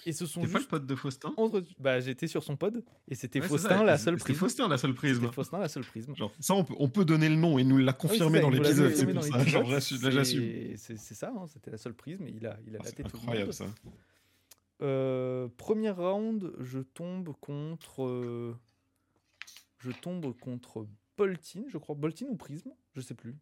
[0.07, 1.65] Et ce sont T'es pas le juste pote de Faustin entre...
[1.79, 4.39] Bah, j'étais sur son pod et c'était Ouais, Faustin la seule prisme.
[4.41, 5.21] Faustin la seule prisme.
[5.23, 6.15] C'était Faustin la seule prisme.
[6.17, 8.93] Genre, ça, on peut, on peut donner le nom et nous l'a confirmé dans l'épisode.
[8.95, 9.45] C'est pour ça.
[9.47, 10.77] Genre, j'assume-.
[10.77, 13.03] C'est- ça, hein, c'était la seule prisme et il a, il a Ah, laté C'est
[13.05, 13.23] tout le monde.
[13.23, 13.67] incroyable ça.
[14.83, 18.05] Euh, premier round, je tombe contre.
[18.05, 18.57] euh,
[19.79, 21.95] je tombe contre Boltin, je crois.
[21.95, 23.37] Boltin ou Prism Je sais plus.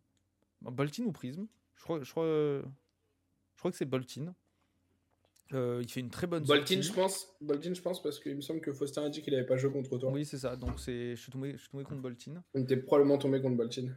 [0.61, 4.35] Bah, Boltin ou Prism Je crois, je crois, je crois que c'est Boltin.
[5.55, 6.83] Euh, il fait une très bonne Boltin, sortie.
[6.83, 9.45] je pense, Boltin, je pense, parce qu'il me semble que Faustin a dit qu'il avait
[9.45, 10.11] pas joué contre toi.
[10.11, 10.57] Oui, c'est ça.
[10.57, 12.43] Donc c'est, je suis tombé, je suis tombé contre Boltin.
[12.55, 13.89] Donc t'es probablement tombé contre Boltin.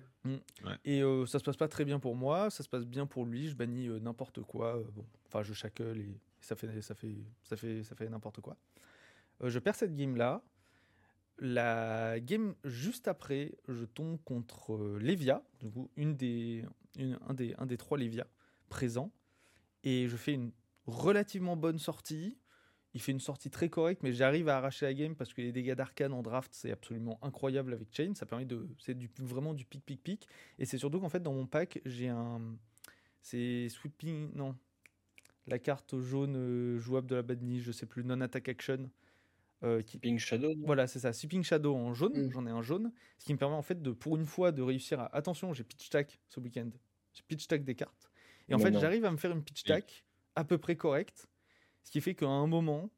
[0.84, 3.26] Et euh, ça se passe pas très bien pour moi, ça se passe bien pour
[3.26, 3.48] lui.
[3.48, 4.78] Je bannis euh, n'importe quoi.
[4.78, 8.40] euh, bon, enfin, je shackle et ça fait, ça fait, ça fait, ça fait n'importe
[8.42, 8.56] quoi.
[9.42, 10.44] Euh, je perds cette game là.
[11.40, 16.64] La game juste après, je tombe contre euh, Lévia, du coup une des,
[16.98, 18.26] un des, un des trois Lévia
[18.70, 19.12] présents,
[19.84, 20.52] et je fais une
[20.86, 22.38] relativement bonne sortie.
[22.94, 25.52] Il fait une sortie très correcte, mais j'arrive à arracher la game parce que les
[25.52, 28.14] dégâts d'arcane en draft, c'est absolument incroyable avec Chain.
[28.16, 28.70] Ça permet de.
[28.80, 30.30] C'est vraiment du pic, pic, pic.
[30.60, 32.40] Et c'est surtout qu'en fait, dans mon pack, j'ai un.
[33.22, 34.32] C'est Sweeping.
[34.34, 34.56] Non.
[35.48, 38.90] La carte jaune euh, jouable de la bad je sais plus, non-attack action.
[39.64, 40.54] euh, qui, Shadow.
[40.64, 41.14] voilà, c'est ça.
[41.14, 42.32] Sweeping Shadow en jaune, Mm.
[42.32, 42.92] j'en ai un jaune.
[43.18, 45.16] Ce qui me permet en fait de, pour une fois, de réussir à.
[45.16, 46.70] Attention, j'ai pitch stack ce week-end.
[47.14, 48.12] J'ai pitch stack des cartes.
[48.48, 48.80] Et en Mais fait, non.
[48.80, 49.72] j'arrive à me faire une pitch Oui.
[49.72, 50.06] stack
[50.36, 51.28] à peu près correcte.
[51.84, 52.92] Ce qui fait qu'à un moment,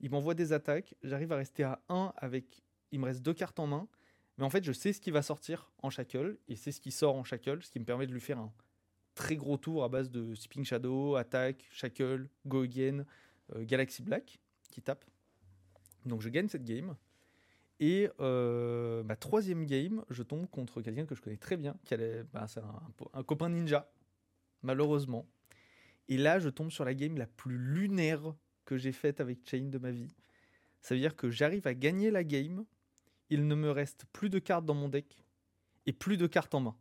[0.00, 0.94] il m'envoie des attaques.
[1.02, 2.62] J'arrive à rester à 1 avec.
[2.92, 3.88] Il me reste deux cartes en main.
[4.38, 6.38] Mais en fait, je sais ce qui va sortir en shackle.
[6.48, 7.62] Et c'est ce qui sort en shackle.
[7.62, 8.52] Ce qui me permet de lui faire un
[9.16, 13.02] très gros tour à base de Sweeping Shadow, attaque, shackle, go euh,
[13.64, 14.38] Galaxy Black
[14.70, 15.04] qui tape.
[16.04, 16.94] Donc je gagne cette game.
[17.80, 21.94] Et euh, ma troisième game, je tombe contre quelqu'un que je connais très bien, qui
[21.94, 22.82] allait, bah, c'est un,
[23.12, 23.90] un copain ninja,
[24.62, 25.26] malheureusement.
[26.08, 28.34] Et là, je tombe sur la game la plus lunaire
[28.64, 30.14] que j'ai faite avec Chain de ma vie.
[30.80, 32.64] Ça veut dire que j'arrive à gagner la game,
[33.28, 35.24] il ne me reste plus de cartes dans mon deck
[35.84, 36.76] et plus de cartes en main.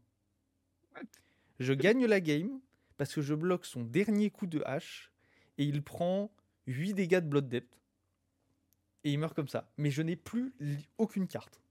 [1.59, 2.59] Je gagne la game
[2.97, 5.11] parce que je bloque son dernier coup de hache
[5.57, 6.31] et il prend
[6.67, 7.79] 8 dégâts de Blood Depth.
[9.03, 9.69] Et il meurt comme ça.
[9.77, 10.53] Mais je n'ai plus
[10.97, 11.61] aucune carte.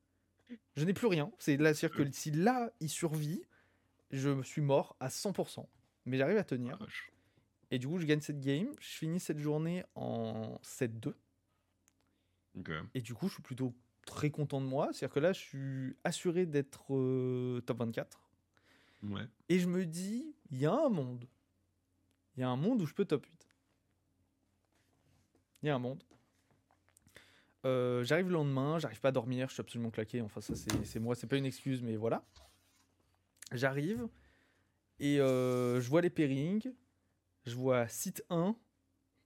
[0.76, 1.32] Je n'ai plus rien.
[1.38, 3.42] C'est là, c'est-à-dire que si là il survit,
[4.10, 5.66] je suis mort à 100%.
[6.06, 6.78] Mais j'arrive à tenir.
[6.80, 6.86] Ah.
[7.70, 8.68] Et du coup, je gagne cette game.
[8.78, 11.14] Je finis cette journée en 7-2.
[12.56, 12.70] Ok.
[12.94, 13.74] Et du coup, je suis plutôt
[14.06, 14.90] très content de moi.
[14.92, 18.23] C'est-à-dire que là, je suis assuré d'être euh, top 24.
[19.48, 21.28] Et je me dis, il y a un monde.
[22.36, 23.48] Il y a un monde où je peux top 8.
[25.62, 26.02] Il y a un monde.
[27.64, 30.20] Euh, j'arrive le lendemain, j'arrive pas à dormir, je suis absolument claqué.
[30.20, 32.24] Enfin, ça, c'est c'est moi, c'est pas une excuse, mais voilà.
[33.52, 34.08] J'arrive
[34.98, 36.72] et euh, je vois les pairings.
[37.44, 38.56] Je vois site 1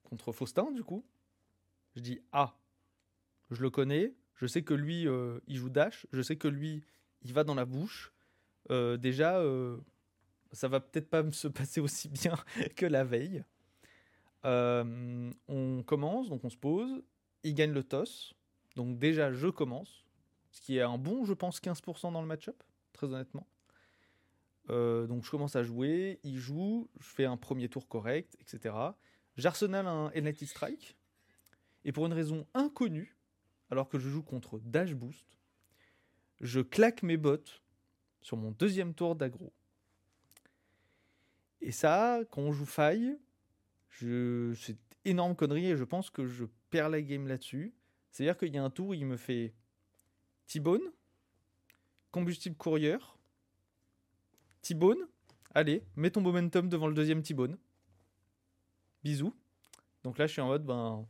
[0.03, 1.05] contre Faustin, du coup.
[1.95, 2.59] Je dis, ah,
[3.51, 4.15] je le connais.
[4.35, 6.07] Je sais que lui, euh, il joue Dash.
[6.13, 6.85] Je sais que lui,
[7.23, 8.13] il va dans la bouche.
[8.71, 9.79] Euh, déjà, euh,
[10.53, 12.37] ça va peut-être pas se passer aussi bien
[12.77, 13.45] que la veille.
[14.45, 17.03] Euh, on commence, donc on se pose.
[17.43, 18.35] Il gagne le toss.
[18.77, 20.05] Donc déjà, je commence.
[20.51, 22.63] Ce qui est un bon, je pense, 15% dans le match-up,
[22.93, 23.47] très honnêtement.
[24.69, 28.75] Donc je commence à jouer, il joue, je fais un premier tour correct, etc.
[29.39, 30.95] J'arsenal un Enlightened Strike.
[31.87, 33.17] Et pour une raison inconnue,
[33.71, 35.39] alors que je joue contre Dash Boost,
[36.41, 37.63] je claque mes bottes
[38.21, 39.53] sur mon deuxième tour d'aggro.
[41.61, 43.19] Et ça, quand on joue faille,
[43.91, 44.55] je...
[44.55, 47.73] c'est énorme connerie et je pense que je perds la game là-dessus.
[48.11, 49.55] C'est-à-dire qu'il y a un tour il me fait
[50.47, 50.83] T-Bone,
[52.11, 52.97] combustible courrier,
[54.63, 54.99] T-Bone,
[55.55, 57.57] allez, mets ton momentum devant le deuxième T-Bone.
[59.05, 59.35] Bisous.
[60.03, 61.07] Donc là, je suis en mode, ben,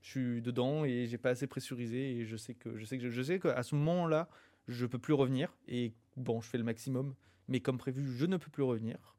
[0.00, 3.10] je suis dedans et j'ai pas assez pressurisé et je sais que je sais que
[3.10, 4.28] je sais qu'à ce moment-là,
[4.66, 7.14] je peux plus revenir et bon, je fais le maximum,
[7.48, 9.16] mais comme prévu, je ne peux plus revenir.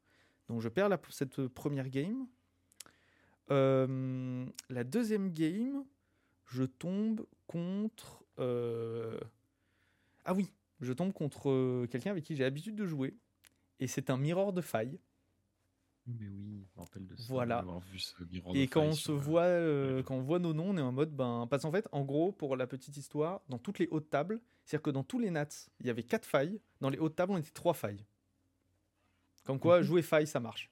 [0.48, 2.26] Donc je perds cette première game.
[3.50, 5.84] Euh, la deuxième game,
[6.46, 8.24] je tombe contre.
[8.38, 9.18] euh,
[10.24, 13.14] Ah oui, je tombe contre euh, quelqu'un avec qui j'ai l'habitude de jouer.
[13.80, 14.98] Et c'est un mirror de faille.
[16.06, 17.24] Mais oui, je me rappelle de ça.
[17.28, 17.64] Voilà.
[17.90, 18.14] vu ce
[18.54, 21.14] Et quand on se voit, euh, quand on voit nos noms, on est en mode
[21.14, 24.40] ben parce qu'en fait, en gros, pour la petite histoire, dans toutes les hautes tables,
[24.64, 25.46] c'est-à-dire que dans tous les nats,
[25.80, 26.60] il y avait quatre failles.
[26.80, 28.04] Dans les hautes tables, on était trois failles.
[29.44, 29.84] Comme quoi, Mhm.
[29.84, 30.70] jouer faille, ça marche.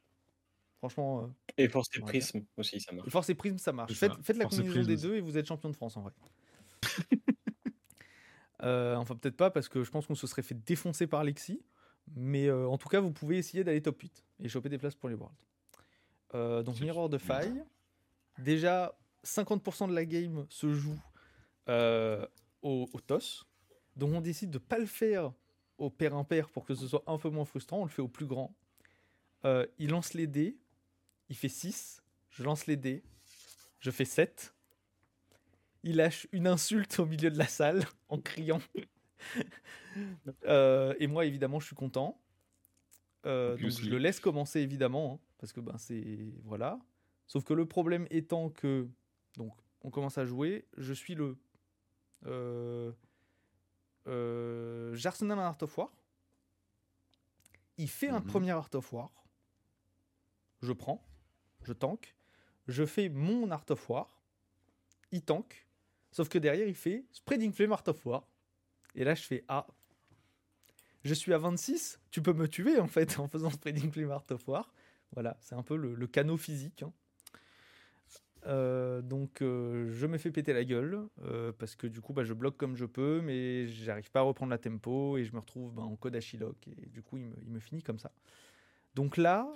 [0.78, 1.26] Franchement, euh,
[1.56, 3.08] Et Force et Prisme aussi, ça marche.
[3.08, 3.94] et Force et Prisme, ça marche.
[3.94, 6.12] Faites, la combinaison des deux et vous êtes champion de France en vrai.
[8.64, 11.62] Euh, enfin, peut-être pas parce que je pense qu'on se serait fait défoncer par Lexi.
[12.16, 14.94] Mais euh, en tout cas, vous pouvez essayer d'aller top 8 et choper des places
[14.94, 15.34] pour les Worlds.
[16.34, 17.62] Euh, donc, Mirror de faille.
[18.38, 20.98] Déjà, 50% de la game se joue
[21.68, 22.26] euh,
[22.62, 23.46] au, au toss.
[23.96, 25.32] Donc, on décide de pas le faire
[25.76, 27.80] au pair impair pour que ce soit un peu moins frustrant.
[27.80, 28.54] On le fait au plus grand.
[29.78, 30.56] Il lance les dés.
[31.28, 32.02] Il fait 6.
[32.30, 33.02] Je lance les dés.
[33.80, 34.54] Je fais 7.
[35.84, 38.60] Il lâche une insulte au milieu de la salle en criant.
[40.44, 42.20] Euh, et moi, évidemment, je suis content.
[43.26, 46.32] Euh, donc, je le laisse commencer, évidemment, hein, parce que ben, c'est.
[46.44, 46.78] Voilà.
[47.26, 48.88] Sauf que le problème étant que.
[49.36, 50.66] Donc, on commence à jouer.
[50.76, 51.36] Je suis le.
[52.26, 52.92] Euh,
[54.06, 55.90] euh, J'arsenal un Art of War.
[57.76, 58.26] Il fait un Mhm.
[58.26, 59.10] premier Art of War.
[60.62, 61.04] Je prends.
[61.64, 62.14] Je tank.
[62.68, 64.20] Je fais mon Art of War.
[65.10, 65.66] Il tank.
[66.12, 68.28] Sauf que derrière, il fait Spreading Flame Art of War.
[68.98, 69.66] Et là, je fais Ah.
[71.04, 72.00] Je suis à 26.
[72.10, 74.74] Tu peux me tuer, en fait, en faisant Spreading Flame Art of War.
[75.12, 76.82] Voilà, c'est un peu le, canot physique.
[76.82, 76.92] hein.
[78.46, 81.06] Euh, donc, euh, je me fais péter la gueule.
[81.22, 83.20] euh, parce que du coup, bah, je bloque comme je peux.
[83.22, 85.16] Mais j'arrive pas à reprendre la tempo.
[85.16, 86.66] Et je me retrouve bah, en code Ashilok.
[86.66, 88.10] Et du coup, il me, finit comme ça.
[88.96, 89.48] Donc là,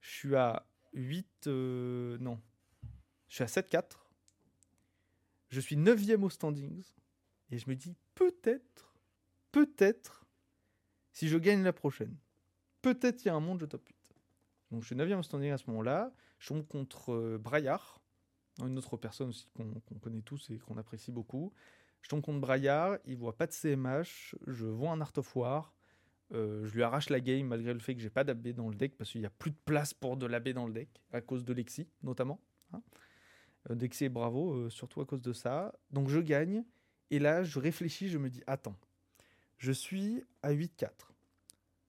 [0.00, 1.46] je suis à 8.
[1.46, 2.40] euh, non.
[3.28, 3.84] Je suis à 7-4.
[5.50, 6.82] Je suis 9 au standings.
[7.54, 8.96] Et je me dis, peut-être,
[9.52, 10.26] peut-être,
[11.12, 12.16] si je gagne la prochaine,
[12.82, 13.94] peut-être il y a un monde, je top 8.
[14.72, 16.12] Donc je suis 9 au standing à ce moment-là.
[16.40, 18.00] Je tombe contre euh, Braillard,
[18.58, 21.52] une autre personne aussi qu'on connaît tous et qu'on apprécie beaucoup.
[22.02, 25.76] Je tombe contre Braillard, il voit pas de CMH, je vois un Art of War.
[26.32, 28.74] euh, je lui arrache la game malgré le fait que j'ai pas d'AB dans le
[28.74, 31.20] deck parce qu'il n'y a plus de place pour de l'AB dans le deck à
[31.20, 32.40] cause de Lexi notamment.
[32.72, 32.82] hein.
[33.70, 35.72] Euh, Bravo, surtout à cause de ça.
[35.92, 36.64] Donc je gagne
[37.14, 38.74] Et là, je réfléchis, je me dis, attends,
[39.56, 40.88] je suis à 8-4.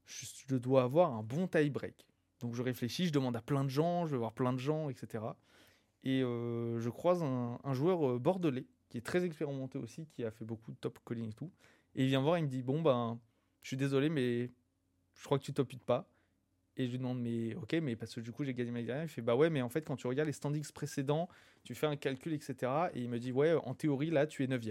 [0.06, 2.06] Je, dois avoir un bon tie-break.
[2.42, 4.88] Donc je réfléchis, je demande à plein de gens, je vais voir plein de gens,
[4.88, 5.24] etc.
[6.04, 10.30] Et euh, je croise un, joueur euh, bordelais qui est très expérimenté aussi, qui a
[10.30, 11.52] fait beaucoup de top calling et tout.
[11.96, 13.20] Et il vient voir, il me dit Bon, ben,
[13.64, 14.52] je suis désolé, mais
[15.16, 16.08] je crois que tu top 8 pas.
[16.78, 19.06] Et je lui demande Mais ok, mais parce que du coup, j'ai gagné ma dernière.
[19.06, 21.30] Il fait Bah ouais, mais en fait, quand tu regardes les standings précédents,
[21.64, 22.72] tu fais un calcul, etc.
[22.94, 24.62] Et il me dit Ouais, en théorie, là, tu es 9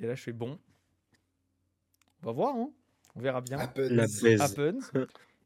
[0.00, 0.58] Et là, je fais Bon,
[2.22, 2.70] on va voir, hein.
[3.14, 3.58] on verra bien.
[3.58, 4.24] Happens.
[4.40, 4.90] Happens.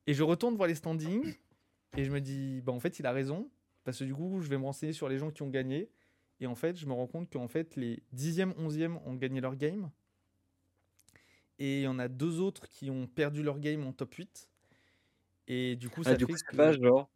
[0.07, 1.35] Et je retourne voir les standings
[1.97, 3.51] et je me dis, bah en fait, il a raison.
[3.85, 5.91] Parce que du coup, je vais me renseigner sur les gens qui ont gagné.
[6.41, 9.57] Et en fait, je me rends compte qu'en fait, les 10e, 11e ont gagné leur
[9.57, 9.91] game.
[11.59, 14.49] Et il y en a deux autres qui ont perdu leur game en top 8.
[15.49, 17.09] Et du coup, ça Ah, du fait coup, que- pas genre.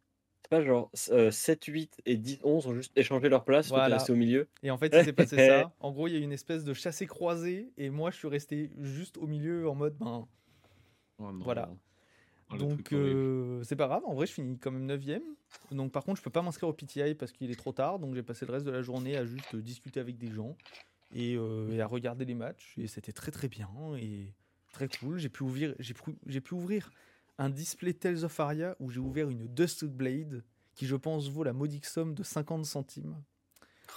[0.47, 3.97] C'est pas genre euh, 7, 8 et 10, 11 ont juste échangé leur place, Voilà.
[3.97, 4.47] resté au milieu.
[4.63, 5.73] Et en fait, il s'est passé ça.
[5.81, 7.69] En gros, il y a eu une espèce de chassé-croisé.
[7.77, 10.25] Et moi, je suis resté juste au milieu en mode, ben,
[11.19, 11.43] Oh non.
[11.43, 11.69] Voilà.
[12.49, 15.19] Oh, Donc euh, c'est pas grave, en vrai je finis quand même 9ème.
[15.71, 17.99] Donc par contre je peux pas m'inscrire au PTI parce qu'il est trop tard.
[17.99, 20.55] Donc j'ai passé le reste de la journée à juste discuter avec des gens
[21.13, 22.73] et, euh, et à regarder les matchs.
[22.77, 23.67] Et c'était très très bien
[23.99, 24.33] et
[24.71, 25.17] très cool.
[25.17, 26.89] J'ai pu ouvrir, j'ai pu, j'ai pu ouvrir
[27.37, 30.43] un display Tales of Aria où j'ai ouvert une Dusted Blade
[30.75, 33.15] qui je pense vaut la modique somme de 50 centimes.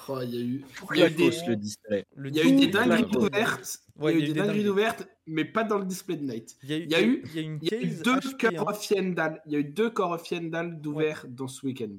[0.08, 0.64] Oh, il y a eu,
[0.94, 2.04] il y a eu des, claquos, le display.
[2.14, 3.78] Le il y a eu des display- dingueries ouvertes.
[3.96, 6.56] Ouais, il y a eu des dingueries ouvertes, mais pas dans le display de Night.
[6.62, 7.78] Il y a eu, il y a eu- il y a une Il y a
[7.82, 8.62] eu case deux hein.
[8.66, 9.42] of Fiendal.
[9.46, 11.90] Il y a eu deux Cœur of Fiendal d'ouvert dans ce week-end.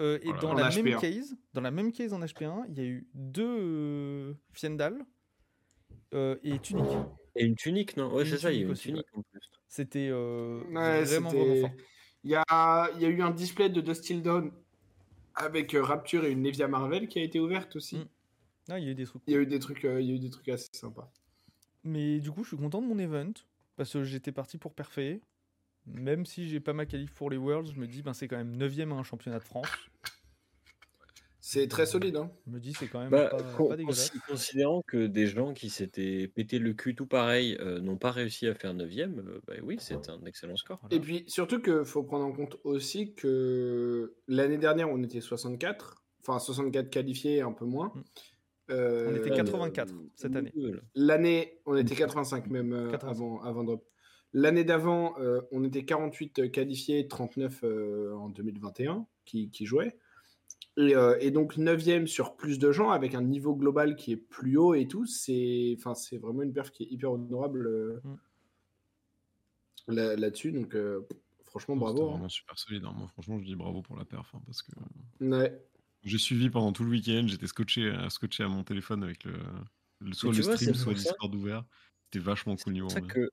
[0.00, 0.40] Euh, et Voilà.
[0.42, 0.82] dans En la HP1.
[0.82, 4.98] même case, dans la même case en HP1, il y a eu deux euh, Fiendal
[6.14, 6.84] euh, et Tunic.
[7.36, 9.40] Et une tunique, non Ouais, c'est ça, il y a tunique une tunique en plus.
[9.76, 11.70] C'était euh, Ouais, vraiment, vraiment fort.
[12.24, 14.50] Il y a, y a eu un display de Dust Till Dawn
[15.34, 17.98] avec euh, Rapture et une Nevia Marvel qui a été ouverte aussi.
[17.98, 18.08] Mm.
[18.70, 19.22] Ah, il y a eu des trucs.
[19.26, 21.12] Il y a eu des trucs, euh, il y a eu des trucs assez sympas.
[21.84, 23.34] Mais du coup, je suis content de mon event
[23.76, 25.20] parce que j'étais parti pour parfait.
[25.84, 28.38] Même si j'ai pas ma qualif pour les Worlds, je me dis ben c'est quand
[28.38, 29.68] même 9ème à un championnat de France.
[31.48, 32.16] C'est très solide.
[32.16, 32.28] Hein.
[32.48, 34.10] Je me dis c'est quand même Bah, pas, con- pas dégueulasse.
[34.10, 38.10] consi- considérant que des gens qui s'étaient pété le cul tout pareil euh, n'ont pas
[38.10, 40.78] réussi à faire 9ème, euh, bah oui, c'est un excellent score.
[40.80, 40.96] Voilà.
[40.96, 46.02] Et puis surtout qu'il faut prendre en compte aussi que l'année dernière on était 64,
[46.20, 47.92] enfin 64 qualifiés un peu moins.
[47.94, 48.02] Mm.
[48.72, 50.52] Euh, On était Ouais, 84 mais- cette année.
[50.96, 53.08] L'année, on était 85 même euh, 85.
[53.08, 53.86] avant, avant drop.
[54.32, 59.96] L'année d'avant, euh, on était 48 qualifiés, 39 euh, en 2021 qui, qui jouaient.
[60.78, 64.16] Et, euh, et donc 9e sur plus de gens avec un niveau global qui est
[64.16, 68.00] plus haut et tout, c'est enfin, c'est vraiment une perf qui est hyper honorable euh,
[68.04, 68.16] Mm.
[69.88, 70.52] là- là-dessus.
[70.52, 71.00] donc euh,
[71.44, 72.08] franchement, bravo.
[72.08, 72.10] hein.
[72.12, 72.84] vraiment super solide.
[72.84, 72.92] hein.
[72.96, 74.30] Moi, franchement, je dis bravo pour la perf.
[74.34, 74.72] hein, parce que
[75.20, 75.58] Ouais.
[76.02, 77.24] j'ai suivi pendant tout le week-end.
[77.26, 79.32] J'étais scotché, à- scotché à mon téléphone avec le,
[80.00, 81.64] le- soit le vois, stream, soit Discord ouvert.
[82.04, 82.88] C'était vachement cool niveau.
[83.08, 83.30] Que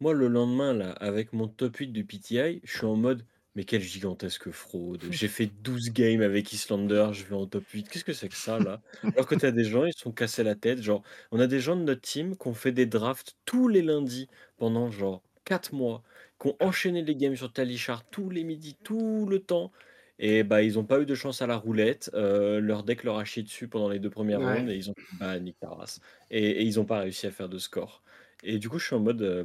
[0.00, 3.24] moi, le lendemain, là, avec mon top 8 du PTI, je suis en mode
[3.54, 5.06] mais quelle gigantesque fraude.
[5.10, 7.88] J'ai fait 12 games avec Islander, je vais en top 8.
[7.88, 8.82] Qu'est-ce que c'est que ça, là?
[9.14, 10.82] Alors que t'as des gens, ils se sont cassés la tête.
[10.82, 13.82] Genre, on a des gens de notre team qui ont fait des drafts tous les
[13.82, 16.02] lundis pendant genre 4 mois,
[16.40, 19.72] qui ont enchaîné les games sur Talichar tous les midis, tout le temps.
[20.18, 22.10] Et bah, ils ont pas eu de chance à la roulette.
[22.14, 24.42] euh, leur deck leur a chié dessus pendant les deux premières Ouais.
[24.42, 26.00] rounds et ils ont bah, nique ta race.
[26.30, 28.02] Et, et ils ont pas réussi à faire de score.
[28.42, 29.22] Et du coup, je suis en mode.
[29.22, 29.44] euh,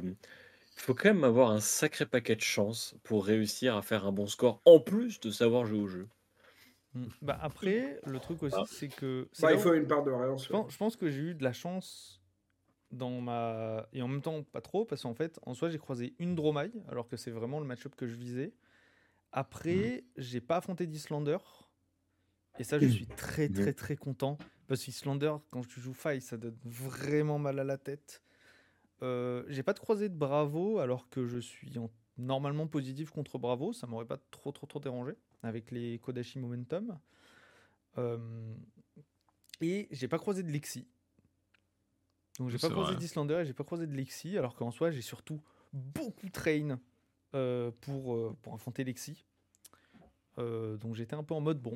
[0.80, 4.26] faut quand même avoir un sacré paquet de chance pour réussir à faire un bon
[4.26, 6.08] score, en plus de savoir jouer au jeu.
[6.94, 7.04] Mm.
[7.22, 8.64] Bah, après, le truc aussi, Ah.
[8.68, 9.28] c'est que.
[9.40, 10.44] Bah, il où- faut une part de réponse.
[10.44, 12.20] Je pense, je pense que j'ai eu de la chance
[12.90, 13.88] dans ma.
[13.92, 16.82] Et en même temps, pas trop, parce qu'en fait, en soi, j'ai croisé une Dromaille,
[16.88, 18.52] alors que c'est vraiment le match-up que je visais.
[19.32, 21.38] Après, j'ai pas affronté d'Islander.
[22.58, 23.54] Et ça, je suis très, Mhm.
[23.54, 24.36] très, très content.
[24.66, 28.22] Parce qu'Islander, quand tu joues Faille, ça donne vraiment mal à la tête.
[29.02, 33.38] Euh, j'ai pas de croisé de Bravo, alors que je suis en- normalement positif contre
[33.38, 33.72] Bravo.
[33.72, 35.12] Ça m'aurait pas trop, trop, trop dérangé
[35.42, 36.98] avec les Kodashi Momentum.
[37.98, 38.54] Euh,
[39.60, 40.86] et j'ai pas croisé de Lexi.
[42.38, 45.02] Donc j'ai pas croisé d'Islander et j'ai pas croisé de Lexi, alors qu'en soi j'ai
[45.02, 45.40] surtout
[45.72, 46.78] beaucoup train
[47.34, 49.24] euh, pour, pour affronter Lexi.
[50.38, 51.74] Donc j'étais un peu en mode bon,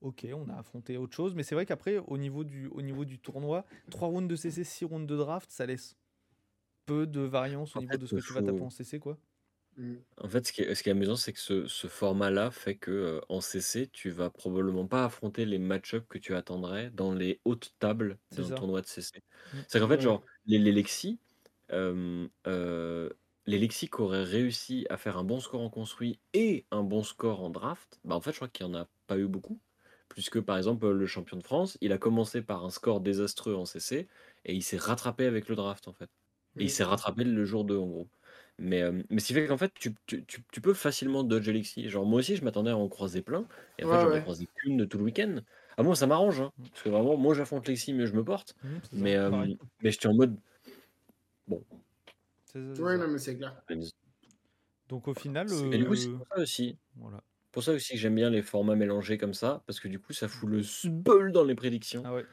[0.00, 3.04] ok, on a affronté autre chose, mais c'est vrai qu'après au niveau du au niveau
[3.04, 5.96] du tournoi, 3 rounds de CC, 6 rounds de draft, ça laisse
[6.86, 8.98] peu de variance au En niveau fait, de ce que tu vas taper en CC
[9.00, 9.20] quoi.
[9.76, 10.04] Mm.
[10.18, 12.76] En fait, ce qui est, ce qui est amusant, c'est que ce, ce format-là fait
[12.76, 17.12] que euh, en CC, tu vas probablement pas affronter les match-ups que tu attendrais dans
[17.12, 19.22] les hautes tables d'un tournoi de CC.
[19.52, 19.64] Mm.
[19.68, 20.00] C'est qu'en fait, Ouais.
[20.00, 21.20] genre, les, les Lexi,
[21.72, 23.10] euh, euh,
[23.46, 27.02] les Lexi qui auraient réussi à faire un bon score en construit et un bon
[27.02, 29.60] score en draft, bah en fait, je crois qu'il y en a pas eu beaucoup.
[30.08, 33.64] Puisque, par exemple, le champion de France, il a commencé par un score désastreux en
[33.64, 34.06] CC
[34.44, 36.10] et il s'est rattrapé avec le draft, en fait.
[36.58, 38.10] Et il s'est rattrapé le jour 2, en gros.
[38.58, 41.48] Mais, euh, mais ce qui fait qu'en fait, tu, tu, tu, tu peux facilement dodge
[41.48, 41.88] Elixir.
[41.90, 43.48] Genre, moi aussi, je m'attendais à en croiser plein.
[43.78, 44.20] Et en fait, Ouais, j'en ai ouais.
[44.20, 45.40] croisé qu'une de tout le week-end.
[45.76, 46.40] Ah, moi, ça m'arrange.
[46.40, 48.54] hein, parce que vraiment, moi, j'affronte Lexi, mais je me porte.
[48.62, 49.30] Ça, Mais, euh,
[49.82, 50.38] mais j'étais en mode.
[52.44, 53.62] Ça, c'est Ouais, non, mais c'est clair.
[54.88, 56.78] Donc au final, Et du coup, c'est euh, pour ça aussi.
[56.96, 57.22] voilà.
[57.52, 60.12] Pour ça aussi que j'aime bien les formats mélangés comme ça, parce que du coup,
[60.12, 62.02] ça fout le sbeul dans les prédictions.
[62.04, 62.26] Ah ouais.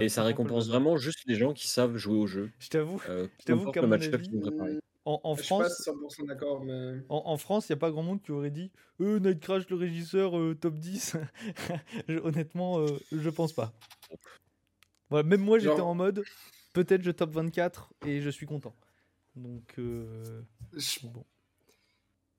[0.00, 2.50] Et ça récompense vraiment juste les gens qui savent jouer au jeu.
[2.58, 4.10] Je t'avoue, Euh, Je t'avoue qu'à mon avis,
[5.06, 6.98] en, en Je suis pas France, 100% d'accord, mais.
[7.08, 9.68] En, en France, il n'y a pas grand monde qui aurait dit euh, Night Crash,
[9.70, 11.16] le régisseur, euh, top 10.
[12.08, 13.72] Je- honnêtement, euh, je pense pas.
[15.08, 16.22] Voilà, même moi, j'étais en mode
[16.72, 18.74] peut-être je top 24 et je suis content.
[19.34, 20.42] Donc, euh,
[20.74, 21.24] Je bon.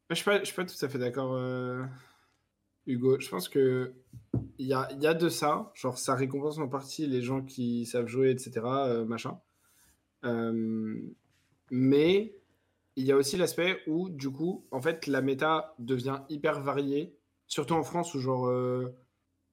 [0.10, 1.84] Je suis pas, je suis pas tout à fait d'accord, euh,
[2.88, 3.20] Hugo.
[3.20, 3.94] Je pense que
[4.58, 5.72] il y a, y a de ça.
[5.76, 8.62] Genre, ça récompense en partie les gens qui savent jouer, etc.
[8.66, 9.40] euh, machin.
[10.26, 11.02] Euh,
[11.72, 12.36] mais
[12.96, 17.16] il y a aussi l'aspect où, du coup, en fait, la méta devient hyper variée.
[17.48, 18.96] Surtout en France où, genre, euh,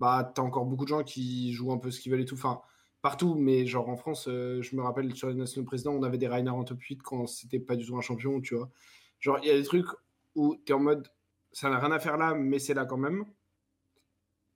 [0.01, 2.35] bah, t'as encore beaucoup de gens qui jouent un peu ce qu'ils veulent et tout.
[2.35, 2.61] Enfin,
[3.03, 6.29] partout, mais genre en France, je me rappelle sur les nationaux présidents, on avait des
[6.29, 8.71] Rainer en top 8 quand c'était pas du tout un champion, tu vois.
[9.21, 9.87] Genre, il y a des trucs
[10.35, 11.09] où tu es en mode,
[11.53, 13.25] ça n'a rien à faire là, mais c'est là quand même.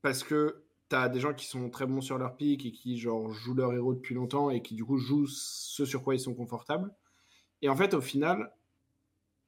[0.02, 2.98] Parce que tu as des gens qui sont très bons sur leur pic et qui,
[2.98, 6.20] genre, jouent leur héros depuis longtemps et qui, du coup, jouent ce sur quoi ils
[6.20, 6.94] sont confortables.
[7.62, 8.52] Et en fait, au final,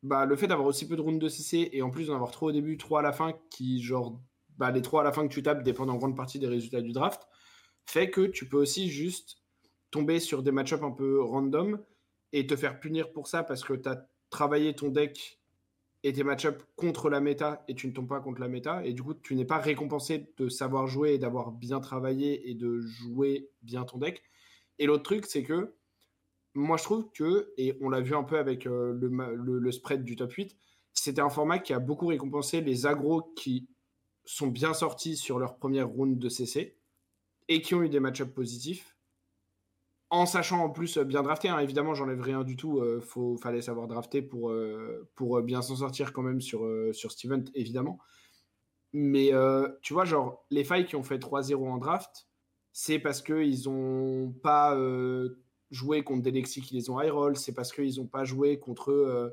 [0.03, 2.31] bah, le fait d'avoir aussi peu de rounds de CC et en plus d'en avoir
[2.31, 4.21] trop au début, trop à la fin, qui, genre,
[4.57, 6.81] bah, les trois à la fin que tu tapes dépendent en grande partie des résultats
[6.81, 7.23] du draft,
[7.87, 9.43] fait que tu peux aussi juste
[9.91, 11.81] tomber sur des match-ups un peu random
[12.33, 15.41] et te faire punir pour ça parce que tu as travaillé ton deck
[16.05, 18.93] et tes match-ups contre la méta et tu ne tombes pas contre la méta et
[18.93, 22.79] du coup tu n'es pas récompensé de savoir jouer et d'avoir bien travaillé et de
[22.81, 24.23] jouer bien ton deck.
[24.79, 25.75] Et l'autre truc c'est que
[26.55, 30.15] moi je trouve que, et on l'a vu un peu avec euh, le, spread du
[30.15, 30.57] top 8,
[30.93, 33.67] c'était un format qui a beaucoup récompensé les agros qui
[34.27, 36.77] sont bien sortis sur leur première round de CC
[37.49, 38.94] et qui ont eu des match-ups positifs
[40.15, 41.49] en sachant en plus euh, bien drafter.
[41.49, 41.59] hein.
[41.59, 42.83] Évidemment, j'enlève rien du tout.
[42.85, 46.65] Il faut fallait savoir drafter pour, euh, pour euh, bien s'en sortir quand même sur,
[46.65, 47.99] euh, sur Steven, évidemment.
[48.93, 52.29] Mais euh, tu vois, genre, les failles qui ont fait 3-0 en draft,
[52.73, 57.37] c'est parce qu'ils n'ont pas euh, joué contre des Lexi qui les ont high roll,
[57.37, 59.31] c'est parce qu'ils n'ont pas joué contre euh,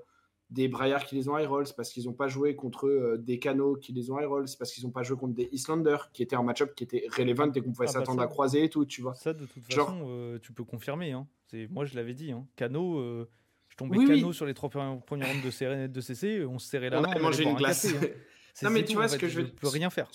[0.51, 3.17] des Braillard qui les ont high roll, c'est parce qu'ils n'ont pas joué contre euh,
[3.17, 5.47] des Cano qui les ont high roll, c'est parce qu'ils n'ont pas joué contre des
[5.53, 8.27] Islanders qui étaient un match-up qui était relevant et qu'on pouvait Ah bah s'attendre à
[8.27, 9.15] croiser et tout, tu vois.
[9.15, 11.13] Ça, de toute Genre- façon, euh, tu peux confirmer.
[11.13, 11.25] Hein.
[11.47, 12.31] C'est- Moi, je l'avais dit.
[12.33, 12.45] Hein.
[12.57, 13.29] Cano, euh,
[13.69, 14.19] je tombais Oui, oui.
[14.19, 17.03] Cano sur les trois premières rounds de, CR de CC, on se serrait la On
[17.03, 17.13] main.
[17.21, 17.89] on allait une un glace.
[17.91, 18.09] café, hein.
[18.63, 20.09] Non, mais tu tout, vois ce fait, que je veux peux rien faire.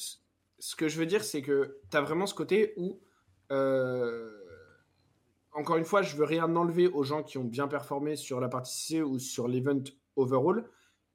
[0.59, 3.01] Ce que je veux dire, c'est que tu as vraiment ce côté où,
[5.53, 8.49] encore une fois, je veux rien enlever aux gens qui ont bien performé sur la
[8.49, 9.81] partie C ou sur l'event
[10.17, 10.69] overall,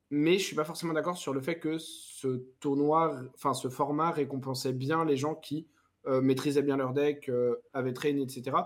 [0.09, 4.11] mais je suis pas forcément d'accord sur le fait que ce tournoi, enfin ce format
[4.11, 5.67] récompensait bien les gens qui
[6.07, 8.57] euh, maîtrisaient bien leur deck, euh, avaient train, etc.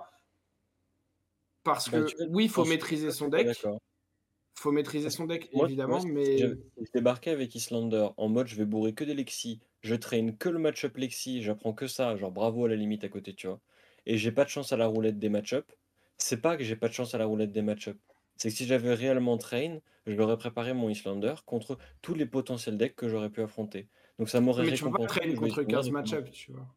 [1.63, 3.47] Parce Bah, que oui, il faut maîtriser son deck,
[4.55, 6.55] faut maîtriser son deck Moi, évidemment, moi, mais je
[6.93, 10.59] débarquais avec Islander en mode je vais bourrer que des Lexi, je traîne que le
[10.59, 13.59] match-up Lexi, j'apprends que ça, genre bravo à la limite à côté, tu vois.
[14.05, 15.71] Et j'ai pas de chance à la roulette des match-up.
[16.17, 17.97] C'est pas que j'ai pas de chance à la roulette des match-up.
[18.37, 22.77] C'est que si j'avais réellement train, je l'aurais préparé mon Islander contre tous les potentiels
[22.77, 23.89] decks que j'aurais pu affronter.
[24.19, 25.19] Donc ça m'aurait mais tu peux pas récompensé.
[25.19, 26.75] train contre Islander 15 de comment- match-up, tu vois.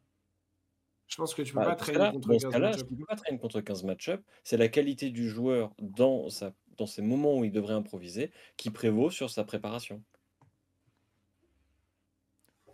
[1.07, 2.87] Je pense que tu peux Bah, pas train contre dans ce 15 cas-là, match-up.
[2.89, 4.23] je peux pas traîner contre 15 match-up.
[4.43, 8.69] C'est la qualité du joueur dans, sa, dans ces moments où il devrait improviser qui
[8.71, 10.03] prévaut sur sa préparation.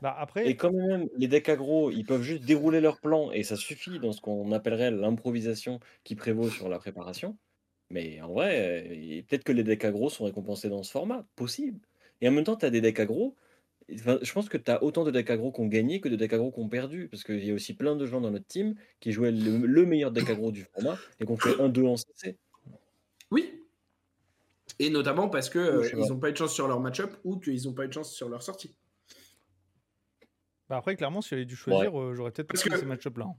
[0.01, 3.43] Bah, après, Et quand même, les decks aggro, ils peuvent juste dérouler leur plan et
[3.43, 7.37] ça suffit dans ce qu'on appellerait l'improvisation qui prévaut sur la préparation.
[7.89, 8.87] Mais en vrai,
[9.19, 11.79] euh, peut-être que les decks aggro sont récompensés dans ce format, possible.
[12.21, 13.35] Et en même temps, tu as des decks aggro.
[13.93, 16.15] Enfin, je pense que tu as autant de decks aggro qui ont gagné que de
[16.15, 17.07] decks aggro qui ont perdu.
[17.09, 19.85] Parce qu'il y a aussi plein de gens dans notre team qui jouaient le, le
[19.85, 22.37] meilleur deck aggro du format et qui ont fait 1-2 en CC.
[23.29, 23.61] Oui.
[24.79, 26.07] Et notamment parce que euh, ils pas.
[26.09, 28.11] n'ont pas eu de chance sur leur match-up ou qu'ils n'ont pas eu de chance
[28.13, 28.75] sur leur sortie.
[30.67, 33.25] bah, après, clairement, si j'avais dû choisir, euh, j'aurais peut-être pris que- ces match-up-là.
[33.25, 33.35] hein.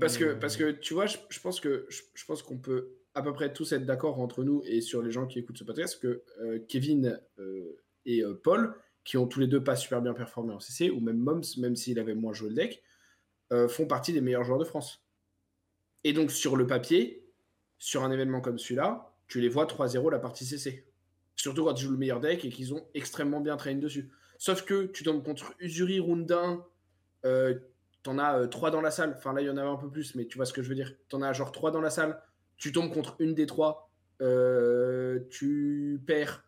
[0.00, 2.56] Parce Mais, que, parce que tu vois, je, je pense que je, je pense qu'on
[2.56, 5.58] peut à peu près tous être d'accord entre nous et sur les gens qui écoutent
[5.58, 8.74] ce podcast que euh, Kevin euh, et euh, Paul,
[9.04, 11.76] qui ont tous les deux pas super bien performé en CC, ou même Moms, même
[11.76, 12.82] s'il avait moins joué le deck,
[13.68, 15.04] font partie des meilleurs joueurs de France.
[16.04, 17.28] Et donc sur le papier,
[17.78, 20.86] sur un événement comme celui-là, tu les vois 3-0 la partie CC.
[21.36, 24.10] Surtout quand ils jouent le meilleur deck et qu'ils ont extrêmement bien traîné dessus.
[24.38, 26.64] Sauf que tu tombes contre Usuri Round 1,
[27.24, 27.58] euh,
[28.02, 29.14] t'en as euh, trois dans la salle.
[29.16, 30.68] Enfin, là, il y en avait un peu plus, mais tu vois ce que je
[30.68, 30.92] veux dire.
[31.08, 32.20] T'en as genre trois dans la salle.
[32.62, 33.90] Tu tombes contre une des trois.
[34.20, 36.44] euh, tu perds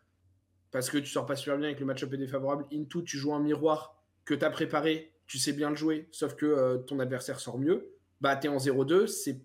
[0.71, 2.65] parce que tu sors pas super bien avec le match-up est défavorable.
[2.71, 5.11] Into, tu joues un miroir que t'as préparé.
[5.27, 7.89] Tu sais bien le jouer, sauf que euh, ton adversaire sort mieux.
[8.21, 9.07] Bah, t'es en 0-2.
[9.07, 9.41] C'est.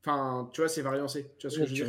[0.00, 1.30] Enfin, tu vois, c'est variancé.
[1.38, 1.86] Tu vois ce que je veux tu dire?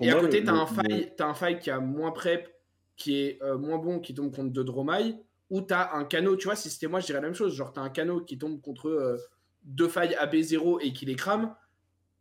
[0.00, 2.54] Et à côté, le- t'as un, le- faille, t'as un faille qui a moins prep,
[2.96, 5.18] qui est euh, moins bon, qui tombe contre deux Dromaille,
[5.48, 7.54] ou t'as un canot, tu vois, si c'était moi, je dirais la même chose.
[7.54, 9.18] Genre, t'as un canot qui tombe contre
[9.64, 11.54] deux failles AB0 et qui les crame.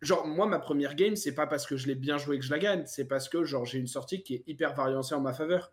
[0.02, 2.52] Genre, moi, ma première game, c'est pas parce que je l'ai bien joué que je
[2.52, 5.34] la gagne, c'est parce que genre j'ai une sortie qui est hyper variancée en ma
[5.34, 5.72] faveur.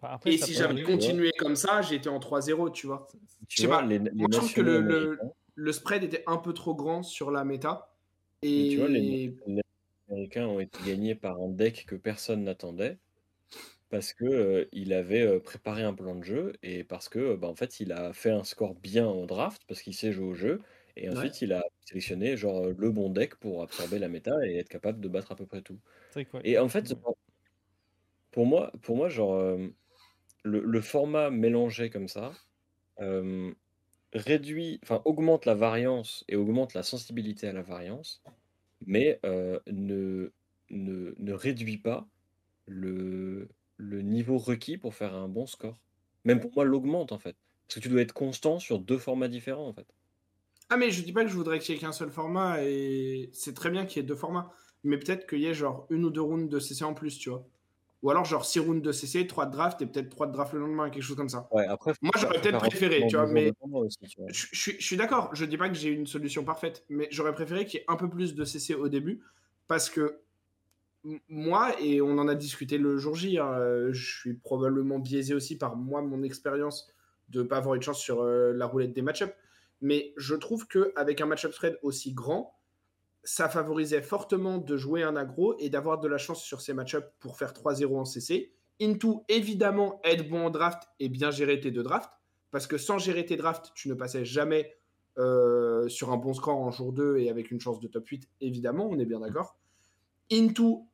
[0.00, 3.08] Enfin, après, Et si j'avais continué comme ça, j'étais en 3-0, tu vois.
[3.48, 5.16] tu je sais vois, pas, les, les moi, je trouve que le- nationaux
[5.54, 7.94] le- spread était un peu trop grand sur la méta.
[8.42, 9.62] Et Et, tu vois, les- les
[10.08, 12.98] Américains ont été gagnés par un deck que personne n'attendait
[13.90, 17.36] parce que euh, il avait euh, préparé un plan de jeu et parce que euh,
[17.36, 20.26] bah, en fait il a fait un score bien au draft parce qu'il sait jouer
[20.26, 20.60] au jeu
[21.04, 24.68] et ensuite il a sélectionné genre le bon deck pour absorber la méta et être
[24.68, 25.80] capable de battre à peu près tout.
[26.42, 26.94] Et en fait,
[28.30, 29.68] pour moi, pour moi genre, euh,
[30.44, 32.32] le, le format mélangé comme ça
[33.00, 33.54] euh,
[34.14, 38.24] réduit, enfin, augmente la variance et augmente la sensibilité à la variance,
[38.86, 40.32] mais euh, ne,
[40.70, 42.08] ne, ne réduit pas
[42.66, 45.80] le, le niveau requis pour faire un bon score.
[46.24, 47.36] Même pour moi, l'augmente en fait.
[47.68, 49.88] Parce que tu dois être constant sur deux formats différents en fait.
[50.70, 53.30] Ah, mais je dis pas que je voudrais qu'il y ait qu'un seul format et
[53.32, 54.52] c'est très bien qu'il y ait deux formats.
[54.84, 57.30] Mais peut-être qu'il y ait genre une ou deux rounds de CC en plus, tu
[57.30, 57.46] vois.
[58.02, 60.52] Ou alors genre six rounds de CC, trois de draft et peut-être trois de draft
[60.52, 61.48] le lendemain, quelque chose comme ça.
[61.50, 64.28] Ouais, après, Moi, j'aurais peut-être préféré, tu vois, mais- indépendants aussi, tu vois.
[64.30, 67.08] Je, je suis- je suis d'accord, je dis pas que j'ai une solution parfaite, mais
[67.10, 69.20] j'aurais préféré qu'il y ait un peu plus de CC au début
[69.66, 70.20] parce que
[71.28, 75.34] moi, et on en a discuté le jour J, hein, euh, je suis probablement biaisé
[75.34, 76.92] aussi par moi, mon expérience
[77.30, 79.34] de pas avoir une chance sur euh, la roulette des match-ups.
[79.80, 82.58] Mais je trouve qu'avec un match-up spread aussi grand,
[83.24, 87.06] ça favorisait fortement de jouer un aggro et d'avoir de la chance sur ces match-ups
[87.20, 88.54] pour faire 3-0 en CC.
[88.80, 92.10] Into, évidemment, être bon en draft et bien gérer tes deux drafts.
[92.50, 94.74] Parce que sans gérer tes drafts, tu ne passais jamais
[95.18, 98.28] euh, sur un bon score en jour 2 et avec une chance de top 8,
[98.40, 99.58] évidemment, on est bien d'accord.
[100.30, 100.86] Into,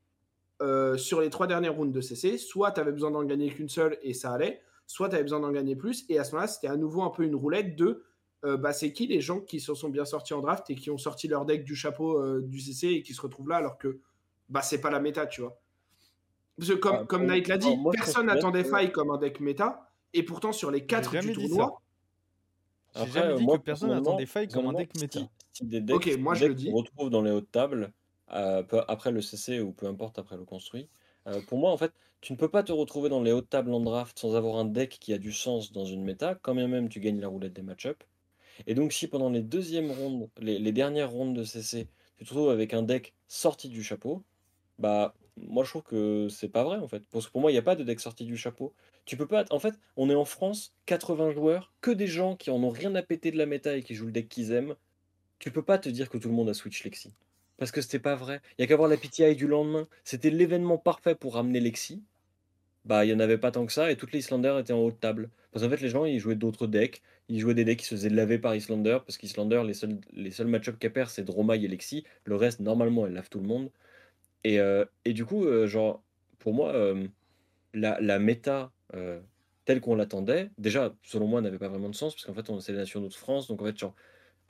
[0.62, 3.68] euh, sur les trois dernières rounds de CC, soit tu avais besoin d'en gagner qu'une
[3.68, 6.04] seule et ça allait, soit tu avais besoin d'en gagner plus.
[6.08, 8.02] Et à ce moment-là, c'était à nouveau un peu une roulette de
[8.44, 10.90] euh, bah, c'est qui les gens qui se sont bien sortis en draft et qui
[10.90, 13.78] ont sorti leur deck du chapeau euh, du CC et qui se retrouvent là alors
[13.78, 14.00] que
[14.48, 15.58] bah, c'est pas la méta, tu vois.
[16.56, 19.40] Parce que comme, Ah, comme Knight l'a dit, moi, personne n'attendait Faille comme un deck
[19.40, 19.90] méta.
[20.12, 21.80] Et pourtant, sur les quatre jamais du dit tournoi,
[22.94, 25.20] J'ai jamais dit moi, que personne n'attendait faille comme un deck méta.
[25.52, 26.68] Si, des decks, Ok, moi, des je le dis.
[26.68, 27.92] se retrouvent dans les hautes tables,
[28.32, 30.88] euh, peu- après le CC ou peu importe après le construit,
[31.26, 33.72] euh, pour moi, en fait, tu ne peux pas te retrouver dans les hautes tables
[33.72, 36.68] en draft sans avoir un deck qui a du sens dans une méta, quand bien
[36.68, 38.02] même tu gagnes la roulette des match-up.
[38.66, 42.50] Et donc, si pendant les deuxièmes rondes, les, dernières rondes de CC, tu te retrouves
[42.50, 44.22] avec un deck sorti du chapeau,
[44.78, 47.02] bah, moi je trouve que c'est pas vrai en fait.
[47.10, 48.72] Parce que pour moi, il n'y a pas de deck sorti du chapeau.
[49.04, 49.44] Tu peux pas.
[49.50, 52.94] En fait, on est en France, 80 joueurs, que des gens qui en ont rien
[52.94, 54.76] à péter de la méta et qui jouent le deck qu'ils aiment.
[55.38, 57.12] Tu peux pas te dire que tout le monde a Switch Lexi.
[57.56, 58.40] Parce que c'était pas vrai.
[58.58, 59.86] Il y a qu'à voir la PTI du lendemain.
[60.04, 62.02] C'était l'événement parfait pour ramener Lexi.
[62.84, 64.80] Bah, il y en avait pas tant que ça et toutes les Islanders étaient en
[64.80, 65.30] haute table.
[65.52, 67.02] Parce qu'en fait, les gens, ils jouaient d'autres decks.
[67.28, 68.98] Ils jouaient des decks qui se faisaient laver par Islander.
[69.06, 72.04] Parce qu'Islander, les seuls, les seuls match-up qu'elle perd, c'est Dromai et Lexi.
[72.24, 73.70] Le reste, normalement, elle lave tout le monde.
[74.44, 76.04] Et, euh, et du coup, euh, genre,
[76.38, 77.08] pour moi, euh,
[77.74, 78.72] la, la méta
[79.64, 82.60] telle qu'on l'attendait, déjà, selon moi, n'avait pas vraiment de sens, parce qu'en fait, on
[82.60, 83.94] c'est les nationaux de France, donc en fait, genre,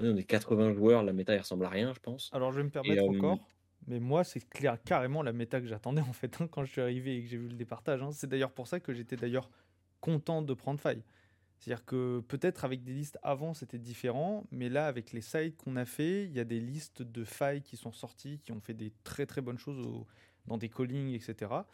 [0.00, 2.32] on est 80 joueurs, la méta, elle ressemble à rien, je pense.
[2.32, 3.53] Alors je vais me permettre encore,
[3.86, 6.80] mais moi c'est clair, carrément la méta que j'attendais en fait hein, quand je suis
[6.80, 8.02] arrivé et que j'ai vu le départage.
[8.02, 8.12] hein.
[8.12, 9.50] C'est d'ailleurs pour ça que j'étais d'ailleurs
[10.00, 11.02] content de prendre faille.
[11.58, 15.76] C'est-à-dire que peut-être avec des listes avant c'était différent, mais là avec les sites qu'on
[15.76, 18.74] a fait, il y a des listes de failles qui sont sorties, qui ont fait
[18.74, 20.06] des très très bonnes choses
[20.46, 21.66] dans des callings, etc.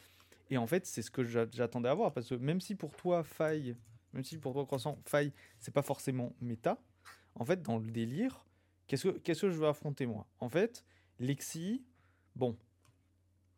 [0.50, 2.94] Et en fait c'est ce que j'a- j'attendais à voir, parce que même si pour
[2.96, 3.76] toi faille,
[4.12, 6.78] même si pour toi croissant faille, c'est pas forcément méta,
[7.34, 8.46] en fait dans le délire,
[8.86, 10.26] qu'est-ce que, qu'est-ce que je veux affronter moi?
[10.40, 10.84] En fait,
[11.18, 11.84] Lexi,
[12.36, 12.56] bon,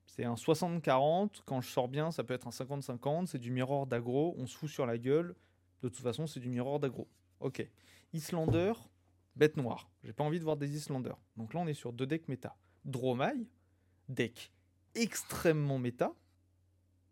[0.06, 3.86] c'est un 60-40, quand je sors bien, ça peut être un 50-50, c'est du mirror
[3.86, 5.34] d'aggro, on se fout sur la gueule,
[5.82, 7.08] de toute façon, c'est du mirror d'aggro.
[7.40, 7.66] Ok.
[8.12, 8.72] Islander,
[9.36, 9.90] bête noire.
[10.04, 11.18] J'ai pas envie de voir des Islanders.
[11.36, 12.56] Donc là, on est sur deux decks méta.
[12.84, 13.32] Dromai,
[14.08, 14.52] deck
[14.94, 16.12] extrêmement méta.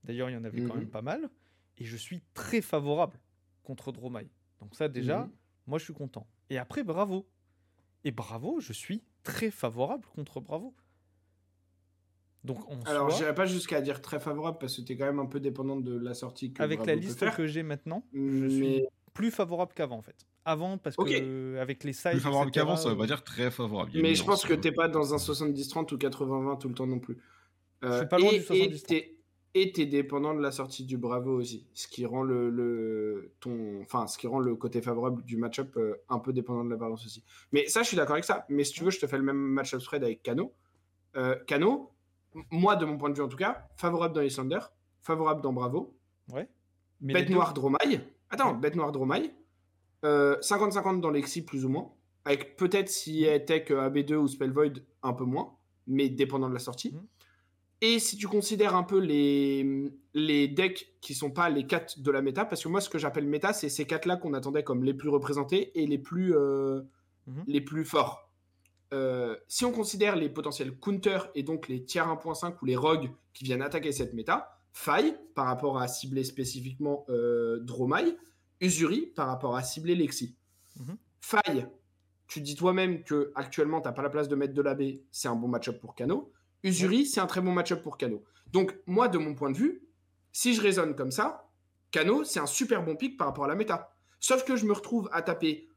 [0.05, 0.81] D'ailleurs, il y en avait quand Mhm.
[0.81, 1.31] même pas mal.
[1.79, 3.19] Et je suis très favorable
[3.65, 4.29] contre Dromai.
[4.61, 5.33] Donc ça, déjà, Mhm.
[5.67, 6.27] moi, je suis content.
[6.51, 7.27] Et après, bravo.
[8.05, 10.75] Et bravo, je suis très favorable contre bravo.
[12.45, 15.05] Donc, en Alors, soi, j'irai pas jusqu'à dire très favorable parce que tu es quand
[15.05, 17.37] même un peu dépendante de la sortie que avec Bravo la liste faire.
[17.37, 20.17] que j'ai maintenant, je suis plus favorable qu'avant en fait.
[20.47, 21.09] Avant, parce Ok.
[21.11, 22.13] que avec les sides.
[22.13, 23.91] Plus favorable qu'avant, ça veut euh, pas dire très favorable.
[23.95, 24.57] Mais je pense que euh.
[24.57, 27.19] t'es pas dans un 70-30 ou 80-20 tout le temps non plus.
[27.85, 29.05] Euh, suis pas loin et, du 70-30.
[29.55, 33.81] et t'es- dépendant de la sortie du Bravo aussi, ce qui rend le, le ton,
[33.83, 36.77] enfin, ce qui rend le côté favorable du match-up euh, un peu dépendant de la
[36.77, 37.23] balance aussi.
[37.53, 38.47] Mais ça, je suis d'accord avec ça.
[38.49, 40.55] Mais si tu veux, je te fais le même match-up spread avec Cano.
[41.17, 41.91] Euh, Cano,
[42.51, 44.61] moi, de mon point de vue en tout cas, favorable dans Islander,
[45.03, 45.97] favorable dans Bravo,
[46.33, 46.49] Ouais.
[47.01, 48.01] Mais les bête noire Dromaille.
[48.31, 49.33] Attends, bête noire Dromaille.
[50.05, 51.91] Euh, 50-50 dans Lexi, plus ou moins.
[52.25, 55.57] Avec peut-être si elle tech euh, AB2 ou Spell Void, un peu moins.
[55.87, 56.93] Mais dépendant de la sortie.
[56.93, 57.03] Mhm.
[57.83, 62.11] Et si tu considères un peu les, les decks qui sont pas les 4 de
[62.11, 64.85] la méta, parce que moi, ce que j'appelle méta, c'est ces 4-là qu'on attendait comme
[64.85, 66.83] les plus représentés et les plus, euh,
[67.27, 67.45] Mhm.
[67.47, 68.30] les plus forts.
[68.93, 73.11] Euh, si on considère les potentiels counters et donc les tiers 1.5 ou les rogues
[73.33, 78.17] qui viennent attaquer cette méta, Faille par rapport à cibler spécifiquement euh, Dromai,
[78.61, 80.37] Usuri par rapport à cibler Lexi.
[80.79, 80.97] Mhm.
[81.21, 81.67] Faille,
[82.29, 84.77] tu dis toi-même que actuellement t'as pas la place de mettre de la
[85.11, 86.33] c'est un bon match-up pour Kano.
[86.63, 88.23] Usuri, c'est un très bon match-up pour Kano.
[88.53, 89.83] Donc moi, de mon point de vue,
[90.33, 91.49] si je raisonne comme ça,
[91.91, 93.93] Kano, c'est un super bon pick par rapport à la méta.
[94.21, 95.69] Sauf que je me retrouve à taper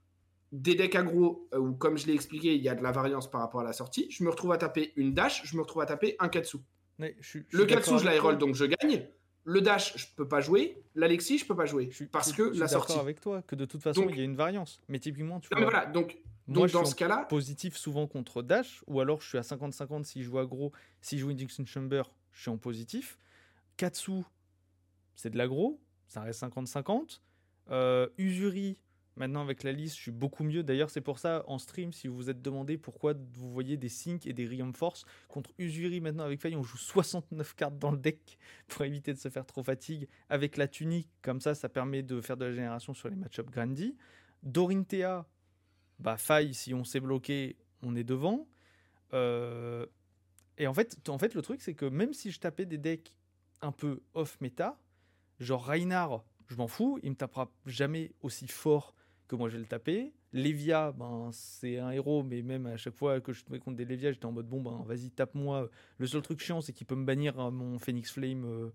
[0.53, 3.29] des decks aggro euh, où, comme je l'ai expliqué, il y a de la variance
[3.29, 4.07] par rapport à la sortie.
[4.11, 6.57] Je me retrouve à taper une dash, je me retrouve à taper un Katsu.
[6.99, 9.05] Ouais, je je Le Katsu, je la roll, donc je gagne.
[9.45, 10.81] Le dash, je peux pas jouer.
[10.95, 11.87] L'Alexis, je peux pas jouer.
[11.89, 12.99] Je suis- parce que la d'accord sortie.
[12.99, 14.79] avec toi que de toute façon Donc- il y a une variance.
[14.87, 16.17] Mais typiquement, tu Non, mais vois, voilà, donc,
[16.47, 19.37] moi donc je dans suis ce cas-là, positif souvent contre Dash, ou alors je suis
[19.39, 20.71] à 50-50 si je joue aggro,
[21.01, 23.17] si je joue Induction Chamber, je suis en positif.
[23.75, 24.21] Katsu,
[25.15, 27.21] c'est de l'aggro, ça reste 50-50.
[27.71, 28.79] Euh, Usuri,
[29.15, 30.63] maintenant avec la liste, je suis beaucoup mieux.
[30.63, 33.89] D'ailleurs, c'est pour ça en stream, si vous vous êtes demandé pourquoi vous voyez des
[33.89, 37.91] Sync et des Rium Force contre Usuri, maintenant avec Faye, on joue 69 cartes dans
[37.91, 38.37] le deck
[38.67, 40.07] pour éviter de se faire trop fatigue.
[40.29, 43.49] Avec la tunique, comme ça, ça permet de faire de la génération sur les match-up
[43.49, 43.95] Grandy.
[44.43, 45.25] Dorinthea,
[45.99, 48.47] bah Faille, si on s'est bloqué, on est devant.
[49.13, 49.85] Euh,
[50.57, 53.15] et en fait, en fait, le truc, c'est que même si je tapais des decks
[53.61, 54.77] un peu off méta,
[55.39, 58.93] genre Reinhardt, je m'en fous, il me tapera jamais aussi fort
[59.33, 60.13] que moi je vais le taper.
[60.31, 63.85] Lévia, ben, c'est un héros, mais même à chaque fois que je tombais contre des
[63.85, 65.69] Lévia, j'étais en mode bon, ben, vas-y, tape-moi.
[65.97, 68.69] Le seul truc chiant, c'est qu'il peut me bannir euh, mon Phoenix Flame euh,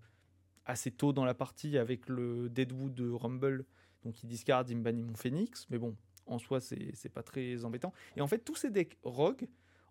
[0.65, 3.65] assez tôt dans la partie avec le Deadwood de Rumble.
[4.03, 5.65] Donc il discard, il me bannit mon Phoenix.
[5.69, 5.95] Mais bon,
[6.25, 7.93] en soi, c'est pas très embêtant.
[8.15, 9.47] Et en fait, tous ces decks rogue,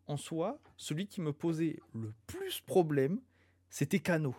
[0.07, 3.20] en soi, celui qui me posait le plus problème,
[3.70, 4.35] c'était Kano.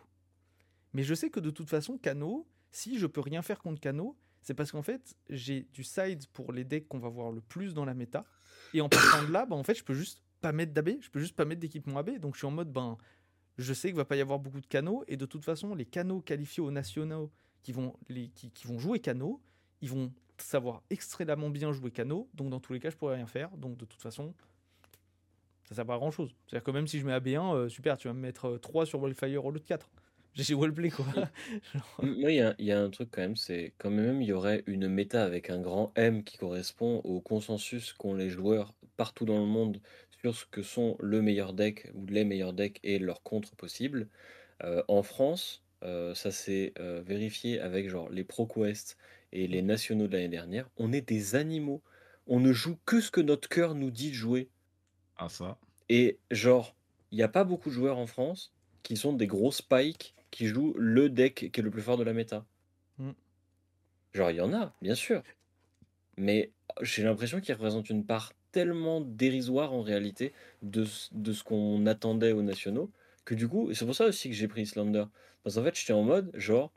[0.93, 4.15] Mais je sais que de toute façon, Kano, si je peux rien faire contre Kano,
[4.41, 7.73] c'est parce qu'en fait, j'ai du side pour les decks qu'on va voir le plus
[7.73, 8.25] dans la méta.
[8.73, 11.19] Et en partant de là, bah, en je peux juste pas mettre d'AB, je peux
[11.19, 12.19] juste pas mettre d'équipement AB.
[12.19, 12.97] Donc je suis en mode, ben,
[13.57, 15.03] je sais qu'il va pas y avoir beaucoup de canaux.
[15.07, 17.93] Et de toute façon, les canaux qualifiés aux nationaux qui vont,
[18.77, 19.41] jouer canaux,
[19.81, 22.29] ils vont savoir extrêmement bien jouer canaux.
[22.33, 23.49] Donc dans tous les cas, je pourrais rien faire.
[23.57, 24.33] Donc de toute façon,
[25.65, 26.33] ça sert pas à grand chose.
[26.47, 28.85] C'est-à-dire que même si je mets AB1, euh, super, tu vas me mettre euh, 3
[28.85, 29.89] sur Wildfire au lieu de 4.
[30.35, 31.05] J'ai Wallplay quoi.
[31.73, 34.21] Genre, Moi, il y a, il y a un truc quand même, c'est quand même,
[34.21, 38.29] il y aurait une méta avec un grand M qui correspond au consensus qu'ont les
[38.29, 39.79] joueurs partout dans le monde
[40.21, 44.07] sur ce que sont le meilleur deck ou les meilleurs decks et leurs contre possibles.
[44.63, 48.97] Euh, en France, euh, ça s'est euh, vérifié avec genre les ProQuest
[49.31, 50.69] et les nationaux de l'année dernière.
[50.77, 51.81] On est des animaux.
[52.27, 54.49] On ne joue que ce que notre cœur nous dit de jouer.
[55.17, 55.57] Ah, ça.
[55.87, 56.75] Et genre,
[57.11, 58.53] il n'y a pas beaucoup de joueurs en France
[58.83, 62.03] qui sont des gros spikes qui jouent le deck qui est le plus fort de
[62.03, 62.45] la méta.
[62.97, 63.11] Mm.
[64.13, 65.23] Genre, il y en a, bien sûr.
[66.17, 66.51] Mais
[66.81, 70.33] j'ai l'impression qu'ils représentent une part tellement dérisoire en réalité
[70.63, 72.91] de, ce- de ce qu'on attendait aux nationaux
[73.25, 75.05] que du coup, et c'est pour ça aussi que j'ai pris Islander.
[75.43, 76.71] Parce qu'en fait, j'étais en mode, genre,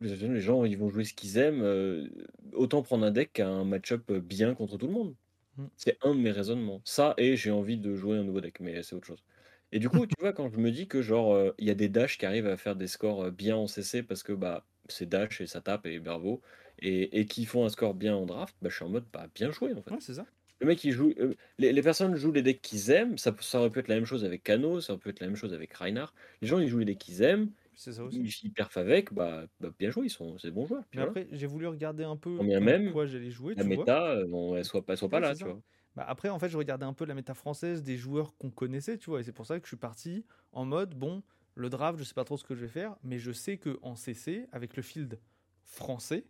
[0.00, 1.62] les gens, ils vont jouer ce qu'ils aiment.
[1.62, 2.08] euh,
[2.52, 5.14] autant prendre un deck qu'un match-up bien contre tout le monde.
[5.56, 5.64] Mm.
[5.76, 6.80] C'est un de mes raisonnements.
[6.84, 9.22] Ça, et j'ai envie de jouer un nouveau deck, mais c'est autre chose.
[9.72, 11.74] Et du coup, tu vois, quand je me dis que genre, euh, il y a
[11.74, 14.66] des dash qui arrivent à faire des scores euh, bien en CC parce que bah,
[14.88, 16.40] c'est dash et ça tape et bravo,
[16.78, 19.28] et, et qui font un score bien en draft, bah, je suis en mode, bah,
[19.34, 19.90] bien joué en fait.
[19.90, 20.26] ouais, c'est ça.
[20.60, 21.12] Le mec, il joue.
[21.18, 23.18] euh, les, les personnes jouent les decks qu'ils aiment.
[23.18, 25.26] Ça, ça aurait pu être la même chose avec Kano, ça aurait pu être la
[25.28, 26.14] même chose avec Reinhardt.
[26.42, 27.52] Les gens, ils jouent les decks qu'ils aiment.
[27.74, 28.22] C'est ça aussi.
[28.22, 29.12] Ils, ils perfent avec.
[29.14, 30.84] Bah, bah, bien joué, ils sont, c'est joueurs.
[30.90, 31.16] Puis Mais voilà.
[31.16, 33.88] après, j'ai voulu regarder un peu Quand bien même, quoi j'allais jouer, la tu vois.
[33.88, 35.62] méta, euh, bon, elle soit pas, soit pas là, tu vois.
[35.96, 38.98] Bah, après, en fait, je regardais un peu la méta française des joueurs qu'on connaissait,
[38.98, 41.22] tu vois, et c'est pour ça que je suis parti en mode, bon,
[41.54, 43.78] le draft, je sais pas trop ce que je vais faire, mais je sais que
[43.82, 45.18] en CC, avec le field
[45.64, 46.24] français,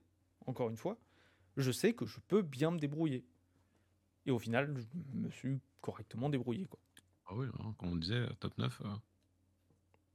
[0.47, 0.97] encore une fois,
[1.57, 3.27] je sais que je peux bien me débrouiller.
[4.25, 6.79] Et au final, je me suis correctement débrouillé, quoi.
[7.27, 8.89] Ah oui, hein, comme on disait, top 9, euh,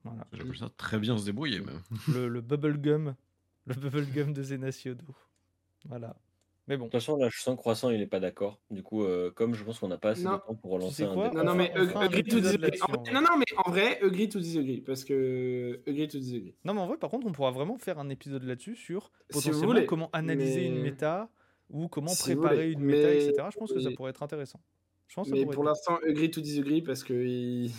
[0.03, 0.26] Voilà.
[0.34, 1.82] j'appelle ça très bien se débrouiller même.
[2.07, 3.15] Le, le bubblegum,
[3.65, 5.06] le bubblegum de Zenasiodo.
[5.86, 6.15] Voilà.
[6.68, 6.85] Mais bon.
[6.85, 8.60] De toute façon, là, je sens que Croissant, il est pas d'accord.
[8.72, 10.35] Du coup, euh, comme je pense qu'on n'a pas assez Non.
[10.35, 11.31] de temps pour relancer sais un débat.
[11.31, 12.80] Non, non, On mais agree to disagree.
[12.81, 13.14] En vrai- vrai.
[13.14, 14.80] Non, non, mais en vrai, agree to disagree.
[14.81, 16.56] Parce que agree to disagree.
[16.64, 19.34] Non, mais en vrai, par contre, on pourra vraiment faire un épisode là-dessus sur Si
[19.34, 21.30] potentiellement voulez, comment analyser une méta
[21.69, 23.48] ou comment Si préparer une méta, mais- etc.
[23.52, 24.61] Je pense que ça pourrait être intéressant.
[25.07, 27.72] Je pense que ça Mais pour l'instant, agree to disagree parce que il-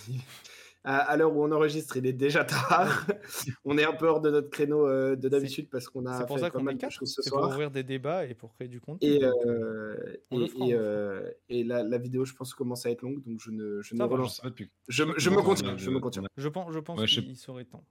[0.84, 3.06] à, l'heure où on enregistre, il est déjà tard.
[3.64, 6.26] on est un peu hors de notre créneau euh, de d'habitude parce qu'on a C'est
[6.26, 6.92] pour fait ça pas qu'on mal est de quatre.
[6.92, 9.08] choses ce C'est pour ouvrir des débats et pour créer du contenu.
[9.08, 9.96] Et, euh,
[10.30, 13.40] et, fera, et, euh, et la, la vidéo, je pense, commence à être longue, donc
[13.40, 14.48] je ne, je ne va, relance pas.
[14.50, 14.70] depuis.
[14.88, 16.22] Je, me- je me a je me contiens.
[16.22, 17.84] on a- Je pense, je pense Ouais, je sais- qu'il serait temps.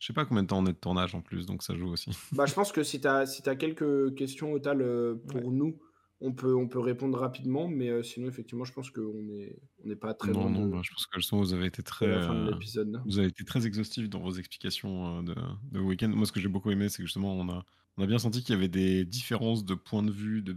[0.00, 1.88] Je sais pas combien de temps on est de tournage en plus, donc ça joue
[1.90, 2.10] aussi.
[2.32, 5.44] Bah, je pense que si tu as, si as quelques questions au tal euh, pour
[5.44, 5.50] Ouais.
[5.52, 5.78] nous,
[6.20, 9.88] on peut, on peut répondre rapidement, mais euh, sinon, effectivement, je pense qu'on n'est on
[9.88, 12.06] n'est pas très non, non, de, bah, je pense que justement, vous avez été très,
[12.06, 12.90] euh, l'épisode.
[12.90, 13.02] là.
[13.04, 15.34] vous avez été très exhaustif dans vos explications euh, de,
[15.72, 16.08] de week-end.
[16.08, 17.64] Moi, ce que j'ai beaucoup aimé, c'est que justement, on a,
[17.96, 20.56] on a bien senti qu'il y avait des différences de points de vue, de.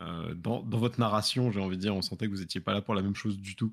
[0.00, 2.72] Euh, dans, dans votre narration, j'ai envie de dire, on sentait que vous n'étiez pas
[2.72, 3.72] là pour la même chose du tout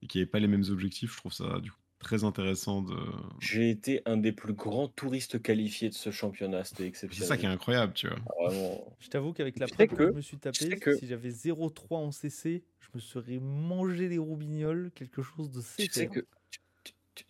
[0.00, 1.12] et qu'il n'y avait pas les mêmes objectifs.
[1.12, 2.94] Je trouve ça du coup très intéressant de.
[3.40, 6.62] J'ai été un des plus grands touristes qualifiés de ce championnat.
[6.64, 7.28] C'était C'est exceptionnel.
[7.28, 8.18] ça qui est incroyable, tu vois.
[8.48, 8.96] Vraiment.
[9.00, 11.98] Je t'avoue qu'avec la prep que que- je me suis tapé, que- si j'avais 0-3
[11.98, 16.10] en CC, je me serais mangé les roubignoles, quelque chose de Tu sais sévère.
[16.12, 16.26] que.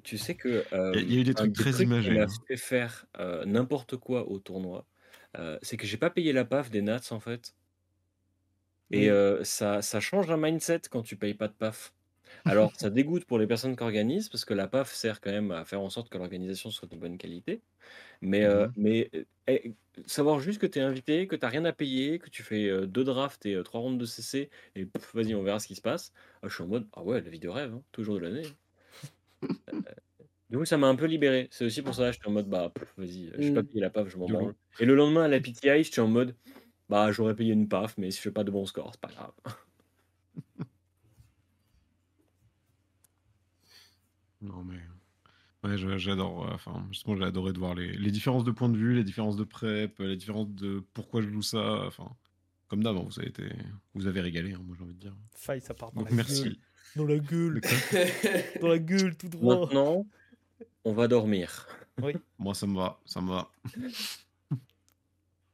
[0.02, 0.64] tu- sais que.
[0.72, 2.26] euh, Il y a- il y a eu des trucs très qui imagés, m'a hein.
[2.48, 4.86] fait faire euh, n'importe quoi au tournoi,
[5.38, 7.54] euh, c'est que j'ai pas payé la PAF des Nats en fait.
[8.90, 9.08] Et Oui.
[9.10, 11.92] euh, ça, ça change un mindset quand tu payes pas de PAF.
[12.44, 15.50] Alors, ça dégoûte pour les personnes qui organisent, parce que la PAF sert quand même
[15.50, 17.62] à faire en sorte que l'organisation soit de bonne qualité.
[18.22, 18.74] Mais, euh, Mhm.
[18.76, 19.74] mais euh, eh,
[20.06, 22.86] savoir juste que tu es invité, que tu rien à payer, que tu fais euh,
[22.86, 25.76] deux drafts et euh, trois rondes de CC, et pff, vas-y, on verra ce qui
[25.76, 26.12] se passe.
[26.42, 28.56] Ah, je suis en mode, ah ouais, la vie de rêve, hein, toujours de l'année.
[30.50, 31.48] Du coup, ça m'a un peu libéré.
[31.50, 33.64] C'est aussi pour ça que j'étais en mode, bah, pff, vas-y, je vais pas Mm.
[33.64, 34.54] payer la PAF, je m'en branle.
[34.78, 36.36] Et le lendemain, à la PTI, j'étais en mode,
[36.88, 39.08] bah, j'aurais payé une PAF, mais si je fais pas de bons scores, c'est pas
[39.12, 39.32] grave.
[44.44, 44.78] Non, mais.
[45.68, 46.46] Ouais, j'adore.
[46.46, 49.04] euh, Enfin, justement, j'ai adoré de voir les, les différences de points de vue, les
[49.04, 51.84] différences de prep, les différences de pourquoi je joue ça.
[51.86, 52.08] Enfin,
[52.68, 53.48] comme d'hab, hein, vous avez été,
[53.94, 55.16] vous avez régalé, hein, moi j'ai envie de dire.
[55.34, 56.42] Faille, ça part dans Donc la merci.
[56.44, 56.56] gueule.
[56.96, 57.60] Dans la gueule.
[58.60, 59.60] Dans la gueule, tout droit.
[59.60, 60.06] Maintenant,
[60.84, 61.66] on va dormir.
[62.38, 63.50] Moi, ça me va, ça me va.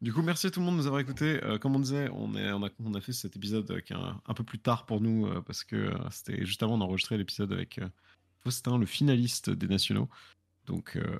[0.02, 1.44] Du coup, merci à tout le monde de nous avoir écoutés.
[1.44, 3.92] Euh, comme on disait, on, est, on, a, on a fait cet épisode euh, qui
[3.92, 6.78] est un, un peu plus tard pour nous euh, parce que euh, c'était juste avant
[6.78, 7.86] d'enregistrer l'épisode avec euh,
[8.44, 10.08] Faustin, le finaliste des nationaux.
[10.66, 11.18] Donc, euh,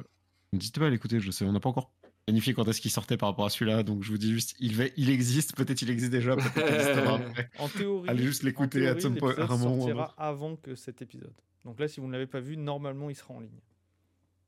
[0.53, 1.21] n'hésitez pas à l'écouter.
[1.21, 1.93] Je sais, on n'a pas encore
[2.27, 3.83] planifié quand est-ce qu'il sortait par rapport à celui-là.
[3.83, 5.55] Donc, je vous dis juste, il, va, il existe.
[5.57, 6.37] Peut-être il existe déjà.
[6.37, 7.51] Peut-être existera après.
[7.59, 10.57] En théorie, Allez juste l'écouter à théorie, some point- à l'épisode un moment sortira avant
[10.57, 11.35] que cet épisode.
[11.65, 13.61] Donc là, si vous ne l'avez pas vu, normalement, il sera en ligne.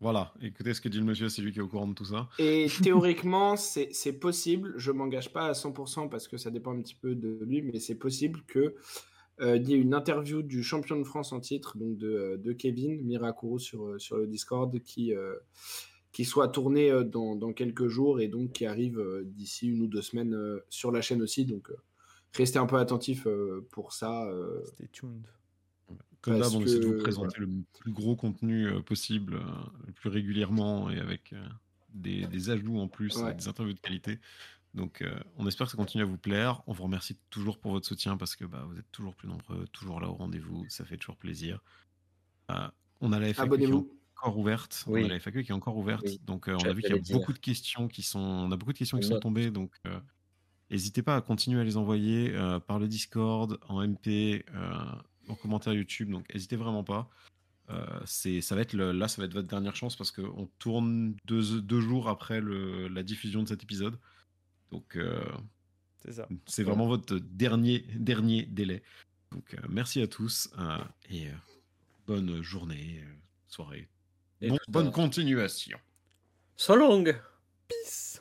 [0.00, 2.06] Voilà, écoutez ce que dit le monsieur, c'est lui qui est au courant de tout
[2.06, 2.28] ça.
[2.40, 6.80] Et théoriquement, c'est c'est possible, je m'engage pas à 100% parce que ça dépend un
[6.82, 8.74] petit peu de lui, mais c'est possible que euh,
[9.40, 12.52] il y ait une interview du champion de France en titre, donc de, euh, de
[12.52, 15.34] Kevin Mirakuru sur, euh, sur le Discord, qui, euh,
[16.12, 20.02] qui soit tournée dans, dans quelques jours et donc qui arrive d'ici une ou deux
[20.02, 20.36] semaines
[20.68, 21.46] sur la chaîne aussi.
[21.46, 21.72] Donc
[22.34, 23.26] restez un peu attentifs
[23.70, 24.30] pour ça.
[24.66, 25.26] Stay tuned.
[26.20, 27.48] Comme d'hab, on essaie de vous que, présenter le
[27.80, 29.40] plus gros contenu possible,
[29.86, 31.34] le plus régulièrement et avec
[31.94, 33.32] des, des ajouts en plus, Ouais.
[33.32, 34.18] et des interviews de qualité.
[34.74, 36.62] Donc, euh, on espère que ça continue à vous plaire.
[36.66, 39.66] On vous remercie toujours pour votre soutien parce que bah, vous êtes toujours plus nombreux,
[39.68, 40.64] toujours là au rendez-vous.
[40.68, 41.60] Ça fait toujours plaisir.
[42.50, 42.68] Euh,
[43.00, 43.72] on a la FAQ qui est
[44.16, 44.84] encore ouverte.
[44.86, 45.02] Oui.
[45.02, 46.04] On a la FAQ qui est encore ouverte.
[46.06, 46.20] Oui.
[46.24, 47.16] Donc, euh, on a vu qu'il y a dire.
[47.18, 49.22] beaucoup de questions qui sont, on a beaucoup de questions qui On sont note.
[49.22, 49.50] tombées.
[49.50, 50.00] Donc, euh,
[50.70, 54.74] n'hésitez pas à continuer à les envoyer euh, par le Discord, en MP, euh,
[55.28, 56.10] en commentaire YouTube.
[56.10, 57.10] Donc, n'hésitez vraiment pas.
[57.70, 60.48] Euh, c'est, ça va être le- là, ça va être votre dernière chance parce qu'on
[60.58, 63.98] tourne deux, deux jours après le- la diffusion de cet épisode.
[64.72, 65.22] Donc, euh,
[66.02, 66.28] C'est ça.
[66.46, 68.82] c'est vraiment votre dernier, dernier délai.
[69.30, 70.78] Donc, euh, merci à tous euh,
[71.10, 71.32] et euh,
[72.06, 73.14] bonne journée, euh,
[73.48, 73.88] soirée.
[74.40, 75.78] Et Bon- tout bonne continuation.
[76.56, 77.04] So long
[77.68, 78.11] Peace